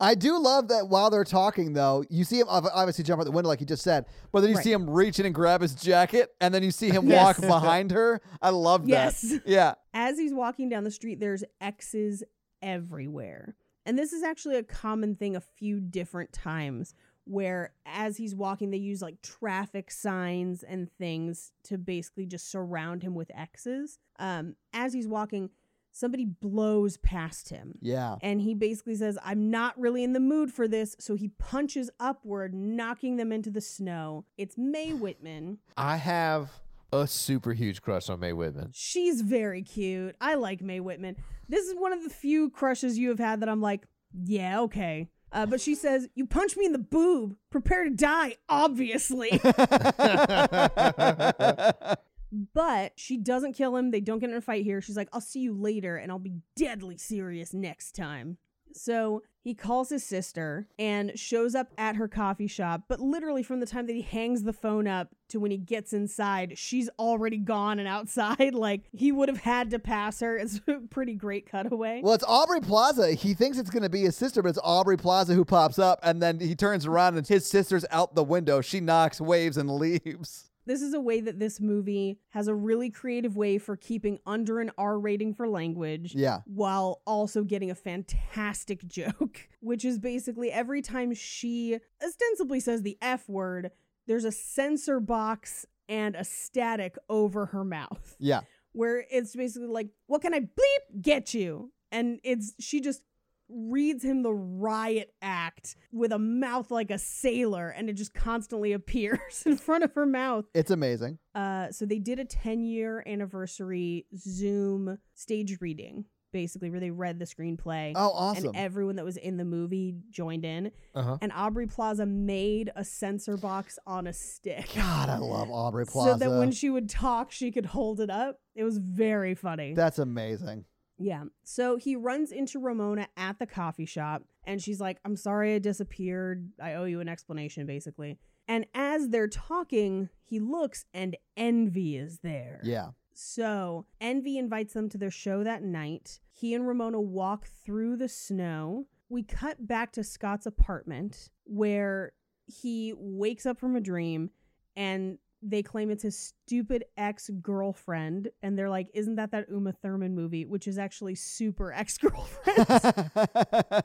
[0.00, 3.30] I do love that while they're talking, though, you see him obviously jump out the
[3.30, 4.64] window, like you just said, but then you Right.
[4.64, 7.22] see him reach in and grab his jacket, and then you see him Yes.
[7.24, 8.20] walk behind her.
[8.42, 8.90] I love that.
[9.22, 9.34] Yes.
[9.46, 9.74] Yeah.
[9.94, 12.22] as he's walking down the street, there's X's
[12.62, 13.54] everywhere.
[13.86, 18.70] And this is actually a common thing a few different times where as he's walking,
[18.70, 23.98] they use like traffic signs and things to basically just surround him with X's.
[24.18, 25.50] Um, as he's walking,
[25.98, 27.76] somebody blows past him.
[27.80, 28.16] Yeah.
[28.22, 30.94] And he basically says, I'm not really in the mood for this.
[31.00, 34.24] So he punches upward, knocking them into the snow.
[34.36, 35.58] It's Mae Whitman.
[35.76, 36.50] I have
[36.92, 38.70] a super huge crush on Mae Whitman.
[38.72, 40.14] She's very cute.
[40.20, 41.16] I like Mae Whitman.
[41.48, 43.82] This is one of the few crushes you have had that I'm like,
[44.24, 45.08] yeah, okay.
[45.32, 47.36] Uh, but she says, You punch me in the boob.
[47.50, 49.30] Prepare to die, obviously.
[52.32, 53.90] but she doesn't kill him.
[53.90, 54.80] They don't get in a fight here.
[54.80, 58.38] She's like, I'll see you later and I'll be deadly serious next time.
[58.74, 62.82] So he calls his sister and shows up at her coffee shop.
[62.86, 65.92] But literally, from the time that he hangs the phone up to when he gets
[65.92, 68.54] inside, she's already gone and outside.
[68.58, 70.36] Like he would have had to pass her.
[70.36, 72.00] It's a pretty great cutaway.
[72.02, 73.12] Well, it's Aubrey Plaza.
[73.12, 76.00] He thinks it's going to be his sister, but it's Aubrey Plaza who pops up,
[76.02, 78.60] and then he turns around and his sister's out the window.
[78.60, 80.47] She knocks, waves, and leaves.
[80.68, 84.60] This is a way that this movie has a really creative way for keeping under
[84.60, 86.14] an R rating for language.
[86.14, 86.40] Yeah.
[86.44, 92.98] While also getting a fantastic joke, which is basically every time she ostensibly says the
[93.00, 93.70] F word,
[94.06, 98.42] there's a censor box and a static over her mouth Yeah.
[98.72, 101.72] where it's basically like, what can I bleep get you?
[101.90, 103.00] And it's, she just
[103.48, 108.72] reads him the riot act with a mouth like a sailor and it just constantly
[108.72, 110.44] appears in front of her mouth.
[110.54, 111.18] It's amazing.
[111.34, 117.18] Uh, so they did a 10 year anniversary Zoom stage reading, basically, where they read
[117.18, 117.92] the screenplay.
[117.94, 118.48] Oh, awesome.
[118.48, 120.72] And everyone that was in the movie joined in.
[120.94, 121.18] Uh-huh.
[121.20, 124.70] And Aubrey Plaza made a censor box on a stick.
[124.74, 126.12] God, I love Aubrey Plaza.
[126.12, 128.40] So that when she would talk, she could hold it up.
[128.54, 129.74] It was very funny.
[129.74, 130.64] That's amazing.
[130.98, 131.24] Yeah.
[131.44, 135.58] So he runs into Ramona at the coffee shop and she's like, I'm sorry I
[135.58, 136.50] disappeared.
[136.62, 138.18] I owe you an explanation, basically.
[138.46, 142.60] And as they're talking, he looks and Envy is there.
[142.64, 142.88] Yeah.
[143.12, 146.20] So Envy invites them to their show that night.
[146.32, 148.86] He and Ramona walk through the snow.
[149.08, 152.12] We cut back to Scott's apartment where
[152.46, 154.30] he wakes up from a dream
[154.76, 159.72] and they claim it's his stupid ex girlfriend, and they're like, "Isn't that that Uma
[159.72, 162.66] Thurman movie?" Which is actually super ex girlfriend.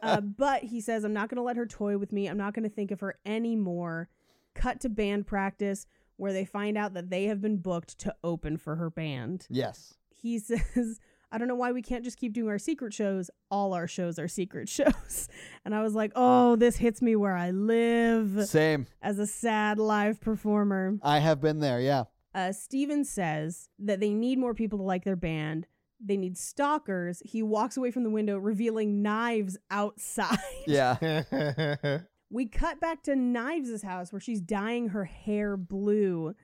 [0.02, 2.28] uh, but he says, "I'm not going to let her toy with me.
[2.28, 4.10] I'm not going to think of her anymore."
[4.56, 8.58] Cut to band practice, where they find out that they have been booked to open
[8.58, 9.48] for her band.
[9.50, 9.96] yes.
[10.10, 11.00] He says,
[11.34, 13.31] I don't know why we can't just keep doing our secret shows.
[13.49, 15.27] All our shows are secret shows.
[15.65, 18.85] And I was like, oh, this hits me where I live Same.
[19.01, 20.99] as a sad live performer.
[21.01, 21.81] I have been there.
[21.81, 22.03] Yeah.
[22.35, 25.65] Uh, Stephen says that they need more people to like their band.
[25.99, 27.22] They need stalkers.
[27.26, 30.38] He walks away from the window, revealing knives outside.
[30.68, 31.23] Yeah.
[32.30, 36.35] we cut back to Knives' house where she's dyeing her hair blue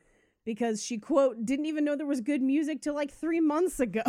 [0.45, 4.01] because she, quote, didn't even know there was good music till like three months ago.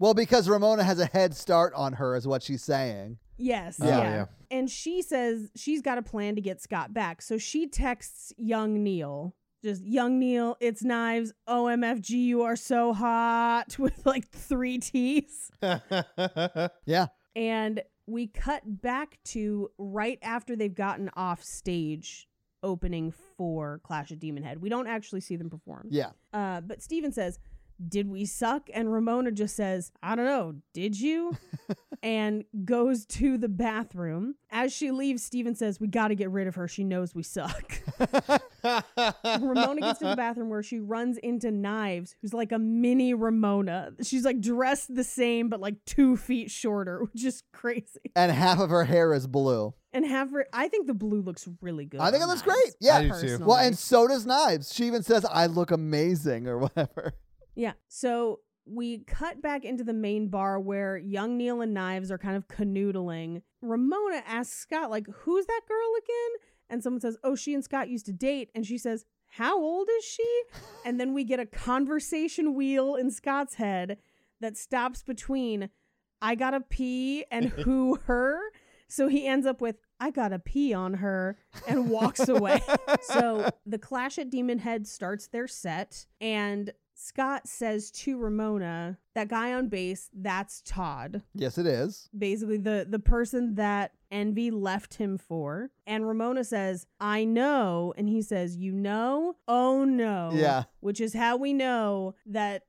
[0.00, 3.18] Well, because Ramona has a head start on her, is what she's saying.
[3.36, 3.78] Yes.
[3.80, 4.02] Oh, yeah.
[4.02, 4.24] yeah.
[4.50, 7.20] And she says she's got a plan to get Scott back.
[7.20, 11.34] So she texts young Neil, just young Neil, it's knives.
[11.46, 15.50] OMFG, you are so hot with like three T's.
[16.86, 17.06] Yeah.
[17.36, 22.26] And we cut back to right after they've gotten off stage
[22.62, 24.60] opening for Clash of Demon Head.
[24.60, 25.88] We don't actually see them perform.
[25.90, 26.10] Yeah.
[26.32, 27.38] Uh, but Stephen says,
[27.88, 28.68] Did we suck?
[28.72, 31.36] And Ramona just says, I don't know, did you?
[32.02, 34.34] and goes to the bathroom.
[34.50, 36.66] As she leaves, Stephen says, We got to get rid of her.
[36.68, 37.80] She knows we suck.
[39.24, 43.92] Ramona gets to the bathroom where she runs into Knives, who's like a mini Ramona.
[44.02, 48.00] She's like dressed the same, but like two feet shorter, which is crazy.
[48.16, 49.74] And half of her hair is blue.
[49.92, 52.00] And have her, I think the blue looks really good.
[52.00, 52.74] I think it looks Knives, great.
[52.80, 52.96] Yeah.
[52.96, 53.44] I do too.
[53.44, 54.72] Well, and so does Knives.
[54.72, 57.14] She even says, I look amazing or whatever.
[57.54, 57.72] Yeah.
[57.88, 62.36] So we cut back into the main bar where young Neil and Knives are kind
[62.36, 63.42] of canoodling.
[63.62, 66.48] Ramona asks Scott, like, who's that girl again?
[66.68, 68.50] And someone says, oh, she and Scott used to date.
[68.54, 70.42] And she says, how old is she?
[70.84, 73.98] and then we get a conversation wheel in Scott's head
[74.40, 75.70] that stops between
[76.22, 78.38] I gotta pee and who her.
[78.88, 82.62] So he ends up with I gotta pee on her and walks away.
[83.02, 86.72] so the Clash at Demon Head starts their set, and
[87.02, 91.22] Scott says to Ramona, that guy on bass, that's Todd.
[91.34, 92.10] Yes, it is.
[92.16, 95.70] Basically, the the person that Envy left him for.
[95.86, 97.94] And Ramona says, I know.
[97.96, 99.36] And he says, You know?
[99.48, 100.30] Oh no.
[100.34, 100.64] Yeah.
[100.80, 102.64] Which is how we know that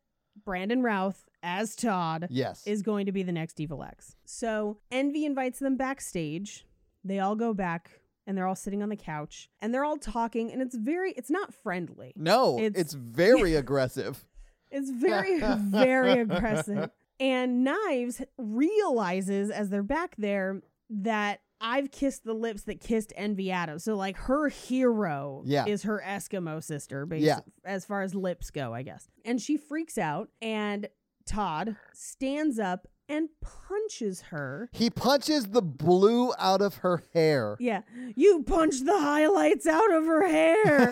[0.46, 2.66] Brandon Routh as Todd Yes.
[2.66, 4.16] is going to be the next Evil Ex.
[4.24, 6.66] So Envy invites them backstage.
[7.04, 8.01] They all go back
[8.32, 11.30] and they're all sitting on the couch and they're all talking and it's very it's
[11.30, 12.14] not friendly.
[12.16, 14.26] no, it's, It's- very aggressive.
[14.72, 16.90] It's very very aggressive.
[17.20, 23.52] And Knives realizes as they're back there that I've kissed the lips that kissed Envy
[23.52, 23.84] Adams.
[23.84, 25.66] So like her hero Yeah.
[25.68, 27.40] is her Eskimo sister, basically, Yeah.
[27.66, 29.08] as far as lips go, I guess.
[29.26, 30.88] And she freaks out and
[31.28, 34.70] Todd stands up and punches her.
[34.72, 37.58] He punches the blue out of her hair.
[37.60, 37.82] Yeah.
[38.16, 40.90] You punched the highlights out of her hair.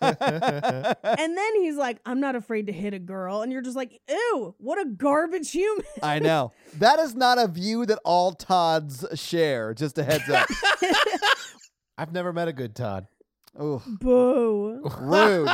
[1.04, 3.42] and then he's like, I'm not afraid to hit a girl.
[3.42, 5.84] And you're just like, ew, what a garbage human.
[6.02, 6.52] I know.
[6.78, 9.74] That is not a view that all Todds share.
[9.74, 10.46] Just a heads up.
[11.98, 13.08] I've never met a good Todd.
[13.60, 14.82] Ooh, Boo.
[15.00, 15.50] rude.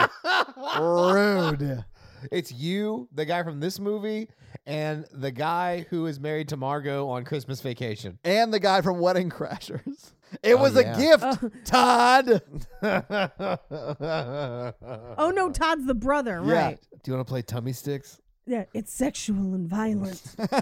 [0.79, 1.85] rude.
[2.31, 4.29] It's you, the guy from this movie,
[4.67, 8.19] and the guy who is married to Margot on Christmas Vacation.
[8.25, 10.13] And the guy from Wedding Crashers.
[10.43, 10.97] It Oh, was yeah.
[10.97, 12.43] a gift, Todd.
[15.17, 16.53] Oh no, Todd's the brother, Yeah.
[16.67, 16.79] right?
[17.03, 18.21] Do you want to play tummy sticks?
[18.47, 20.23] Yeah, it's sexual and violent.
[20.39, 20.47] um,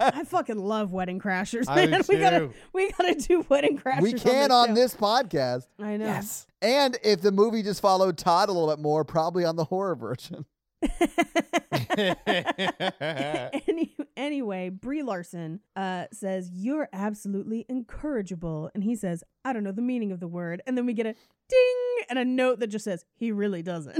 [0.00, 2.02] I fucking love Wedding Crashers, I do man.
[2.08, 4.02] we gotta we gotta do Wedding Crashers.
[4.02, 4.92] we can on on this.
[4.92, 5.68] this podcast.
[5.80, 6.20] I know.
[6.60, 9.94] And if the movie just followed Todd a little bit more, probably on the horror
[9.96, 10.44] version.
[13.68, 19.72] Any, anyway, Brie Larson uh, says you're absolutely incorrigible, and he says I don't know
[19.72, 21.14] the meaning of the word, and then we get a
[21.48, 23.96] ding and a note that just says he really doesn't.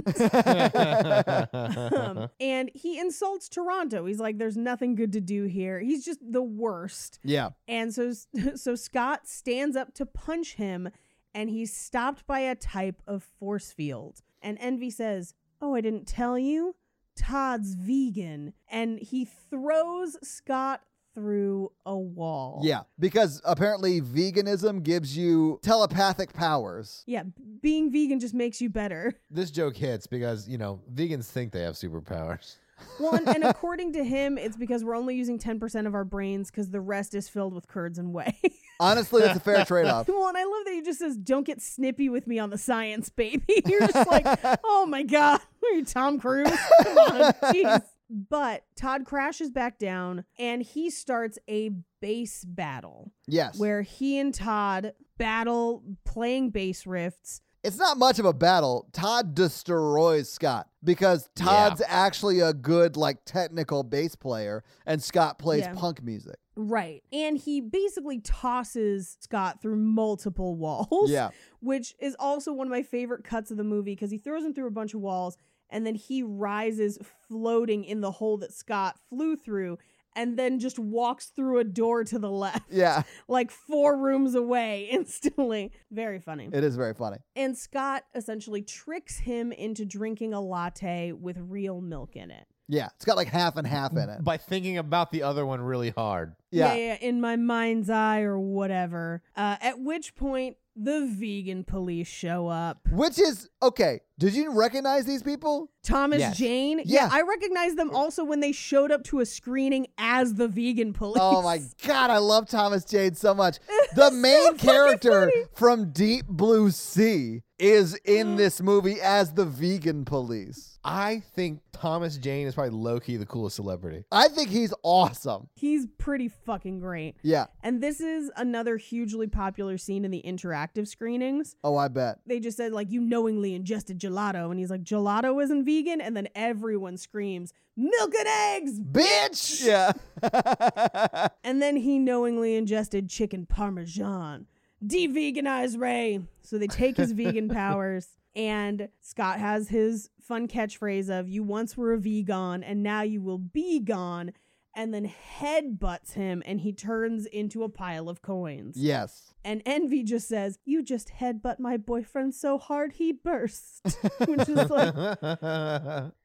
[1.95, 4.07] um, and he insults Toronto.
[4.07, 7.19] He's like, "There's nothing good to do here." He's just the worst.
[7.23, 7.51] Yeah.
[7.69, 8.13] And so
[8.55, 10.91] so Scott stands up to punch him
[11.35, 14.21] and he's stopped by a type of force field.
[14.43, 16.75] And Envy says, "Oh, I didn't tell you.
[17.17, 20.83] Todd's vegan." And he throws Scott
[21.15, 22.61] through a wall.
[22.65, 22.83] Yeah.
[22.99, 27.05] Because apparently veganism gives you telepathic powers.
[27.07, 27.25] Yeah,
[27.61, 29.15] being vegan just makes you better.
[29.31, 32.57] this joke hits because, you know, vegans think they have superpowers.
[32.99, 36.51] Well, and, and according to him, it's because we're only using 10% of our brains
[36.51, 38.37] because the rest is filled with curds and whey.
[38.81, 40.09] Honestly, that's a fair trade off.
[40.09, 42.59] Well, and I love that he just says, "Don't get snippy with me on the
[42.59, 44.27] science, baby." You're just like,
[44.65, 46.51] "Oh my god, are you Tom Cruise?"
[46.83, 47.83] Come on, jeez.
[48.11, 51.71] But Todd crashes back down, and he starts a
[52.01, 53.59] bass battle Yes.
[53.59, 57.41] where he and Todd battle playing bass riffs.
[57.65, 58.89] It's not much of a battle.
[58.93, 65.63] Todd destroys Scott because Todd's actually a good, like, technical bass player, and Scott plays
[65.63, 65.75] Yeah.
[65.75, 66.37] punk music.
[66.57, 67.03] Right.
[67.13, 71.11] And he basically tosses Scott through multiple walls.
[71.11, 71.31] Yeah.
[71.61, 74.53] Which is also one of my favorite cuts of the movie because he throws him
[74.53, 75.37] through a bunch of walls
[75.71, 76.99] and then he rises
[77.29, 79.79] floating in the hole that Scott flew through
[80.15, 82.71] and then just walks through a door to the left.
[82.71, 85.73] Yeah, Like four rooms away instantly.
[85.91, 86.49] Very funny.
[86.53, 87.19] it is very funny.
[87.37, 92.47] and Scott essentially tricks him into drinking a latte with real milk in it.
[92.69, 94.25] Yeah, it's got like half and half in it.
[94.25, 96.35] By thinking about the other one really hard.
[96.51, 96.73] Yeah.
[96.75, 99.23] yeah, in my mind's eye or whatever.
[99.37, 102.79] Uh, at which point, the vegan police show up.
[102.91, 104.01] Which is okay.
[104.23, 105.69] Did you recognize these people?
[105.83, 106.39] Thomas Yes.
[106.39, 106.81] Jane.
[106.85, 107.09] Yeah.
[107.11, 111.19] I recognized them also when they showed up to a screening as the vegan police.
[111.21, 113.59] Oh my god, I love Thomas Jane so much.
[113.95, 115.45] The main fucking character funny.
[115.53, 120.79] from Deep Blue Sea is in this movie as the vegan police.
[120.85, 124.05] I think Thomas Jane is probably low key the coolest celebrity.
[124.11, 125.49] I think he's awesome.
[125.55, 127.17] He's pretty fucking great.
[127.23, 127.47] Yeah.
[127.63, 131.55] And this is another hugely popular scene in the interactive screenings.
[131.63, 132.19] Oh, I bet.
[132.27, 134.51] They just said, like, you knowingly ingested gelato.
[134.51, 136.01] And he's like, gelato isn't vegan.
[136.01, 139.65] And then everyone screams, milk and eggs, Bitch.
[139.65, 139.93] Yeah.
[141.45, 144.47] And then he knowingly ingested chicken parmesan.
[144.85, 146.21] De-veganize Ray.
[146.43, 151.77] So they take his vegan powers, and Scott has his fun catchphrase of "You once
[151.77, 154.33] were a vegan, and now you will be gone."
[154.75, 158.77] And then headbutts him, and he turns into a pile of coins.
[158.77, 159.35] yes.
[159.45, 163.83] And Envy just says, "You just headbutt my boyfriend so hard he burst,"
[164.27, 164.95] which is like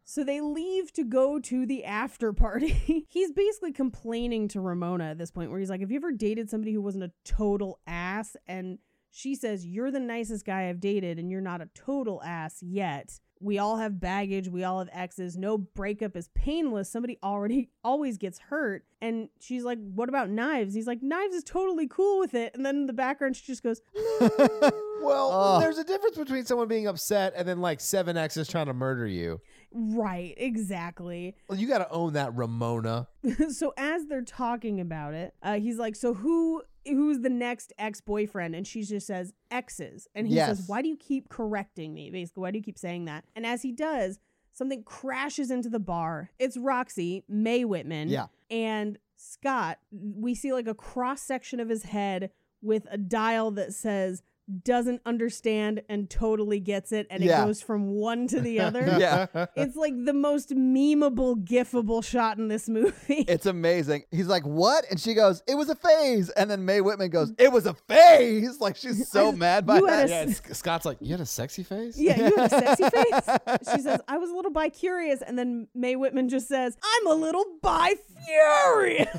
[0.10, 3.06] so they leave to go to the after party.
[3.10, 6.50] he's basically complaining to Ramona at this point, where he's like, Have you ever dated
[6.50, 8.38] somebody who wasn't a total ass?
[8.48, 8.80] And
[9.12, 13.20] she says, You're the nicest guy I've dated, and you're not a total ass yet.
[13.40, 14.48] We all have baggage.
[14.48, 15.38] We all have exes.
[15.38, 16.90] No breakup is painless.
[16.90, 18.86] Somebody already always gets hurt.
[19.02, 20.74] And she's like, What about knives?
[20.74, 22.56] He's like, Knives is totally cool with it.
[22.56, 23.82] And then in the background, she just goes,
[25.02, 28.74] Well, there's a difference between someone being upset and then like seven exes trying to
[28.74, 29.40] murder you.
[29.72, 31.36] Right, exactly.
[31.48, 33.08] Well, you got to own that, Ramona.
[33.50, 38.02] so as they're talking about it, uh, he's like, "So who who's the next ex
[38.02, 40.58] boyfriend?" And she just says exes, and he Yes.
[40.58, 42.10] says, "Why do you keep correcting me?
[42.10, 44.20] Basically, why do you keep saying that?" And as he does,
[44.54, 46.32] something crashes into the bar.
[46.40, 48.28] It's Roxy Mae Whitman, Yeah.
[48.50, 49.80] and Scott.
[49.92, 52.32] We see like a cross section of his head
[52.62, 54.22] with a dial that says.
[54.64, 57.44] Doesn't understand and totally gets it, and Yeah.
[57.44, 58.82] it goes from one to the other.
[58.98, 59.26] Yeah.
[59.58, 63.26] It's like the most memeable, gifable shot in this movie.
[63.28, 64.04] It's amazing.
[64.12, 67.34] He's like, "What?" And she goes, "It was a phase." And then Mae Whitman goes,
[67.38, 70.06] "It was a phase." Like she's so mad by that.
[70.06, 71.98] a Yeah, it's- Scott's like, you had a sexy face?
[71.98, 73.70] yeah, you had a sexy face.
[73.76, 75.22] She says, I was a little bi curious.
[75.22, 77.96] And then Mae Whitman just says, I'm a little bi
[78.26, 79.10] furious,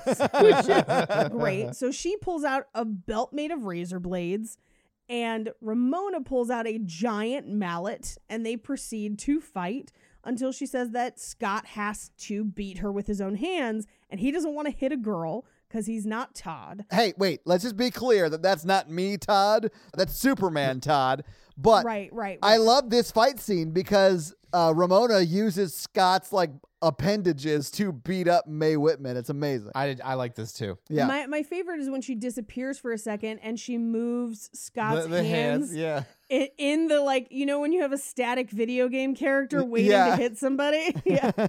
[0.41, 1.75] which is great.
[1.75, 4.57] So she pulls out a belt made of razor blades.
[5.09, 9.93] And Ramona pulls out a giant mallet and they proceed to fight
[10.25, 14.31] until she says that Scott has to beat her with his own hands and he
[14.31, 16.85] doesn't want to hit a girl because he's not Todd.
[16.91, 17.41] Hey, wait.
[17.45, 19.71] Let's just be clear that that's not me, Todd.
[19.95, 21.25] That's Superman, Todd.
[21.57, 22.13] But Right, right.
[22.13, 22.39] right.
[22.43, 26.51] I love this fight scene because uh, Ramona uses Scott's like
[26.81, 29.17] appendages to beat up Mae Whitman.
[29.17, 29.73] It's amazing.
[29.75, 30.79] I did, I like this too.
[30.89, 31.07] Yeah.
[31.07, 35.09] My my favorite is when she disappears for a second and she moves Scott's the,
[35.09, 36.05] the hands, yeah.
[36.29, 39.91] in, in the like you know when you have a static video game character waiting
[39.91, 40.17] yeah.
[40.17, 40.95] to hit somebody.
[41.05, 41.33] yeah.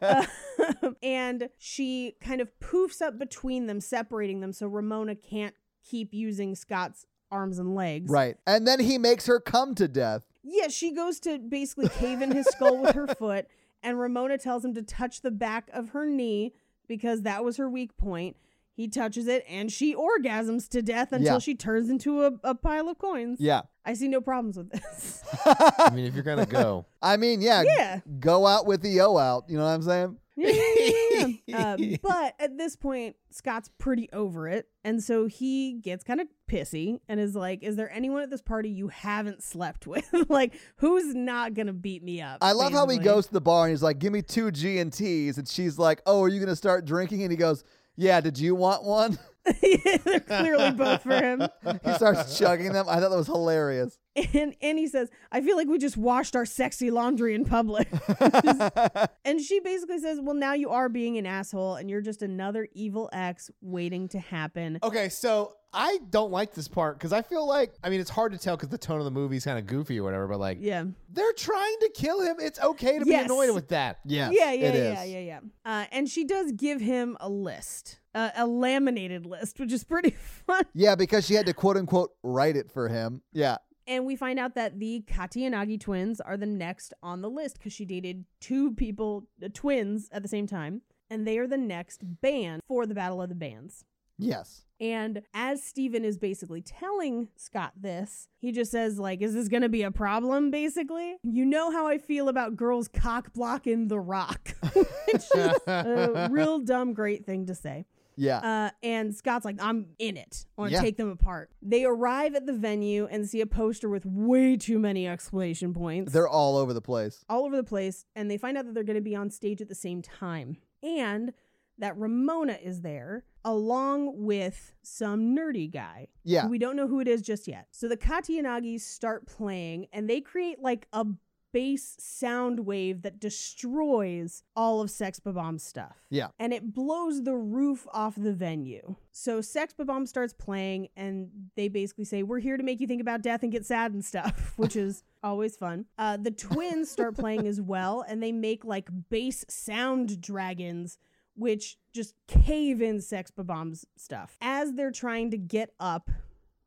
[0.00, 0.24] Uh,
[1.02, 5.54] and she kind of poofs up between them, separating them so Ramona can't
[5.88, 8.10] keep using Scott's arms and legs.
[8.10, 8.36] right.
[8.46, 10.26] And then he makes her come to death.
[10.42, 13.46] Yeah, she goes to basically cave in his skull with her foot,
[13.82, 16.54] and Ramona tells him to touch the back of her knee
[16.88, 18.36] because that was her weak point.
[18.72, 21.38] He touches it, and she orgasms to death until Yeah.
[21.38, 23.38] she turns into a, a pile of coins.
[23.38, 23.62] Yeah.
[23.84, 25.22] I see no problems with this.
[25.44, 26.86] I mean, if you're going to go.
[27.02, 27.62] I mean, yeah.
[27.62, 28.00] Yeah.
[28.20, 29.44] Go out with the O out.
[29.48, 30.16] You know what I'm saying?
[30.36, 31.58] Yeah, yeah, yeah.
[31.58, 34.68] Uh, but at this point, Scott's pretty over it.
[34.84, 38.42] And so he gets kind of pissy and is like, Is there anyone at this
[38.42, 40.08] party you haven't slept with?
[40.28, 42.38] like, who's not going to beat me up?
[42.40, 44.78] I love how he goes to the bar and he's like, "Give me two G
[44.78, 47.64] and Ts," and she's like, "Oh, are you gonna start drinking?" And he goes,
[47.96, 49.18] "Yeah, did you want one?"
[50.04, 51.48] They're clearly both for him.
[51.84, 52.86] He starts chugging them.
[52.88, 53.98] I thought that was hilarious.
[54.34, 57.88] And and he says, I feel like we just washed our sexy laundry in public.
[59.24, 62.68] and she basically says, Well, now you are being an asshole and you're just another
[62.74, 64.78] evil ex waiting to happen.
[64.82, 68.32] Okay, so I don't like this part because I feel like I mean it's hard
[68.32, 70.38] to tell because the tone of the movie is kind of goofy or whatever, but
[70.40, 70.84] like Yeah.
[71.10, 72.36] they're trying to kill him.
[72.40, 73.98] It's okay to be annoyed with that.
[74.04, 75.10] Yes, yeah, yeah, it yeah, is.
[75.10, 75.40] yeah, yeah.
[75.64, 80.10] Uh, and she does give him a list, uh, a laminated list, which is pretty
[80.46, 80.64] fun.
[80.74, 83.22] Yeah, because she had to quote unquote write it for him.
[83.32, 83.58] Yeah.
[83.90, 87.72] And we find out that the Katayanagi twins are the next on the list because
[87.72, 90.82] she dated two people, uh, twins, at the same time.
[91.10, 93.84] And they are the next band for the Battle of the Bands.
[94.16, 94.64] Yes.
[94.78, 99.68] And as Stephen is basically telling Scott this, he just says, like, is this gonna
[99.68, 101.16] be a problem, basically?
[101.24, 104.54] You know how I feel about girls cock blocking the rock.
[104.72, 107.86] Which is a real dumb great thing to say.
[108.16, 108.38] Yeah.
[108.38, 110.44] Uh, and Scott's like, I'm in it.
[110.56, 110.82] I want to Yeah.
[110.82, 111.50] take them apart.
[111.62, 116.12] They arrive at the venue and see a poster with way too many exclamation points
[116.12, 117.24] They're all over the place.
[117.28, 118.04] all over the place.
[118.14, 120.56] And they find out that they're going to be on stage at the same time.
[120.82, 121.32] And
[121.78, 126.08] that Ramona is there along with some nerdy guy.
[126.24, 126.46] Yeah.
[126.46, 127.68] We don't know who it is just yet.
[127.70, 131.06] So the Katayanagis start playing and they create like a
[131.52, 135.96] bass sound wave that destroys all of Sex Bomb's stuff.
[136.10, 136.28] Yeah.
[136.38, 138.96] And it blows the roof off the venue.
[139.12, 143.00] So Sex Bomb starts playing and they basically say, We're here to make you think
[143.00, 145.86] about death and get sad and stuff, which is always fun.
[145.98, 150.98] Uh, the twins start playing as well and they make like bass sound dragons
[151.36, 154.36] which just cave in Sex Bomb's stuff.
[154.42, 156.10] As they're trying to get up,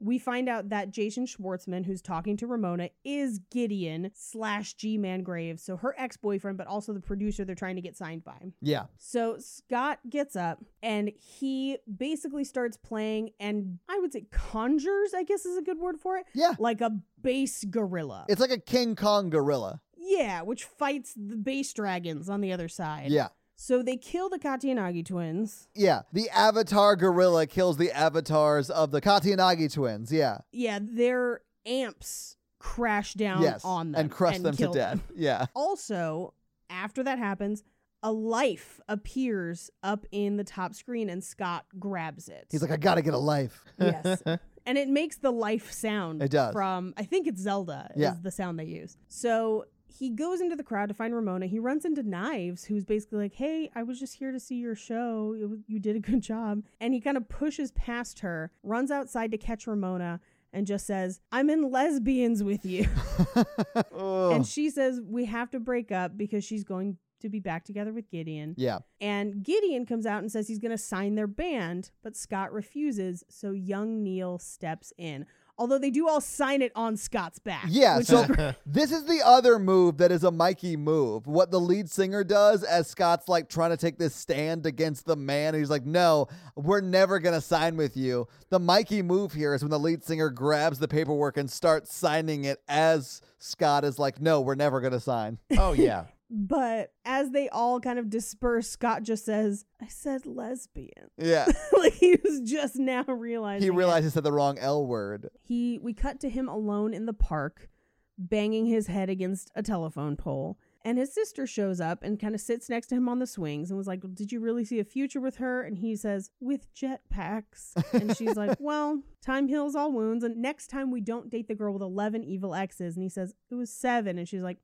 [0.04, 5.24] we find out that Jason Schwartzman, who's talking to Ramona, is Gideon slash G Man
[5.24, 8.52] Graves, so her ex boyfriend, but also the producer they're trying to get signed by.
[8.62, 8.86] Yeah.
[8.98, 15.24] So Scott gets up and he basically starts playing, and I would say conjures, I
[15.24, 16.54] guess is a good word for it, Yeah.
[16.60, 18.26] like a bass gorilla.
[18.30, 19.82] It's like a King Kong gorilla.
[19.98, 23.10] yeah, which fights the bass dragons on the other side.
[23.12, 23.30] Yeah.
[23.56, 25.68] So they kill the Katayanagi twins.
[25.76, 26.02] Yeah.
[26.12, 30.12] The Avatar gorilla kills the avatars of the Katayanagi twins.
[30.12, 30.40] Yeah.
[30.52, 33.64] Yeah, their amps crash down yes.
[33.64, 35.00] on them and crush them to death.
[35.16, 35.46] Yeah.
[35.56, 36.34] Also,
[36.70, 37.64] after that happens,
[38.02, 42.48] a life appears up in the top screen and Scott grabs it.
[42.52, 43.64] He's like, I gotta get a life.
[43.80, 44.22] yes.
[44.66, 46.24] And it makes the life sound.
[46.24, 46.54] It does.
[46.54, 48.14] From, I think it's Zelda, Yeah.
[48.14, 48.96] is the sound they use.
[49.10, 51.46] So he goes into the crowd to find Ramona.
[51.46, 54.76] He runs into Knives, who's basically like, Hey, I was just here to see your
[54.76, 55.36] show.
[55.68, 56.64] You did a good job.
[56.82, 60.20] And he kind of pushes past her, runs outside to catch Ramona,
[60.52, 62.88] and just says, I'm in lesbians with you.
[63.96, 67.94] and she says, We have to break up because she's going to be back together
[67.94, 68.54] with Gideon.
[68.58, 68.80] yeah.
[69.00, 73.24] And Gideon comes out and says he's going to sign their band, but Scott refuses.
[73.30, 75.26] So young Neil steps in.
[75.58, 77.66] Although they do all sign it on Scott's back.
[77.68, 81.28] Yeah, so is this is the other move that is a Mikey move.
[81.28, 85.16] What the lead singer does as Scott's like trying to take this stand against the
[85.16, 85.54] man.
[85.54, 88.28] He's like, no, we're never going to sign with you.
[88.50, 92.46] The Mikey move here is when the lead singer grabs the paperwork and starts signing
[92.46, 95.38] it as Scott is like, no, we're never going to sign.
[95.58, 96.06] Oh yeah.
[96.36, 101.10] But as they all kind of disperse, Scott just says, I said lesbian.
[101.18, 101.46] Yeah.
[101.78, 103.62] like he was just now realizing.
[103.62, 103.76] he it.
[103.78, 105.30] realized he said the wrong L word.
[105.44, 107.70] he we cut to him alone in the park
[108.18, 112.42] banging his head against a telephone pole and his sister shows up and kind of
[112.42, 114.84] sits next to him on the swings and was like did you really see a
[114.84, 119.92] future with her and he says with jetpacks and she's like well time heals all
[119.92, 123.10] wounds and next time we don't date the girl with 11 evil exes and he
[123.10, 124.58] says it was seven and she's like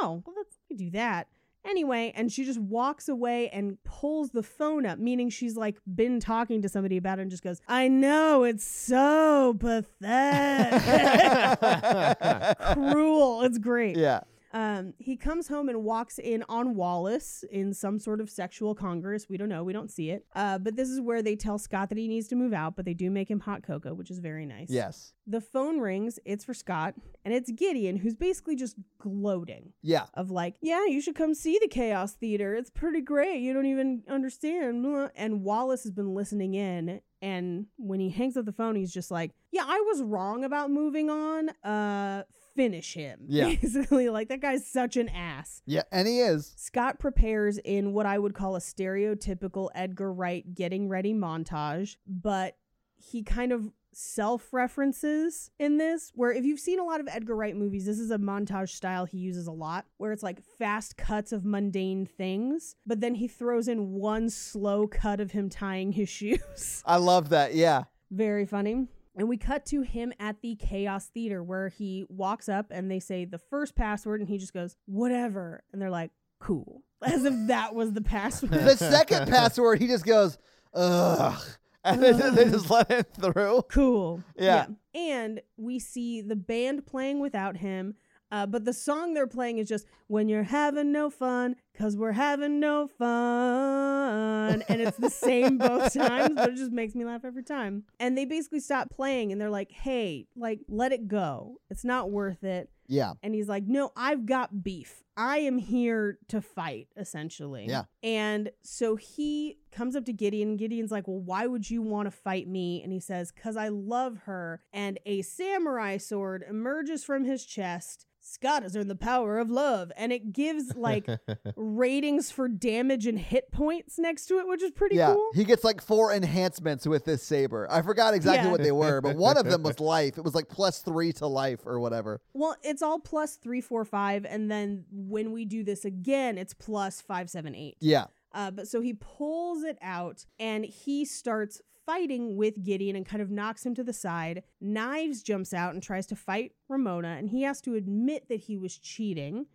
[0.00, 1.28] oh well let's we do that
[1.66, 6.20] Anyway, and she just walks away and pulls the phone up, meaning she's like been
[6.20, 10.80] talking to somebody about it and just goes, I know, it's so pathetic.
[12.72, 13.42] Cruel.
[13.42, 13.96] It's great.
[13.96, 14.20] Yeah.
[14.56, 19.26] Um, he comes home and walks in on Wallace in some sort of sexual congress.
[19.28, 19.62] We don't know.
[19.62, 20.24] We don't see it.
[20.34, 22.86] Uh, but this is where they tell Scott that he needs to move out, but
[22.86, 24.68] they do make him hot cocoa, which is very nice.
[24.70, 25.12] Yes.
[25.26, 26.18] The phone rings.
[26.24, 30.06] It's for Scott, and it's Gideon, who's basically just gloating Yeah.
[30.14, 32.54] of like, yeah, you should come see the Chaos Theater.
[32.54, 33.40] It's pretty great.
[33.40, 34.86] You don't even understand.
[35.16, 39.10] And Wallace has been listening in, and when he hangs up the phone, he's just
[39.10, 41.50] like, yeah, I was wrong about moving on.
[41.62, 42.22] Uh,
[42.56, 43.20] finish him.
[43.28, 43.54] Yeah.
[43.60, 45.62] Basically, like that guy's such an ass.
[45.66, 45.82] Yeah.
[45.92, 46.54] And he is.
[46.56, 52.56] Scott prepares in what I would call a stereotypical Edgar Wright getting ready montage, but
[52.96, 56.12] he kind of self references in this.
[56.14, 59.04] Where if you've seen a lot of Edgar Wright movies, this is a montage style
[59.04, 63.28] he uses a lot, where it's like fast cuts of mundane things, but then he
[63.28, 66.82] throws in one slow cut of him tying his shoes.
[66.86, 67.54] I love that.
[67.54, 67.84] Yeah.
[68.10, 68.86] Very funny.
[69.16, 73.00] And we cut to him at the Chaos Theater where he walks up and they
[73.00, 75.62] say the first password and he just goes, whatever.
[75.72, 76.82] And they're like, cool.
[77.02, 78.52] As if that was the password.
[78.52, 80.38] The second password, he just goes,
[80.74, 81.42] ugh.
[81.84, 83.62] And they, they just let him through.
[83.70, 84.20] cool.
[84.36, 84.66] Yeah.
[84.92, 87.94] And we see the band playing without him.
[88.30, 92.12] Uh, but the song they're playing is just when you're having no fun, cause we're
[92.12, 94.62] having no fun.
[94.68, 97.84] And it's the same both times, but it just makes me laugh every time.
[98.00, 101.60] And they basically stop playing and they're like, hey, like, let it go.
[101.70, 102.70] It's not worth it.
[102.88, 103.12] Yeah.
[103.22, 105.02] And he's like, No, I've got beef.
[105.16, 107.66] I am here to fight, essentially.
[107.68, 107.84] Yeah.
[108.02, 112.10] And so he comes up to Gideon, Gideon's like, Well, why would you want to
[112.10, 112.82] fight me?
[112.82, 114.62] And he says, Because I love her.
[114.72, 118.05] And a samurai sword emerges from his chest.
[118.26, 119.92] Scott has earned the power of love.
[119.96, 121.08] And it gives like
[121.56, 125.14] ratings for damage and hit points next to it, which is pretty yeah.
[125.14, 125.30] cool.
[125.34, 127.68] He gets like four enhancements with this saber.
[127.70, 128.52] I forgot exactly Yeah.
[128.52, 130.18] what they were, but one of them was life.
[130.18, 132.20] It was like plus three to life or whatever.
[132.34, 134.24] Well, it's all plus three, four, five.
[134.24, 137.76] And then when we do this again, it's plus five, seven, eight.
[137.80, 138.06] Yeah.
[138.32, 143.22] Uh, but so he pulls it out and he starts fighting with Gideon and kind
[143.22, 144.42] of knocks him to the side.
[144.60, 148.56] Knives jumps out and tries to fight Ramona, and he has to admit that he
[148.58, 149.46] was cheating.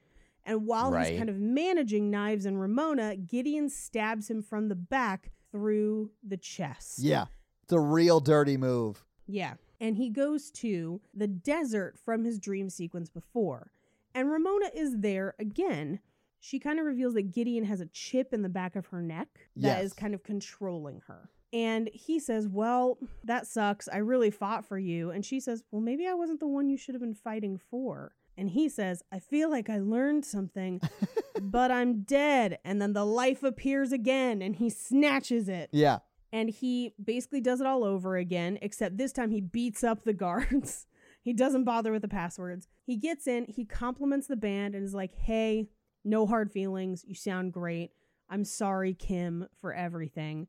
[0.45, 1.09] And while Right.
[1.09, 6.37] he's kind of managing Knives and Ramona, Gideon stabs him from the back through the
[6.37, 6.99] chest.
[6.99, 7.25] Yeah.
[7.63, 9.05] It's a real dirty move.
[9.27, 9.55] Yeah.
[9.79, 13.71] And he goes to the desert from his dream sequence before.
[14.15, 15.99] And Ramona is there again.
[16.39, 19.47] She kind of reveals that Gideon has a chip in the back of her neck
[19.57, 19.93] that is Yes.
[19.93, 21.29] kind of controlling her.
[21.53, 23.88] And he says, Well, that sucks.
[23.90, 25.11] I really fought for you.
[25.11, 28.14] And she says, Well, maybe I wasn't the one you should have been fighting for.
[28.38, 30.82] And he says, I feel like I learned something,
[31.41, 32.60] but I'm dead.
[32.64, 35.99] And then the life appears again and he snatches it Yeah.
[36.32, 40.14] and he basically does it all over again, except this time he beats up the
[40.26, 40.88] guards.
[41.22, 42.68] he doesn't bother with the passwords.
[42.86, 45.68] He gets in, he compliments the band, and is like, hey,
[46.06, 47.03] no hard feelings.
[47.06, 47.91] You sound great.
[48.30, 50.48] I'm sorry, Kim, for everything.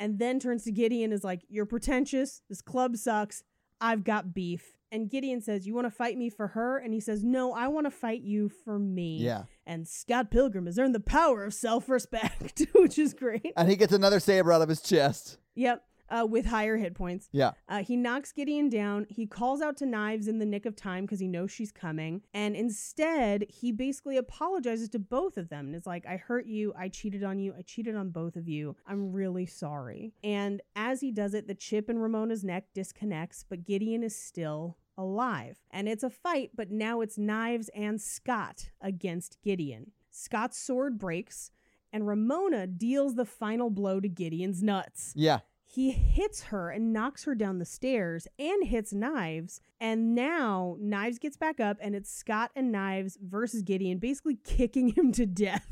[0.00, 2.42] And then turns to Gideon and is like, You're pretentious.
[2.48, 3.44] This club sucks.
[3.80, 4.76] I've got beef.
[4.90, 6.78] And Gideon says, You want to fight me for her?
[6.78, 9.18] And he says, No, I want to fight you for me.
[9.18, 9.44] Yeah.
[9.66, 13.52] And Scott Pilgrim has earned the power of self respect, which is great.
[13.56, 15.38] And he gets another saber out of his chest.
[15.54, 17.28] Yep, uh, with higher hit points.
[17.32, 17.52] Yeah.
[17.68, 19.06] Uh, he knocks Gideon down.
[19.08, 22.22] He calls out to Knives in the nick of time because he knows she's coming.
[22.34, 25.66] And instead, he basically apologizes to both of them.
[25.66, 26.72] And is like, I hurt you.
[26.78, 27.54] I cheated on you.
[27.56, 28.76] I cheated on both of you.
[28.86, 30.12] I'm really sorry.
[30.24, 34.76] And as he does it, the chip in Ramona's neck disconnects, but Gideon is still
[34.96, 35.58] alive.
[35.70, 39.92] And it's a fight, but now it's Knives and Scott against Gideon.
[40.10, 41.50] Scott's sword breaks,
[41.92, 45.12] and Ramona deals the final blow to Gideon's nuts.
[45.16, 45.40] Yeah.
[45.72, 49.60] He hits her and knocks her down the stairs and hits Knives.
[49.80, 54.88] And now Knives gets back up and it's Scott and Knives versus Gideon, basically kicking
[54.88, 55.68] him to death.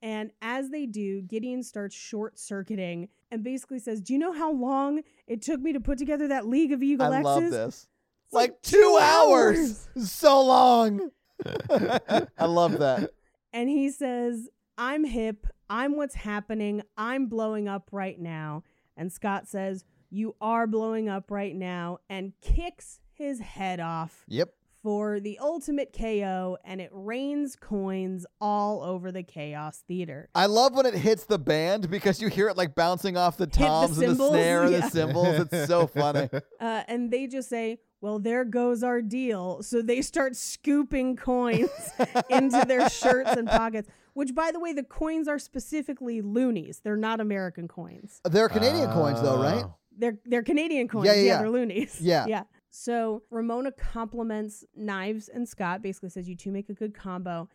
[0.00, 4.52] And as they do, Gideon starts short circuiting and basically says, Do you know how
[4.52, 7.50] long it took me to put together that League of Eagle I love X's?
[7.52, 7.88] this.
[8.26, 9.88] It's like two hours.
[9.98, 11.10] So long.
[11.68, 13.10] I love that.
[13.52, 14.48] And he says,
[14.78, 15.48] I'm hip.
[15.68, 16.82] I'm what's happening.
[16.96, 18.62] I'm blowing up right now.
[18.96, 24.50] And Scott says, You are blowing up right now, and kicks his head off Yep.
[24.82, 26.58] for the ultimate KO.
[26.64, 30.28] And it rains coins all over the Chaos Theater.
[30.34, 33.46] I love when it hits the band because you hear it like bouncing off the
[33.46, 35.48] the toms and the cymbals, snare and the cymbals.
[35.52, 36.28] It's so funny.
[36.60, 39.62] Uh, and they just say, Well, there goes our deal.
[39.62, 41.70] So they start scooping coins
[42.30, 43.88] into their shirts and pockets.
[44.16, 46.80] Which, by the way, the coins are specifically loonies.
[46.82, 48.22] They're not American coins.
[48.24, 49.64] They're Canadian coins though, right?
[49.66, 49.74] Oh.
[49.98, 51.04] They're they're Canadian coins.
[51.06, 51.38] Yeah, Yeah, yeah, yeah.
[51.38, 51.98] they're loonies.
[52.00, 52.24] Yeah.
[52.26, 52.42] yeah.
[52.70, 55.82] So Ramona compliments Knives and Scott.
[55.82, 57.50] Basically says you two make a good combo,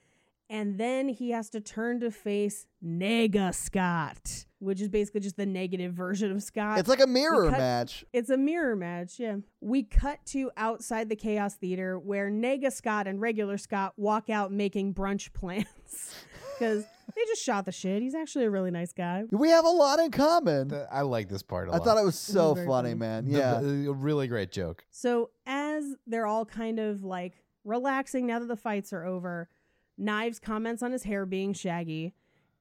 [0.52, 5.46] and then he has to turn to face Nega Scott, which is basically just the
[5.48, 6.78] negative version of Scott.
[6.78, 8.06] It's like a mirror cut- match.
[8.14, 9.38] It's a mirror match, yeah.
[9.62, 14.52] We cut to outside the Chaos Theater where Nega Scott and regular Scott walk out
[14.52, 16.16] making brunch plans
[16.62, 16.86] because
[17.16, 18.02] they just shot the shit.
[18.02, 19.24] He's actually a really nice guy.
[19.32, 20.72] We have a lot in common.
[20.92, 21.82] I like this part a I lot.
[21.82, 23.00] I thought it was so very funny, funny.
[23.00, 23.26] man.
[23.26, 23.60] The- Yeah.
[23.60, 24.86] the- a really great joke.
[24.92, 29.50] So as they're all kind of like relaxing now that the fights are over,
[29.98, 32.14] Knives comments on his hair being shaggy.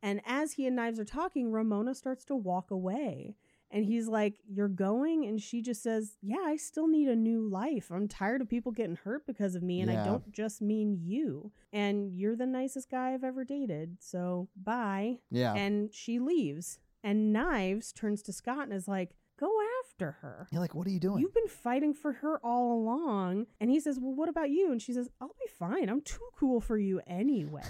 [0.02, 3.36] And as he and Knives are talking, Ramona starts to walk away.
[3.70, 5.26] And he's like, You're going?
[5.26, 7.90] And she just says, Yeah, I still need a new life.
[7.92, 9.80] I'm tired of people getting hurt because of me.
[9.80, 10.02] And Yeah.
[10.02, 11.52] I don't just mean you.
[11.72, 13.98] And you're the nicest guy I've ever dated.
[14.00, 15.18] So bye.
[15.30, 15.54] Yeah.
[15.54, 16.78] And she leaves.
[17.02, 19.50] And Knives turns to Scott and is like, Go
[19.84, 20.46] after her.
[20.50, 21.20] You're like, what are you doing?
[21.22, 23.46] You've been fighting for her all along.
[23.58, 24.70] And he says, Well, what about you?
[24.70, 25.88] And she says, I'll be fine.
[25.88, 27.62] I'm too cool for you anyway.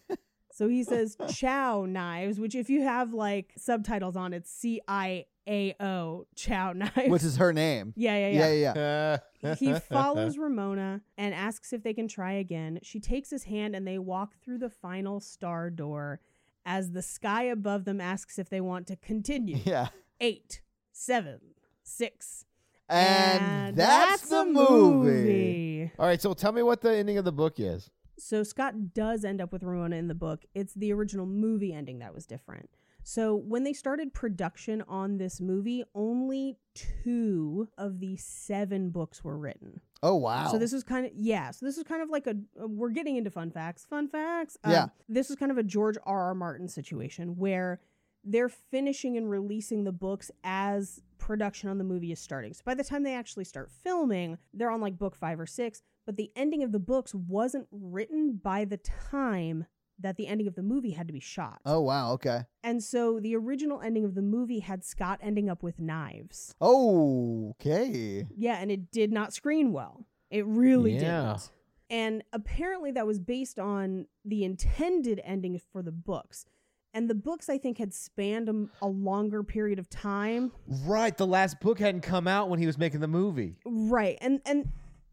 [0.52, 5.26] so he says, Chow knives, which if you have like subtitles on, it's C I
[5.48, 7.08] A O, Chow knives.
[7.08, 7.92] Which is her name.
[7.96, 8.38] yeah, yeah, yeah.
[8.38, 9.18] Yeah, yeah.
[9.42, 9.54] yeah.
[9.58, 12.78] he follows Ramona and asks if they can try again.
[12.82, 16.20] She takes his hand and they walk through the final star door
[16.64, 19.58] as the sky above them asks if they want to continue.
[19.64, 19.88] Yeah.
[20.20, 20.60] Eight,
[20.92, 21.40] seven,
[21.82, 22.44] six.
[22.88, 25.90] And, that's, the movie.
[25.98, 27.90] All right, so tell me what the ending of the book is.
[28.18, 30.44] So Scott does end up with Ramona in the book.
[30.54, 32.70] It's the original movie ending that was different.
[33.02, 39.36] So when they started production on this movie, only two of the seven books were
[39.36, 39.80] written.
[40.02, 40.48] Oh wow.
[40.48, 41.50] So this is kind of yeah.
[41.50, 43.84] So this is kind of like a uh, we're getting into fun facts.
[43.88, 44.56] Fun facts.
[44.64, 44.86] Um, Yeah.
[45.08, 46.22] This is kind of a George R.
[46.28, 46.34] R.
[46.34, 47.80] Martin situation where
[48.24, 52.52] they're finishing and releasing the books as production on the movie is starting.
[52.54, 55.82] So by the time they actually start filming, they're on like book five or six.
[56.06, 59.66] But the ending of the books wasn't written by the time
[60.02, 61.60] that the ending of the movie had to be shot.
[61.64, 62.12] Oh wow.
[62.12, 62.42] Okay.
[62.62, 66.54] And so the original ending of the movie had Scott ending up with knives.
[66.60, 68.26] Oh, Okay.
[68.36, 70.06] Yeah, and it did not screen well.
[70.30, 71.00] It really Yeah.
[71.34, 71.50] didn't.
[71.90, 76.46] And apparently that was based on the intended ending for the books.
[76.94, 80.52] And the books, I think, had spanned a, a longer period of time.
[80.66, 83.56] Right, the last book hadn't come out when he was making the movie.
[83.64, 84.18] Right.
[84.20, 84.70] And and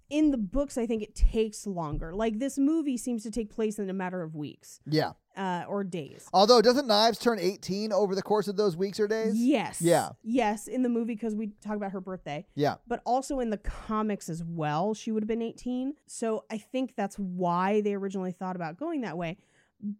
[0.09, 2.13] in the books, I think it takes longer.
[2.13, 5.11] Like this movie seems to take place in a matter of weeks Yeah.
[5.37, 6.27] uh, or days.
[6.33, 9.33] Although doesn't Knives turn 18 over the course of those weeks or days?
[9.35, 9.81] Yes.
[9.81, 10.09] Yeah.
[10.23, 12.45] Yes, in the movie because we talk about her birthday.
[12.55, 12.75] Yeah.
[12.87, 15.93] but also in the comics as well, she would have been 18.
[16.07, 19.37] So I think that's why they originally thought about going that way.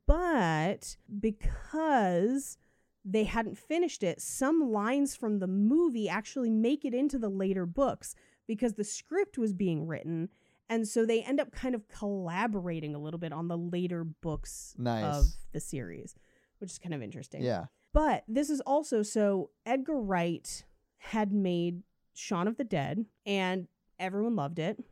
[0.08, 2.58] But because
[3.06, 7.66] they hadn't finished it, some lines from the movie actually make it into the later
[7.66, 8.14] books
[8.50, 10.28] because the script was being written.
[10.70, 14.74] And so they end up kind of collaborating a little bit on the later books
[14.76, 15.04] Nice.
[15.06, 16.16] of the series,
[16.58, 17.44] which is kind of interesting.
[17.44, 17.66] Yeah.
[17.94, 20.66] But this is also so Edgar Wright
[20.98, 21.84] had made
[22.16, 23.68] Shaun of the Dead and
[24.00, 24.84] everyone loved it.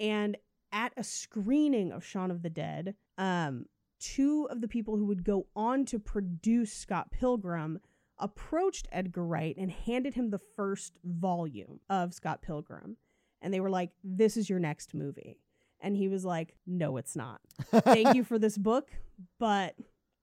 [0.00, 0.36] And
[0.72, 3.66] at a screening of Shaun of the Dead, um,
[4.00, 7.78] two of the people who would go on to produce Scott Pilgrim
[8.18, 12.96] approached Edgar Wright and handed him the first volume of Scott Pilgrim.
[13.42, 15.38] And they were like, This is your next movie.
[15.80, 17.40] And he was like, No, it's not.
[17.70, 18.90] Thank you for this book,
[19.38, 19.74] but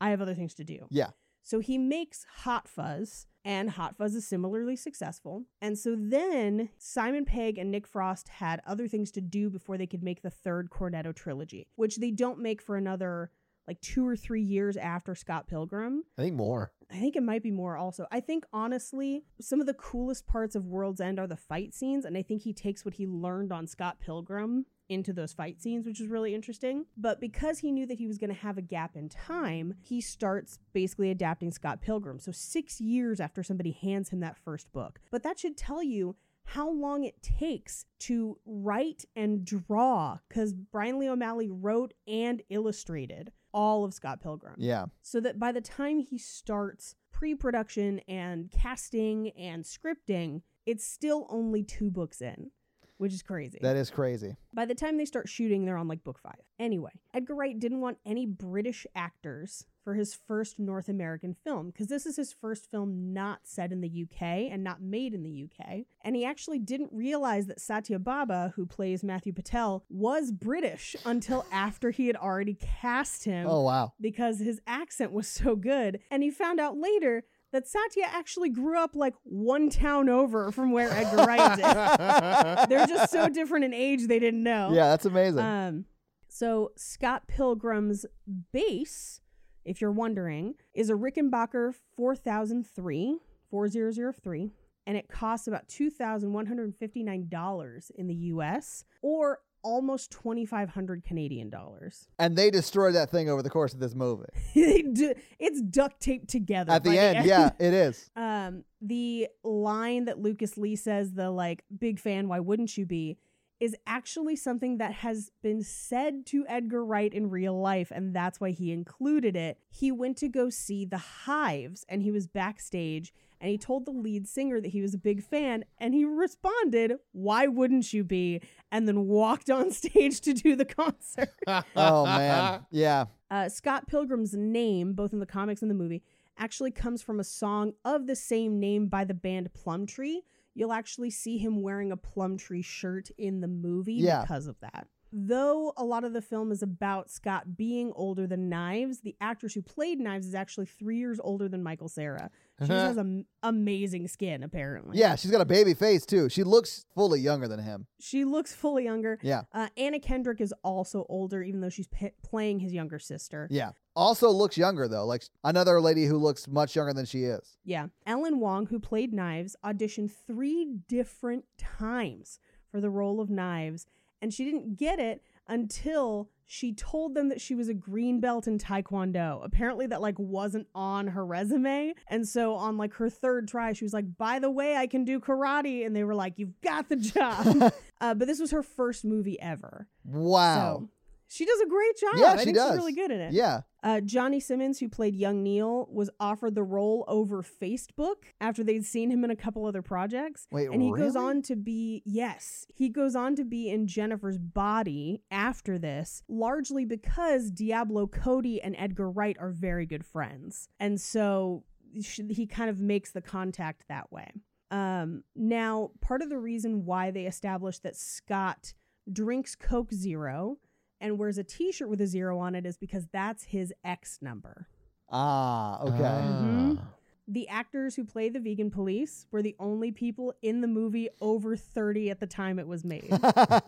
[0.02, 0.88] I have other things to do.
[0.90, 1.10] Yeah.
[1.44, 5.44] So he makes Hot Fuzz, and Hot Fuzz is similarly successful.
[5.62, 9.86] And so then Simon Pegg and Nick Frost had other things to do before they
[9.86, 13.32] could make the third Cornetto trilogy, which they don't make for another
[13.68, 16.04] like two or three years after Scott Pilgrim.
[16.18, 16.72] I think more.
[16.92, 18.06] I think it might be more also.
[18.12, 22.06] I think honestly, some of the coolest parts of World's End are the fight scenes,
[22.06, 25.88] and I think he takes what he learned on Scott Pilgrim into those fight scenes,
[25.88, 26.86] which is really interesting.
[26.98, 30.02] But because he knew that he was going to have a gap in time, he
[30.02, 32.20] starts basically adapting Scott Pilgrim.
[32.20, 35.00] So 6 years after somebody hands him that first book.
[35.10, 36.16] But that should tell you
[36.46, 43.32] how long it takes to write and draw cuz Bryan Lee O'Malley wrote and illustrated
[43.54, 44.86] all of Scott Pilgrim Yeah.
[45.02, 51.64] so that by the time he starts pre-production and casting and scripting it's still only
[51.64, 52.52] two books in
[52.98, 54.36] which is crazy That is crazy.
[54.54, 57.82] by the time they start shooting they're on like book five anyway edgar wright didn't
[57.82, 62.70] want any british actors for his first north american film because this is his first
[62.72, 65.68] film not set in the uk and not made in the uk
[66.02, 71.46] and he actually didn't realize that satya bhabha who plays matthew patel was british until
[71.52, 73.94] after he had already cast him Oh wow.
[74.00, 76.00] because his accent was so good.
[76.12, 80.72] And he found out later that Satya actually grew up like one town over from
[80.72, 81.64] where Edgar Wright did.
[82.70, 84.72] They're just so different in age, they didn't know.
[84.74, 85.40] Yeah, that's amazing.
[85.40, 85.86] Um,
[86.28, 88.06] so Scott Pilgrim's
[88.52, 89.20] base,
[89.66, 93.20] if you're wondering, is a Rickenbacker 4003,
[93.50, 94.52] 4003,
[94.86, 102.10] and it costs about $2,159 in the US or almost 2500 Canadian dollars.
[102.20, 104.26] and they destroy that thing over the course of this movie.
[104.56, 108.10] It's duct taped together At by the end, yeah, it is.
[108.18, 113.18] um the line that lucas lee says the like big fan why wouldn't you be
[113.64, 118.40] is actually something that has been said to edgar wright in real life and that's
[118.40, 123.14] why he included it he went to go see the hives and he was backstage
[123.44, 126.94] and he told the lead singer that he was a big fan, and he responded,
[127.12, 128.40] "Why wouldn't you be?"
[128.72, 131.30] and then walked on stage to do the concert.
[131.76, 133.06] Oh man, yeah.
[133.30, 136.04] Uh, Scott Pilgrim's name, both in the comics and the movie,
[136.38, 140.22] actually comes from a song of the same name by the band Plumtree.
[140.56, 144.22] You'll actually see him wearing a Plumtree shirt in the movie Yeah.
[144.22, 144.88] because of that.
[145.16, 149.54] Though a lot of the film is about Scott being older than Knives, the actress
[149.54, 152.32] who played Knives is actually three years older than Michael Cera.
[152.60, 154.98] She just has am- amazing skin, apparently.
[154.98, 156.30] Yeah, she's got a baby face too.
[156.30, 157.86] She looks fully younger than him.
[158.00, 159.20] She looks fully younger.
[159.22, 159.44] Yeah.
[159.52, 163.48] Uh, Anna Kendrick is also older, even though she's p- playing his younger sister.
[163.52, 163.72] Yeah.
[163.96, 165.06] Also looks younger though.
[165.06, 167.58] Like another lady who looks much younger than she is.
[167.64, 167.88] Yeah.
[168.06, 172.40] Ellen Wong, who played Knives, auditioned three different times
[172.72, 173.86] for the role of Knives,
[174.22, 178.48] and she didn't get it until she told them that she was a green belt
[178.48, 179.44] in Taekwondo.
[179.44, 183.86] Apparently, that like wasn't on her resume, and so on like her third try, she
[183.86, 186.90] was like, "By the way, I can do karate," and they were like, "You've got
[186.90, 189.88] the job." uh, but this was her first movie ever.
[190.06, 190.56] Wow.
[190.56, 190.90] So
[191.34, 192.14] she does a great job.
[192.18, 192.72] yeah, I she think does.
[192.72, 193.34] she's really good in it.
[193.34, 193.62] Yeah.
[193.82, 198.86] Uh, Johnny Simmons, who played young Neil, was offered the role over Facebook after they'd
[198.86, 200.46] seen him in a couple other projects.
[200.52, 204.38] Wait, and he goes on to be, yes, he goes on to be in Jennifer's
[204.38, 210.70] body after this, largely because Diablo Cody and Edgar Wright are very good friends.
[210.80, 214.30] And so he kind of makes the contact that way.
[214.70, 218.74] Um, now, part of the reason why they established that Scott
[219.12, 220.58] drinks Coke Zero
[221.04, 224.68] and wears a t-shirt with a zero on it is because that's his X number.
[225.12, 226.00] Ah, okay.
[226.00, 226.80] Mhm.
[227.28, 231.56] The actors who play the vegan police were the only people in the movie over
[231.56, 233.08] 30 at the time it was made.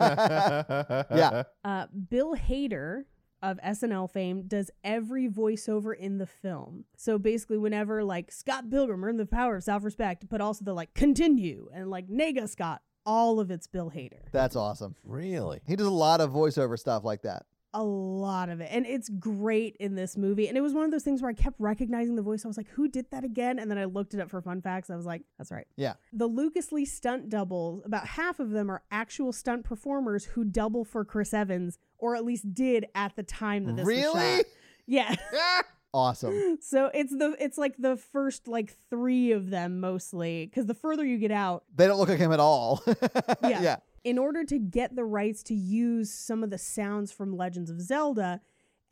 [0.00, 1.44] yeah.
[1.64, 3.04] uh, Bill Hader
[3.42, 6.84] of SNL fame does every voiceover in the film.
[6.96, 10.74] So basically, whenever like Scott Pilgrim earned the power of self respect, but also the
[10.74, 14.30] like continue and like Nega Scott, all of it's Bill Hader.
[14.32, 14.96] That's awesome.
[15.04, 15.60] Really?
[15.66, 17.46] He does a lot of voiceover stuff like that.
[17.74, 18.68] a lot of it.
[18.72, 20.48] And it's great in this movie.
[20.48, 22.42] And it was one of those things where I kept recognizing the voice.
[22.44, 23.58] I was like, who did that again?
[23.58, 24.88] And then I looked it up for fun facts.
[24.88, 25.66] I was like, that's right.
[25.76, 25.94] Yeah.
[26.12, 30.84] The Lucas Lee stunt doubles, about half of them are actual stunt performers who double
[30.86, 34.36] for Chris Evans, or at least did at the time that this was Really?
[34.38, 34.44] shot.
[34.86, 35.14] Yeah.
[35.96, 36.58] Awesome.
[36.60, 41.06] so it's the it's like the first like three of them mostly because the further
[41.06, 42.82] you get out, They don't look like him at all.
[43.42, 43.62] Yeah.
[43.62, 43.76] yeah.
[44.04, 47.80] in order to get the rights to use some of the sounds from Legends of
[47.80, 48.40] Zelda,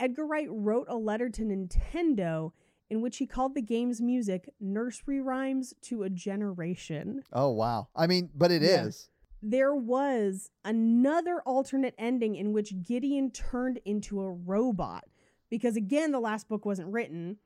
[0.00, 2.52] Edgar Wright wrote a letter to Nintendo
[2.88, 7.22] in which he called the game's music nursery rhymes to a generation.
[7.32, 7.88] Oh wow.
[7.94, 9.08] I mean, but it is.
[9.42, 9.50] Yeah.
[9.50, 15.04] There was another alternate ending in which Gideon turned into a robot
[15.54, 17.36] because, again, the last book wasn't written.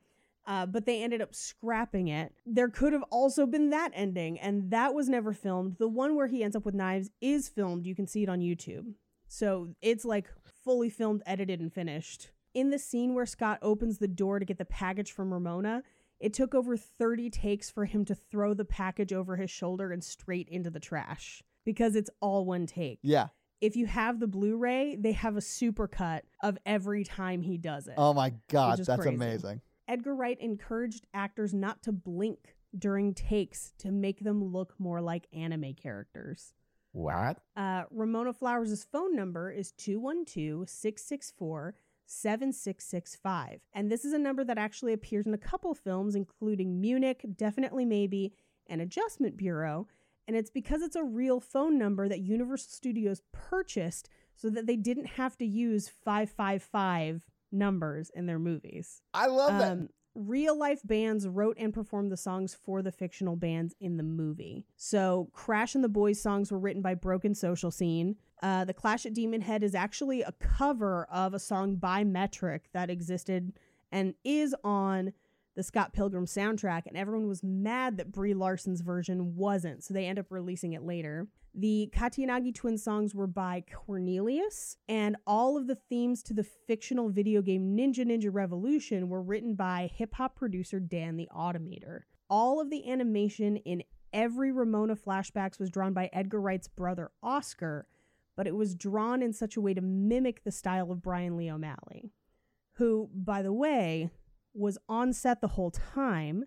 [0.47, 2.33] Uh, but they ended up scrapping it.
[2.47, 5.77] There could have also been that ending, and that was never filmed.
[5.79, 7.85] The one where he ends up with knives is filmed.
[7.85, 8.95] You can see it on YouTube.
[9.27, 10.27] So it's like
[10.65, 12.31] fully filmed, edited, and finished.
[12.55, 15.83] In the scene where Scott opens the door to get the package from Ramona,
[16.19, 20.03] it took over 30 takes for him to throw the package over his shoulder and
[20.03, 23.01] straight into the trash because it's all one take.
[23.03, 23.29] Yeah.
[23.61, 27.89] If you have the Blu ray, they have a supercut of every time he does
[27.89, 27.95] it.
[27.97, 29.17] Oh my god, that's crazy.
[29.17, 29.61] amazing.
[29.89, 35.27] Edgar Wright encouraged actors not to blink during takes to make them look more like
[35.33, 36.53] anime characters.
[36.93, 37.39] What?
[37.57, 41.75] Uh, Ramona Flowers' phone number is 212 664
[42.07, 43.61] 7665.
[43.75, 47.85] And this is a number that actually appears in a couple films, including Munich, Definitely
[47.85, 48.33] Maybe,
[48.67, 49.87] and Adjustment Bureau.
[50.29, 54.77] And it's because it's a real phone number that Universal Studios purchased so that they
[54.77, 59.01] didn't have to use 555 numbers in their movies.
[59.15, 59.73] I love that.
[59.73, 64.03] Um, real life bands wrote and performed the songs for the fictional bands in the
[64.03, 64.67] movie.
[64.77, 68.17] So, Crash and the Boys songs were written by Broken Social Scene.
[68.43, 72.69] Uh, the Clash at Demon Head is actually a cover of a song by Metric
[72.75, 73.55] that existed
[73.91, 75.15] and is on
[75.59, 80.07] the Scott Pilgrim soundtrack, and everyone was mad that Brie Larson's version wasn't, so they
[80.07, 81.27] end up releasing it later.
[81.53, 87.09] The Katayanagi twin songs were by Cornelius, and all of the themes to the fictional
[87.09, 92.03] video game Ninja Ninja Revolution were written by hip hop producer Dan the Automator.
[92.31, 93.83] All of the animation in
[94.13, 97.89] every Ramona flashbacks was drawn by Edgar Wright's brother Oscar,
[98.37, 101.51] but it was drawn in such a way to mimic the style of Bryan Lee
[101.51, 102.13] O'Malley,
[102.75, 104.13] who, by the way,
[104.59, 106.45] was on set the whole time.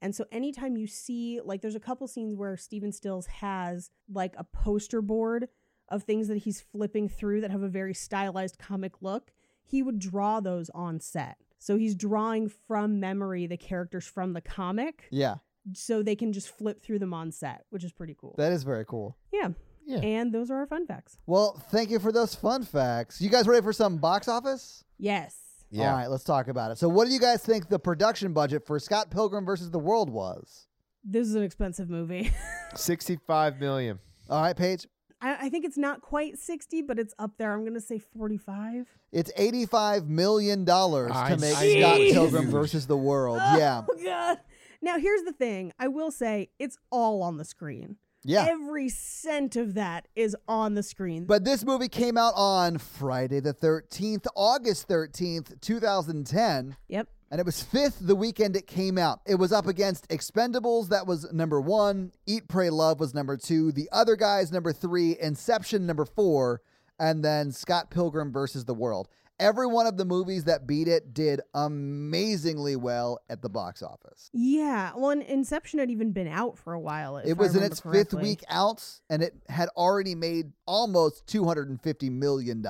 [0.00, 4.34] And so anytime you see, like, there's a couple scenes where Stephen Stills has like
[4.38, 5.48] a poster board
[5.88, 9.32] of things that he's flipping through that have a very stylized comic look.
[9.64, 11.36] He would draw those on set.
[11.58, 15.36] So he's drawing from memory the characters from the comic Yeah.
[15.74, 18.34] so they can just flip through them on set, which is pretty cool.
[18.38, 19.16] That is very cool.
[19.32, 19.48] yeah.
[19.86, 20.00] Yeah.
[20.00, 21.16] And those are our fun facts.
[21.26, 23.22] Well, thank you for those fun facts.
[23.22, 24.84] You guys ready for some box office?
[24.98, 25.34] Yes.
[25.70, 25.90] Yeah.
[25.90, 26.78] All right, let's talk about it.
[26.78, 30.10] So, what do you guys think the production budget for Scott Pilgrim versus the World
[30.10, 30.66] was?
[31.04, 32.32] This is an expensive movie.
[32.74, 33.98] 65 million.
[34.28, 34.86] All right, Paige.
[35.20, 37.52] I, I think it's not quite 60, but it's up there.
[37.52, 38.86] I'm going to say 45.
[39.12, 41.80] It's $85 million to make see.
[41.80, 43.38] Scott Pilgrim versus the World.
[43.40, 43.82] Oh, yeah.
[43.88, 44.38] Oh, God.
[44.80, 47.96] Now, here's the thing I will say it's all on the screen.
[48.24, 48.46] Yeah.
[48.48, 51.24] Every cent of that is on the screen.
[51.24, 56.76] But this movie came out on Friday the 13th, August 13th, 2010.
[56.88, 57.08] yep.
[57.30, 59.20] And it was fifth the weekend it came out.
[59.26, 62.12] It was up against Expendables, that was number one.
[62.26, 63.70] Eat, Pray, Love was number two.
[63.70, 65.18] The Other Guys, number three.
[65.20, 66.62] Inception, number four.
[66.98, 69.08] And then Scott Pilgrim versus the World.
[69.40, 74.30] Every one of the movies that beat it did amazingly well at the box office.
[74.32, 74.92] Yeah.
[74.96, 77.18] Well, and Inception had even been out for a while.
[77.18, 82.64] It was in its fifth week out, and it had already made almost $250 million.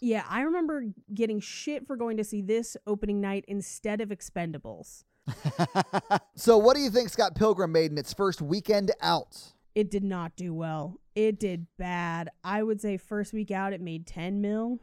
[0.00, 5.04] Yeah, I remember getting shit for going to see this opening night instead of Expendables.
[6.34, 9.52] so, what do you think Scott Pilgrim made in its first weekend out?
[9.74, 11.00] It did not do well.
[11.14, 12.30] It did bad.
[12.44, 14.80] I would say first week out, it made 10 mil.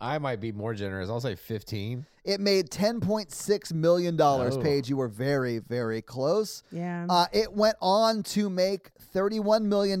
[0.00, 1.08] I might be more generous.
[1.08, 2.06] I'll say 15.
[2.24, 4.60] It made $10.6 million, Oh.
[4.62, 4.88] Paige.
[4.88, 6.62] You were very, very close.
[6.70, 7.06] Yeah.
[7.08, 10.00] Uh, it went on to make $31 million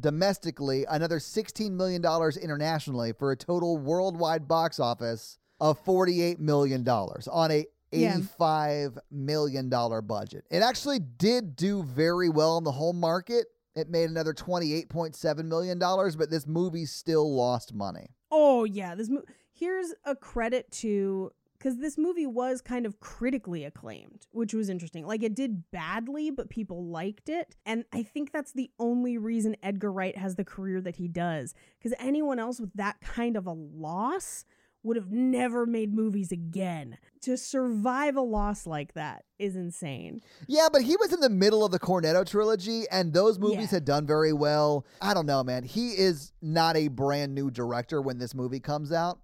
[0.00, 2.02] domestically, another $16 million
[2.40, 8.16] internationally, for a total worldwide box office of $48 million on a Yeah.
[8.38, 10.44] $85 million budget.
[10.50, 13.46] It actually did do very well in the home market.
[13.74, 18.10] It made another $28.7 million, but this movie still lost money.
[18.30, 21.32] Oh yeah, this mo- here's a credit to
[21.62, 25.06] because this movie was kind of critically acclaimed, which was interesting.
[25.06, 29.56] Like it did badly, but people liked it, and I think that's the only reason
[29.62, 31.54] Edgar Wright has the career that he does.
[31.78, 34.44] Because anyone else with that kind of a loss
[34.82, 36.98] would have never made movies again.
[37.22, 40.20] To survive a loss like that is insane.
[40.48, 43.76] Yeah, but he was in the middle of the Cornetto trilogy, and those movies Yeah.
[43.76, 44.84] had done very well.
[45.00, 45.62] I don't know, man.
[45.62, 49.20] He is not a brand new director when this movie comes out.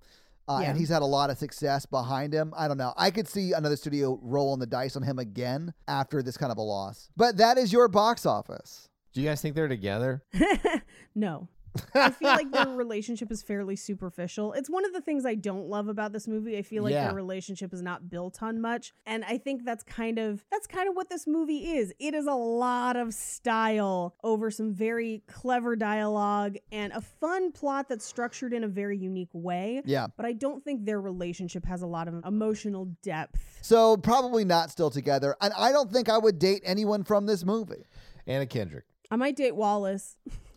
[0.47, 0.71] Uh, Yeah.
[0.71, 2.55] And he's had a lot of success behind him.
[2.57, 2.95] I don't know.
[2.97, 6.57] I could see another studio rolling the dice on him again after this kind of
[6.59, 7.11] a loss.
[7.17, 8.89] But that is your box office.
[9.13, 10.23] Do you guys think they're together?
[11.15, 11.49] no.
[11.95, 14.53] I feel like their relationship is fairly superficial.
[14.53, 16.57] It's one of the things I don't love about this movie.
[16.59, 17.07] I feel like Yeah.
[17.07, 20.89] their relationship is not built on much, and I think that's kind of that's kind
[20.89, 21.93] of what this movie is.
[21.99, 27.89] It is a lot of style over some very clever dialogue and a fun plot
[27.89, 29.83] that's structured in a very unique way.
[29.85, 30.07] Yeah.
[30.17, 33.41] But I don't think their relationship has a lot of emotional depth.
[33.63, 35.37] So probably not still together.
[35.41, 37.85] And I don't think I would date anyone from this movie.
[38.27, 38.85] Anna Kendrick.
[39.11, 40.17] I might date Wallace.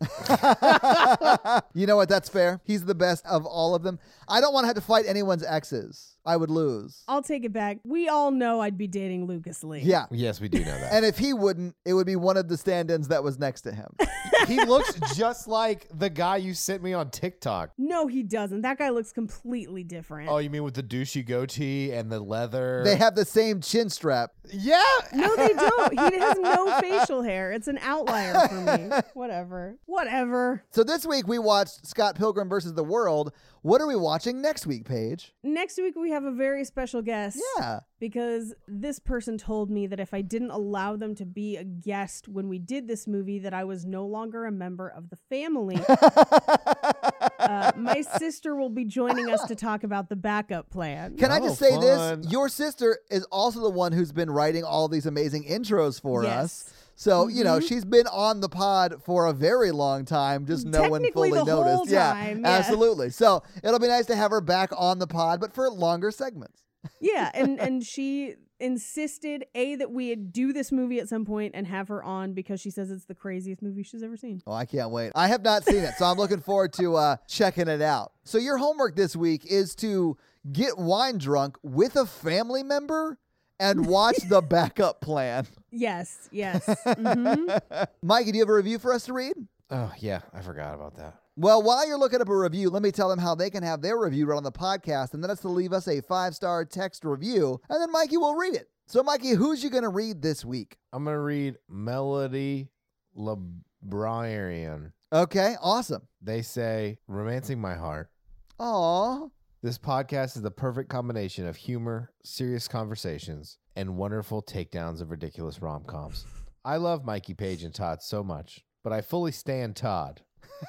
[1.74, 2.08] you know what?
[2.08, 2.60] That's fair.
[2.64, 3.98] He's the best of all of them.
[4.28, 6.16] I don't want to have to fight anyone's exes.
[6.26, 7.02] I would lose.
[7.08, 7.78] I'll take it back.
[7.84, 9.80] We all know I'd be dating Lucas Lee.
[9.80, 10.06] Yeah.
[10.10, 10.92] Yes, we do know that.
[10.92, 13.62] And if he wouldn't, it would be one of the stand ins that was next
[13.62, 13.88] to him.
[14.52, 17.70] he looks just like the guy you sent me on TikTok.
[17.78, 18.62] No, he doesn't.
[18.62, 20.28] That guy looks completely different.
[20.30, 22.82] Oh, you mean with the douchey goatee and the leather?
[22.84, 24.32] they have the same chin strap.
[24.52, 24.82] yeah.
[25.12, 25.92] No, they don't.
[25.92, 27.52] He has no facial hair.
[27.52, 28.90] It's an outlier for me.
[29.14, 29.78] Whatever.
[29.86, 30.64] Whatever.
[30.70, 33.32] So this week we watched Scott Pilgrim versus the World.
[33.62, 35.32] What are we watching next week, Paige?
[35.44, 37.38] Next week, we have a very special guest.
[37.58, 37.80] Yeah.
[38.02, 42.26] Because this person told me that if I didn't allow them to be a guest
[42.26, 45.76] when we did this movie, that I was no longer a member of the family.
[47.38, 51.16] uh, my sister will be joining us to talk about the backup plan.
[51.16, 52.22] Can I Oh, just say fun.
[52.22, 52.32] this?
[52.32, 56.44] Your sister is also the one who's been writing all these amazing intros for Yes.
[56.44, 56.74] us.
[56.96, 60.88] So, you know, she's been on the pod for a very long time, just no
[60.88, 61.94] one fully the whole noticed.
[61.94, 62.58] time, yeah, yeah.
[62.58, 63.10] absolutely.
[63.10, 66.64] So it'll be nice to have her back on the pod, but for longer segments.
[67.00, 71.66] Yeah, and and she insisted a that we do this movie at some point and
[71.66, 74.40] have her on because she says it's the craziest movie she's ever seen.
[74.46, 75.10] Oh, I can't wait.
[75.16, 78.12] I have not seen it, so I'm looking forward to uh, checking it out.
[78.24, 80.16] So, your homework this week is to
[80.52, 83.18] get wine drunk with a family member
[83.58, 85.46] and watch the backup plan.
[85.70, 86.64] Yes, yes.
[86.86, 87.60] Mhm.
[88.02, 89.34] Mikey, do you have a review for us to read?
[89.70, 90.20] Oh, yeah.
[90.34, 91.14] I forgot about that.
[91.36, 93.80] Well, while you're looking up a review, let me tell them how they can have
[93.80, 96.64] their review read on the podcast, and then it's to leave us a five star
[96.66, 98.68] text review, and then Mikey will read it.
[98.86, 100.76] So, Mikey, who's you going to read this week?
[100.92, 102.68] I'm going to read Melody
[103.16, 104.92] LeBrian.
[105.10, 106.02] Okay, awesome.
[106.20, 108.10] They say, Romancing My Heart.
[108.58, 109.28] Aw,
[109.62, 115.62] This podcast is the perfect combination of humor, serious conversations, and wonderful takedowns of ridiculous
[115.62, 116.26] rom coms.
[116.64, 120.20] I love Mikey Paige and Todd so much, but I fully stand Todd.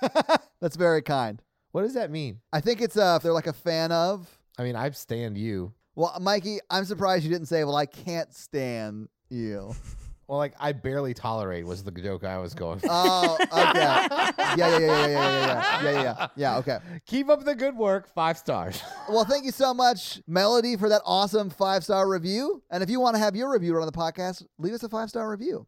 [0.64, 1.42] That's very kind.
[1.74, 2.40] What does that mean?
[2.54, 4.30] I think it's uh they're like a fan of.
[4.58, 5.74] I mean, I stand you.
[5.94, 9.76] Well, Mikey, I'm surprised you didn't say, "Well, I can't stand you."
[10.26, 12.80] Well, like I barely tolerate was the joke I was going.
[12.80, 12.88] for.
[12.90, 13.52] Oh, okay.
[13.60, 16.28] Yeah, yeah, yeah, yeah, yeah, yeah, yeah, yeah, yeah, yeah.
[16.38, 16.78] Yeah, okay.
[17.06, 18.08] Keep up the good work.
[18.08, 18.82] Five stars.
[19.10, 22.64] Well, thank you so much, Melody, for that awesome five star review.
[22.72, 25.10] And if you want to have your review on the podcast, leave us a five
[25.10, 25.68] star review.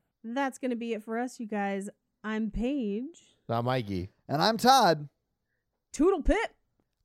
[0.23, 1.89] That's gonna be it for us, you guys.
[2.23, 3.19] I'm Paige.
[3.49, 4.09] Not Mikey.
[4.29, 5.09] And I'm Todd.
[5.93, 6.51] Toodle pip.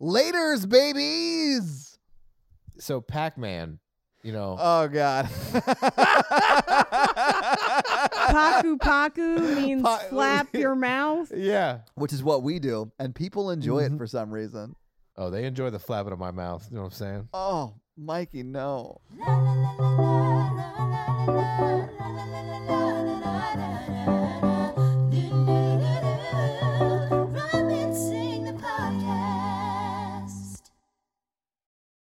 [0.00, 1.98] Laters, babies.
[2.78, 3.78] So Pac Man,
[4.22, 5.24] you know, Oh God.
[8.26, 11.32] Paku paku means Pa- flap your mouth.
[11.34, 11.78] yeah.
[11.94, 14.76] Which is what we do, and people enjoy it for some reason.
[15.16, 16.66] Oh, they enjoy the flapping of my mouth.
[16.70, 17.28] You know what I'm saying?
[17.32, 19.00] Oh, Mikey, no
[23.56, 24.15] da da da